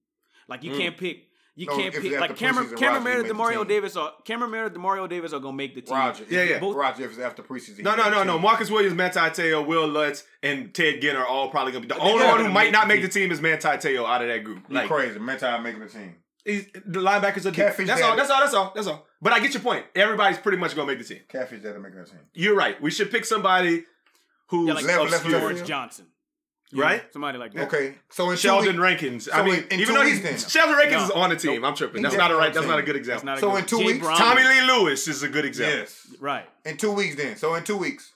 [0.46, 0.78] Like you Mm.
[0.78, 1.24] can't pick.
[1.56, 3.66] You No, can't pick like after Cameron, preseason, Cameron Meredith, he the Demario team.
[3.68, 5.96] Davis, are Cameron Meredith, Demario Davis are gonna make the team.
[5.96, 6.58] Roger, Yeah, yeah.
[6.58, 7.84] Both- Roger, if it's after preseason.
[7.84, 8.40] No, no, no, no.
[8.40, 12.00] Marcus Williams, Manti Teo, Will Lutz, and Ted Ginn are all probably gonna be the
[12.00, 14.64] only one who might not make the team is Manti Teo out of that group.
[14.68, 15.18] You Like crazy.
[15.20, 16.16] Mental making the team.
[16.44, 18.16] he's, the linebackers are Catfish That's all.
[18.16, 18.40] That's all.
[18.40, 18.72] That's all.
[18.74, 19.06] That's all.
[19.22, 19.86] But I get your point.
[19.94, 21.20] Everybody's pretty much gonna make the team.
[21.28, 22.18] Catfish that are making the team.
[22.32, 22.82] You're right.
[22.82, 23.84] We should pick somebody
[24.48, 25.52] who's Yeah, like Left- left obscure, field.
[25.56, 26.06] George Johnson,
[26.74, 27.12] You know, right?
[27.12, 27.66] Somebody like that.
[27.68, 29.28] Okay, so in Sheldon weeks, Rankins.
[29.28, 30.50] I so mean, in- in even two though weeks he's then.
[30.50, 31.04] Sheldon Rankins No.
[31.04, 31.64] is on the team.
[31.64, 32.02] I'm tripping.
[32.02, 32.52] That's He's not a right.
[32.52, 32.86] That's not a team.
[32.86, 33.26] good That's example.
[33.26, 35.44] not a So good in two Jay weeks- Brown- Tommy Lee Lewis is a good
[35.44, 35.78] example.
[35.78, 36.46] yes, Right.
[36.64, 37.36] in two weeks then.
[37.36, 38.12] So in two weeks,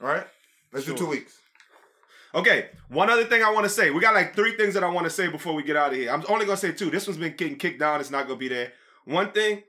[0.00, 0.26] all right.
[0.72, 0.94] Let's Sure.
[0.94, 1.38] do two weeks.
[2.34, 3.90] Okay, one other thing I want to say.
[3.90, 5.98] We got like three things that I want to say before we get out of
[5.98, 6.10] here.
[6.10, 6.90] I'm only gonna say two.
[6.90, 8.00] This one's been getting kicked down.
[8.00, 8.72] It's not gonna be there.
[9.04, 9.64] One thing,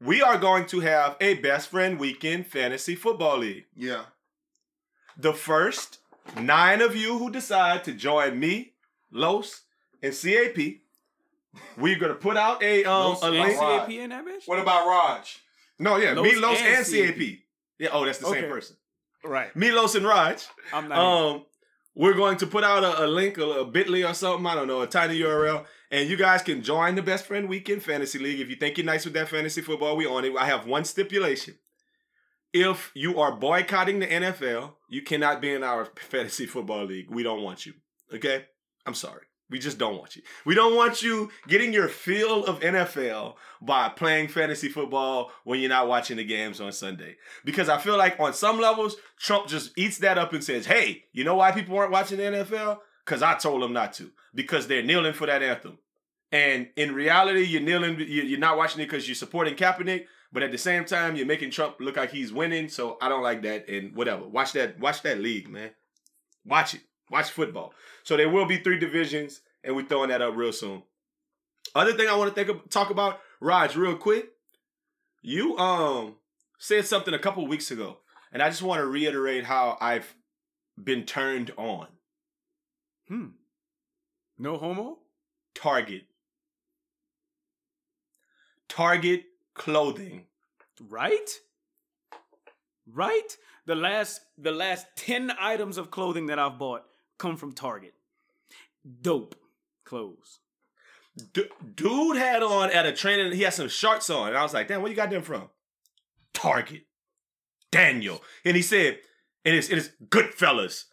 [0.00, 3.64] we are going to have a best friend weekend fantasy football league.
[3.74, 4.04] Yeah.
[5.18, 5.98] The first
[6.36, 8.72] nine of you who decide to join me,
[9.10, 9.62] Los,
[10.02, 10.80] and CAP,
[11.76, 13.56] we're gonna put out a um Los a link.
[13.58, 14.46] NCAP in that bitch.
[14.46, 15.38] What about Raj?
[15.78, 17.38] No, yeah, Los me, Los, and and CAP.
[17.78, 18.76] Yeah, oh, that's the same person.
[19.24, 19.54] Right.
[19.56, 20.46] Me, Los, and Raj.
[20.72, 20.98] I'm not.
[20.98, 21.44] Um,
[21.94, 24.46] We're going to put out a, a link, a, a Bitly or something.
[24.46, 27.82] I don't know, a tiny URL, and you guys can join the Best Friend Weekend
[27.82, 28.40] Fantasy League.
[28.40, 30.32] If you think you're nice with that fantasy football, we on it.
[30.36, 31.54] I have one stipulation:
[32.52, 37.10] if you are boycotting the NFL, you cannot be in our fantasy football league.
[37.10, 37.74] We don't want you.
[38.12, 38.46] Okay,
[38.86, 39.22] I'm sorry.
[39.50, 40.22] We just don't want you.
[40.44, 45.70] We don't want you getting your feel of NFL by playing fantasy football when you're
[45.70, 47.16] not watching the games on Sunday.
[47.46, 51.04] Because I feel like on some levels, Trump just eats that up and says, hey,
[51.12, 52.78] you know why people aren't watching the NFL?
[53.04, 54.10] Because I told them not to.
[54.34, 55.78] Because they're kneeling for that anthem.
[56.30, 60.52] And in reality, you're kneeling, you're not watching it because you're supporting Kaepernick, but at
[60.52, 62.68] the same time, you're making Trump look like he's winning.
[62.68, 63.68] So I don't like that.
[63.68, 64.26] And whatever.
[64.26, 65.70] Watch that, watch that league, man.
[66.44, 66.82] Watch it.
[67.10, 67.72] Watch football.
[68.02, 70.82] So there will be three divisions, and we're throwing that up real soon.
[71.74, 74.30] Other thing I want to think of, talk about, Raj, real quick.
[75.22, 76.16] You um
[76.58, 77.98] said something a couple weeks ago,
[78.32, 80.14] and I just want to reiterate how I've
[80.82, 81.88] been turned on.
[83.08, 83.26] Hmm.
[84.38, 84.98] No homo?
[85.54, 86.04] Target.
[88.68, 89.24] Target
[89.58, 90.24] clothing.
[90.88, 91.28] Right?
[92.90, 93.36] Right?
[93.66, 96.84] The last the last 10 items of clothing that I've bought
[97.18, 97.94] come from Target.
[99.02, 99.34] Dope
[99.84, 100.40] clothes.
[101.32, 104.54] D- dude had on at a training, he had some shorts on, and I was
[104.54, 105.50] like, damn, where you got them from?
[106.32, 106.84] Target.
[107.72, 108.22] Daniel.
[108.44, 108.98] And he said,
[109.44, 110.84] and it is it is Goodfellas.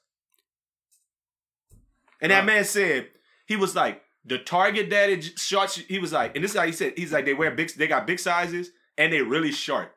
[2.22, 2.46] And that Wow.
[2.48, 3.10] man said,
[3.46, 6.72] he was like, the Target daddy shorts, he was like, and this is how he
[6.72, 9.92] said, he's like, they wear big, they got big sizes, and they really short.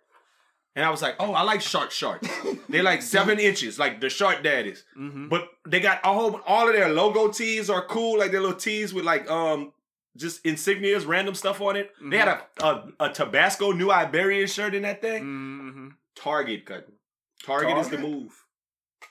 [0.77, 2.29] And I was like, oh, I like short shorts.
[2.69, 4.85] They're like seven inches, like the short daddies.
[4.97, 5.29] Mm-hmm.
[5.29, 8.57] But they got a whole all of their logo tees are cool, like their little
[8.57, 9.73] tees with like um
[10.17, 11.91] just insignias, random stuff on it.
[12.01, 15.25] They had a, a a Tabasco New Iberian shirt in that thing.
[15.25, 15.89] Mm-hmm.
[16.15, 16.95] Target cutting.
[17.43, 18.45] Target, is the move.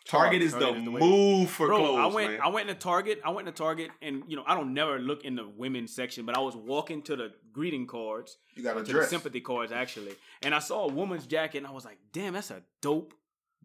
[0.06, 2.42] Target is the Target is the move for Bro, clothes, I went man.
[2.42, 3.22] I went to Target.
[3.26, 6.26] I went to Target and you know, I don't never look in the women's section,
[6.26, 9.10] but I was walking to the greeting cards, You got a to the dress.
[9.10, 10.14] sympathy cards actually.
[10.44, 13.14] And I saw a woman's jacket and I was like, "Damn, that's a dope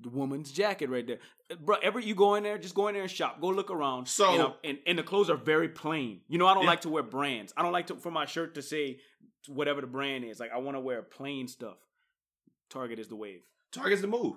[0.04, 1.18] woman's jacket right there."
[1.60, 3.40] Bro, ever you go in there, just go in there and shop.
[3.40, 4.08] Go look around.
[4.08, 6.22] So- and, and, and the clothes are very plain.
[6.28, 6.70] You know, I don't Yeah.
[6.70, 7.52] like to wear brands.
[7.56, 9.00] I don't like to for my shirt to say
[9.48, 10.40] whatever the brand is.
[10.40, 11.76] Like I want to wear plain stuff.
[12.70, 13.42] Target is the wave.
[13.70, 14.36] Target's the move.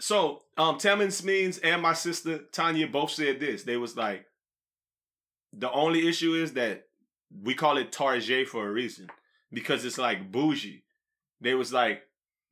[0.00, 3.62] So, um, Tammin Smeens and my sister Tanya both said this.
[3.62, 4.26] They was like,
[5.52, 6.86] the only issue is that
[7.42, 9.08] we call it Target for a reason
[9.52, 10.84] because it's like bougie.
[11.40, 12.02] They was like,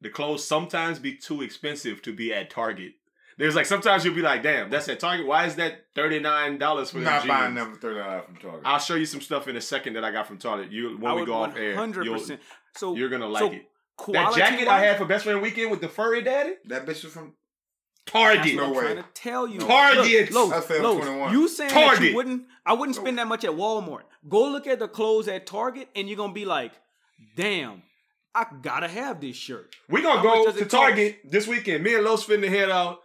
[0.01, 2.93] the clothes sometimes be too expensive to be at Target.
[3.39, 5.27] There's like sometimes you'll be like, damn, that's at Target.
[5.27, 8.63] Why is that thirty nine dollars for I'm not buying them for thirty from Target.
[8.67, 10.71] I'll show you some stuff in a second that I got from Target.
[10.71, 12.39] You when I we would go off air, you'll, 100%.
[12.77, 13.63] So you're gonna like so it.
[14.09, 17.05] That quality jacket I had for Best Friend Weekend with the furry daddy, that bitch
[17.05, 17.35] was from
[18.07, 18.45] Target.
[18.45, 18.81] That's what No I'm way.
[18.83, 19.61] trying to tell you.
[19.61, 20.33] Target.
[20.33, 21.33] Look, That's fair, 21.
[21.33, 22.45] you saying that you wouldn't?
[22.67, 24.03] I wouldn't spend that much at Walmart.
[24.29, 26.73] Go look at the clothes at Target, and you're gonna be like,
[27.37, 27.83] "Damn,
[28.35, 30.71] I gotta have this shirt." We gonna How go to it cost?
[30.71, 31.85] Target this weekend.
[31.85, 33.01] Me and Los finna head out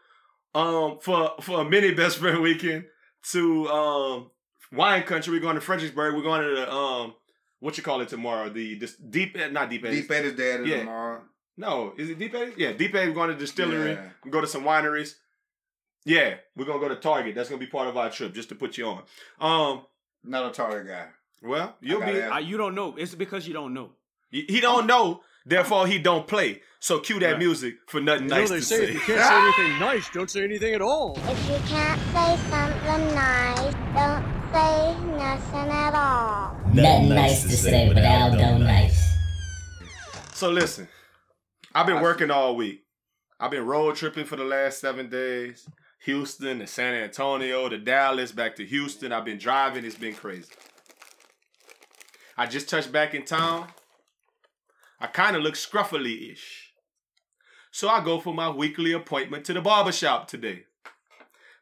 [0.53, 2.85] um for for a mini best friend weekend
[3.31, 4.31] to um
[4.71, 5.33] wine country.
[5.33, 6.15] We're going to Fredericksburg.
[6.15, 7.13] We're going to the um
[7.65, 8.49] what you call it tomorrow?
[8.49, 10.01] The this deep not deep Eddies.
[10.01, 10.79] Deep Eddie's dad Yeah.
[10.79, 11.21] tomorrow.
[11.57, 12.55] No, is it deep Eddies?
[12.57, 13.13] Yeah, deep Eddies.
[13.15, 13.93] Going to distillery.
[13.93, 14.09] Yeah.
[14.29, 15.15] Go to some wineries.
[16.07, 17.33] Yeah, we're gonna go to Target.
[17.33, 19.01] That's gonna be part of our trip, just to put you on.
[19.39, 19.85] Um,
[20.23, 21.07] Not a Target guy.
[21.41, 22.19] well, you'll gotta be.
[22.19, 22.95] have- I, you don't know.
[22.95, 23.89] It's because you don't know.
[24.29, 26.61] He he don't know, therefore he don't play.
[26.79, 27.39] So cue that Right.
[27.39, 28.83] music for nothing You know nice they to say say.
[28.83, 31.17] if you can't say anything nice, don't say anything at all.
[31.33, 34.77] If you can't say something nice, don't say
[35.17, 36.55] nothing at all.
[36.75, 39.15] Nothing nice to say, but Aldo nice.
[40.33, 40.89] So listen,
[41.73, 42.83] I've been working all week.
[43.39, 45.65] I've been road tripping for the last seven days.
[46.03, 49.13] Houston to San Antonio to Dallas, back to Houston.
[49.13, 49.85] I've been driving.
[49.85, 50.51] It's been crazy.
[52.37, 53.69] I just touched back in town.
[54.99, 56.73] I kind of look scruffily-ish.
[57.71, 60.65] So I go for my weekly appointment to the barbershop today.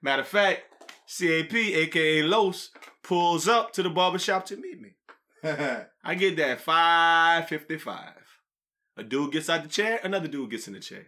[0.01, 0.61] Matter of fact,
[1.07, 2.71] CAP, aka Los,
[3.03, 4.95] pulls up to the barbershop to meet me.
[6.03, 8.13] I get that 555.
[8.95, 11.07] A dude gets out the chair, another dude gets in the chair.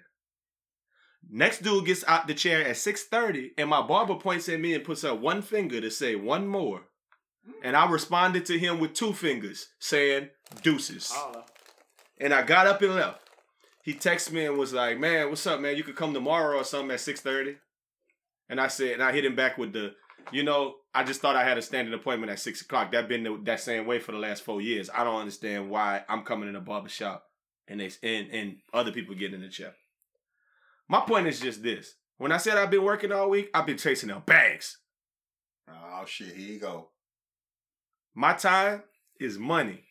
[1.29, 4.83] Next dude gets out the chair at 6:30, and my barber points at me and
[4.83, 6.83] puts up one finger to say one more.
[7.63, 10.29] And I responded to him with two fingers, saying
[10.63, 11.13] deuces.
[12.19, 13.21] And I got up and left.
[13.83, 15.77] He texted me and was like, Man, what's up, man?
[15.77, 17.57] You could come tomorrow or something at 6:30.
[18.49, 19.95] And I said, and I hit him back with the,
[20.31, 22.91] you know, I just thought I had a standing appointment at six o'clock.
[22.91, 24.89] That been the, that same way for the last four years.
[24.93, 27.25] I don't understand why I'm coming in a barber shop
[27.67, 29.73] and they and, and other people getting in the chair.
[30.87, 31.95] My point is just this.
[32.17, 34.77] When I said I've been working all week, I've been chasing them bags.
[35.69, 36.89] Oh shit, here you go.
[38.13, 38.83] My time
[39.19, 39.83] is money.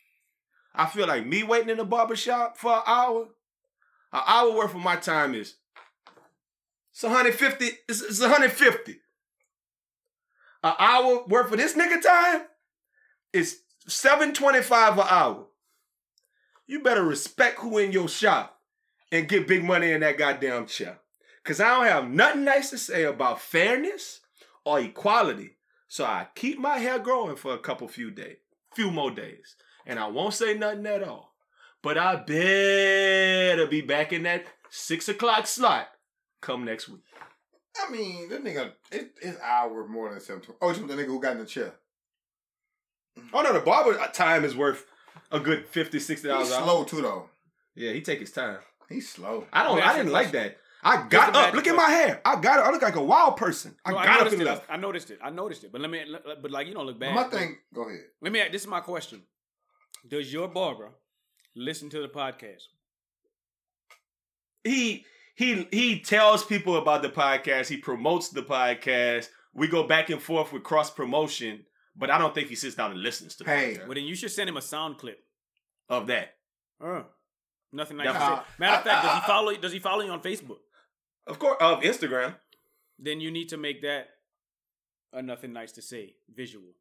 [0.74, 3.28] I feel like me waiting in the barber shop for an hour,
[4.12, 5.54] an hour worth of my time is
[6.92, 7.66] it's 150.
[7.88, 9.00] It's, it's 150.
[10.64, 12.46] An hour worth of this nigga time
[13.34, 15.46] is 725 an hour.
[16.66, 18.58] You better respect who in your shop
[19.12, 21.00] and get big money in that goddamn chair.
[21.44, 24.20] Cause I don't have nothing nice to say about fairness
[24.64, 25.58] or equality.
[25.86, 28.38] So I keep my hair growing for a couple few days,
[28.74, 29.56] few more days.
[29.84, 31.34] And I won't say nothing at all.
[31.82, 35.88] But I better be back in that six o'clock slot
[36.40, 37.04] come next week.
[37.76, 40.42] I mean, that nigga, it, it's hour more than seven.
[40.60, 41.74] Oh, you the nigga who got in the chair?
[43.32, 44.86] Oh no, the barber uh, time is worth
[45.30, 46.50] a good 50 60 He's dollars.
[46.52, 47.28] an slow too though.
[47.74, 48.58] Yeah, he take his time.
[48.88, 49.46] He's slow.
[49.52, 49.76] I don't.
[49.78, 50.58] Let I didn't like that.
[50.82, 51.54] I got up.
[51.54, 52.20] Look at my hair.
[52.24, 52.66] I got it.
[52.66, 53.74] I look like a wild person.
[53.84, 54.44] I No, I up noticed and it.
[54.44, 54.64] left.
[54.68, 55.18] I noticed it.
[55.22, 55.72] I noticed it.
[55.72, 56.04] But let me.
[56.42, 57.14] But like you don't look bad.
[57.14, 58.00] My thing, go ahead.
[58.20, 58.42] Let me.
[58.52, 59.22] This is my question.
[60.06, 60.90] Does your barber
[61.56, 62.64] listen to the podcast?
[64.62, 67.68] He he he tells people about the podcast.
[67.68, 69.28] He promotes the podcast.
[69.52, 71.64] We go back and forth with cross promotion,
[71.96, 73.74] but I don't think he sits down and listens to the Hey.
[73.74, 75.20] podcast Well, then you should send him a sound clip.
[75.88, 76.34] of that.
[76.82, 77.02] Uh,
[77.72, 78.24] nothing nice Yeah, to say.
[78.24, 79.54] uh, Matter of fact, does he follow?
[79.56, 80.58] Does he follow you on Facebook?
[81.26, 82.36] Of course, of Instagram.
[82.98, 84.08] Then you need to make that
[85.12, 86.74] a nothing nice to say visual.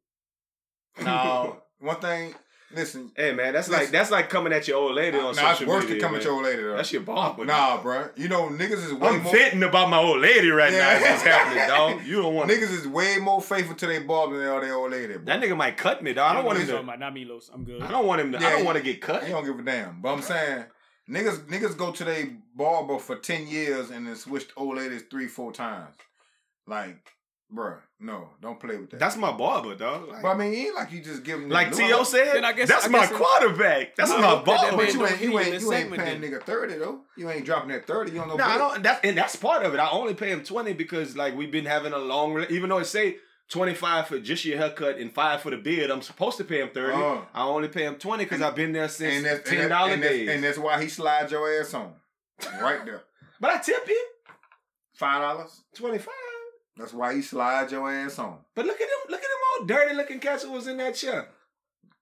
[1.02, 2.34] No, one thing.
[2.74, 3.84] Listen, Hey man, that's Listen.
[3.84, 5.96] like that's like coming at your old lady on nah, it's social worse media.
[5.96, 6.20] than coming man.
[6.22, 6.76] to your old lady though.
[6.76, 7.44] That's your barber.
[7.44, 8.08] Nah, bro.
[8.16, 9.32] You know niggas is way I'm more.
[9.32, 10.78] venting about my old lady right now.
[10.78, 10.98] Yeah.
[10.98, 11.68] That's what's happening,
[11.98, 12.06] dog.
[12.06, 14.74] You don't want Niggas is way more faithful to their barber than they are their
[14.74, 15.14] old lady.
[15.14, 15.24] Bro.
[15.24, 16.30] that nigga might cut me, dog.
[16.30, 16.78] I don't want him to.
[16.80, 17.50] about not Milos.
[17.52, 17.82] I'm good.
[17.82, 18.38] I don't want him to.
[18.40, 19.24] Yeah, I don't want to get cut.
[19.24, 20.00] He don't give a damn.
[20.00, 20.64] But I'm saying
[21.10, 25.26] niggas niggas go to their barber for ten years and then switched old ladies three,
[25.26, 25.94] four times.
[26.66, 27.12] Like,
[27.54, 29.00] bruh, no, don't play with that.
[29.00, 30.08] That's my barber, dog.
[30.08, 32.02] Like, but I mean, it ain't like you just give him like the- T.O.
[32.02, 33.96] said, Then I guess- that's I my guess it- quarterback.
[33.96, 34.76] That's I my hope that that barber.
[34.84, 37.00] But you ain't you ain't this you ain't paying nigga thirty though.
[37.16, 38.12] You ain't dropping that thirty.
[38.12, 38.36] You don't know.
[38.36, 38.82] No, I don't.
[38.82, 39.78] That's and that's part of it.
[39.78, 42.44] I only pay him twenty because like we've been having a long.
[42.50, 43.16] Even though it say
[43.48, 46.60] twenty five for just your haircut and five for the beard, I'm supposed to pay
[46.60, 46.96] him thirty.
[46.96, 47.26] Oh.
[47.34, 49.92] I only pay him twenty because I've been there since And that's ten that, dollar
[49.92, 50.28] and, that's, days.
[50.28, 51.92] and that's why he slides your ass on,
[52.60, 53.02] right there.
[53.40, 53.96] but I tip him
[54.94, 55.62] Five dollars.
[55.74, 56.14] twenty five.
[56.76, 58.38] That's why he slides your ass on.
[58.54, 59.10] But look at him.
[59.10, 61.28] Look at him all dirty looking cats who was in that chair.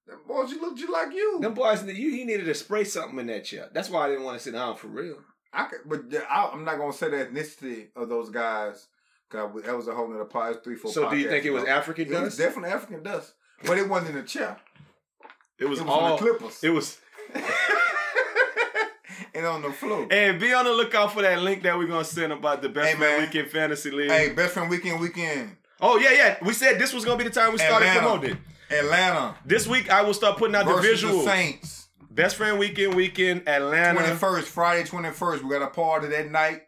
[0.07, 1.39] Them boys, you look just like you.
[1.40, 3.69] Them boys, you he needed to spray something in that chair.
[3.73, 5.19] That's why I didn't want to sit down for real.
[5.53, 8.89] I could, but I, I'm not gonna say the ethnicity of those guys.
[9.31, 10.62] Cause that was a whole nother part.
[10.65, 10.93] Three, four.
[10.93, 11.73] So do you think it was ago.
[11.73, 12.39] African It was dust?
[12.39, 13.32] definitely African dust,
[13.65, 14.59] but it wasn't in the chair.
[15.59, 16.01] It was, It was all.
[16.01, 16.65] on the Clippers.
[16.65, 16.99] It was.
[19.34, 20.06] and on the floor.
[20.10, 22.90] And be on the lookout for that link that we're gonna send about the best
[22.90, 23.26] Hey, friend man.
[23.26, 24.10] weekend fantasy league.
[24.10, 26.36] Hey, best friend weekend, weekend, Oh yeah, yeah.
[26.42, 28.00] We said this was gonna be the time we started Atlanta.
[28.09, 28.38] promoting.
[28.70, 31.24] Atlanta This week I will start putting out the versus the visuals.
[31.24, 31.88] Saints.
[32.10, 33.98] Best friend weekend, weekend, Atlanta.
[33.98, 35.42] Twenty first, Friday, twenty first.
[35.42, 36.62] We got a party that night.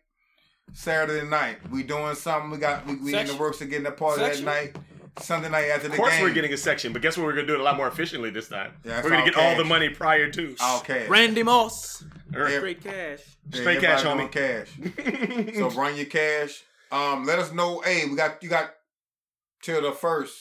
[0.72, 2.50] Saturday night, we doing something.
[2.50, 4.44] We got we, we in the works of getting a party Section.
[4.46, 4.76] that night.
[5.20, 6.22] Sunday night after Of the course, game.
[6.24, 7.24] we're getting a section, but guess what?
[7.26, 8.72] We're gonna do it a lot more efficiently this time.
[8.84, 10.56] Yeah, we're gonna all get all the money prior to.
[10.78, 11.06] Okay.
[11.06, 12.02] Randy Moss.
[12.36, 12.56] Yeah.
[12.58, 13.20] Straight cash.
[13.52, 15.46] Yeah, Straight cash, everybody homie.
[15.46, 15.54] cash.
[15.56, 16.62] So run your cash.
[16.92, 17.80] Um, let us know.
[17.80, 18.70] Hey, we got you got
[19.62, 20.34] till the first.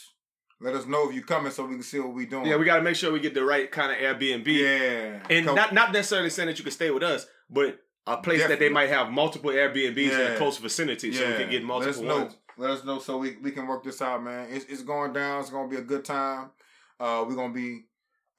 [0.62, 2.46] Let us know if you're coming so we can see what we doing.
[2.46, 4.48] yeah, we got to make sure we get the right kind of Airbnb.
[4.48, 5.20] yeah.
[5.30, 8.46] and Come- not not necessarily saying that you can stay with us, but a place
[8.48, 12.04] that they might have multiple Airbnbs in a close vicinity, so we can get multiple
[12.04, 12.68] Let us multiple know.
[12.68, 14.48] Let us know so we, we can work this out, man.
[14.52, 15.42] It's, it's going down.
[15.42, 16.52] It's gonna be a good time.
[17.00, 17.86] Uh, we're gonna be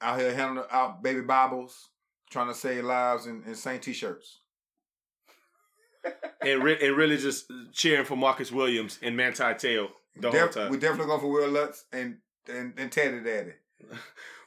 [0.01, 1.89] out here handing out baby Bibles,
[2.29, 4.39] trying to save lives in, in Saint t-shirts.
[6.41, 9.87] and, re- and really just cheering for Marcus Williams and Manti Te'o
[10.19, 10.69] the whole time.
[10.71, 13.53] we definitely going for Will Lutz and and, and Teddy Daddy.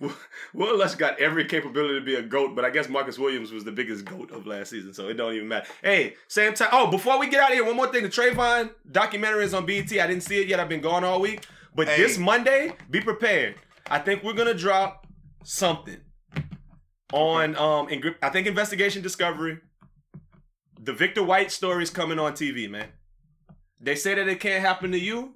[0.54, 3.64] Will Lutz got every capability to be a goat, but I guess Marcus Williams was
[3.64, 5.66] the biggest goat of last season, so it don't even matter.
[5.82, 6.68] Hey, same time.
[6.72, 9.66] Oh, before we get out of here, one more thing: the Trayvon documentary is on
[9.66, 9.90] BET.
[9.92, 10.60] I didn't see it yet.
[10.60, 11.44] I've been gone all week,
[11.74, 11.96] but Hey.
[12.02, 13.56] this Monday, be prepared.
[13.90, 15.06] I think we're gonna drop
[15.42, 15.98] something
[17.12, 17.88] on um.
[17.88, 19.58] In, I think Investigation Discovery.
[20.80, 22.88] The Victor White story is coming on TV, man.
[23.80, 25.34] They say that it can't happen to you.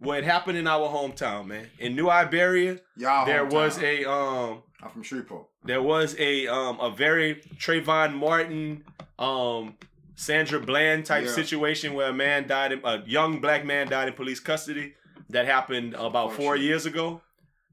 [0.00, 1.68] Well, it happened in our hometown, man.
[1.78, 3.52] In New Iberia, Y'all there hometown.
[3.52, 5.46] was a um I'm from Shreveport.
[5.64, 8.84] there was a um a very Trayvon Martin
[9.18, 9.76] um
[10.16, 11.32] Sandra Bland type Yeah.
[11.32, 14.94] situation where a man died in, a young black man died in police custody
[15.30, 17.20] that happened about four years ago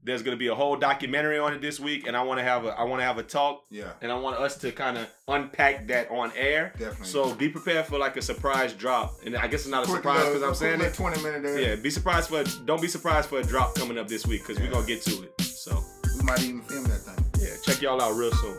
[0.02, 2.64] There's gonna be a whole documentary on it this week, and I want to have
[2.64, 5.06] a I want to have a talk, Yeah, and I want us to kind of
[5.28, 6.72] unpack that on air.
[6.78, 7.06] definitely.
[7.06, 9.98] So be prepared for like a surprise drop, and I guess it's not a Quick
[9.98, 10.94] surprise because I'm saying little it.
[10.96, 11.60] Twenty minute there.
[11.60, 14.58] Yeah, be surprised for don't be surprised for a drop coming up this week because
[14.58, 14.68] Yeah.
[14.68, 15.38] we're gonna get to it.
[15.42, 15.78] So
[16.18, 17.24] We might even film that thing.
[17.38, 18.56] yeah, check y'all out real soon.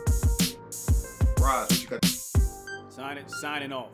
[1.40, 2.04] Roz, what you got?
[2.88, 3.88] Signing signing off.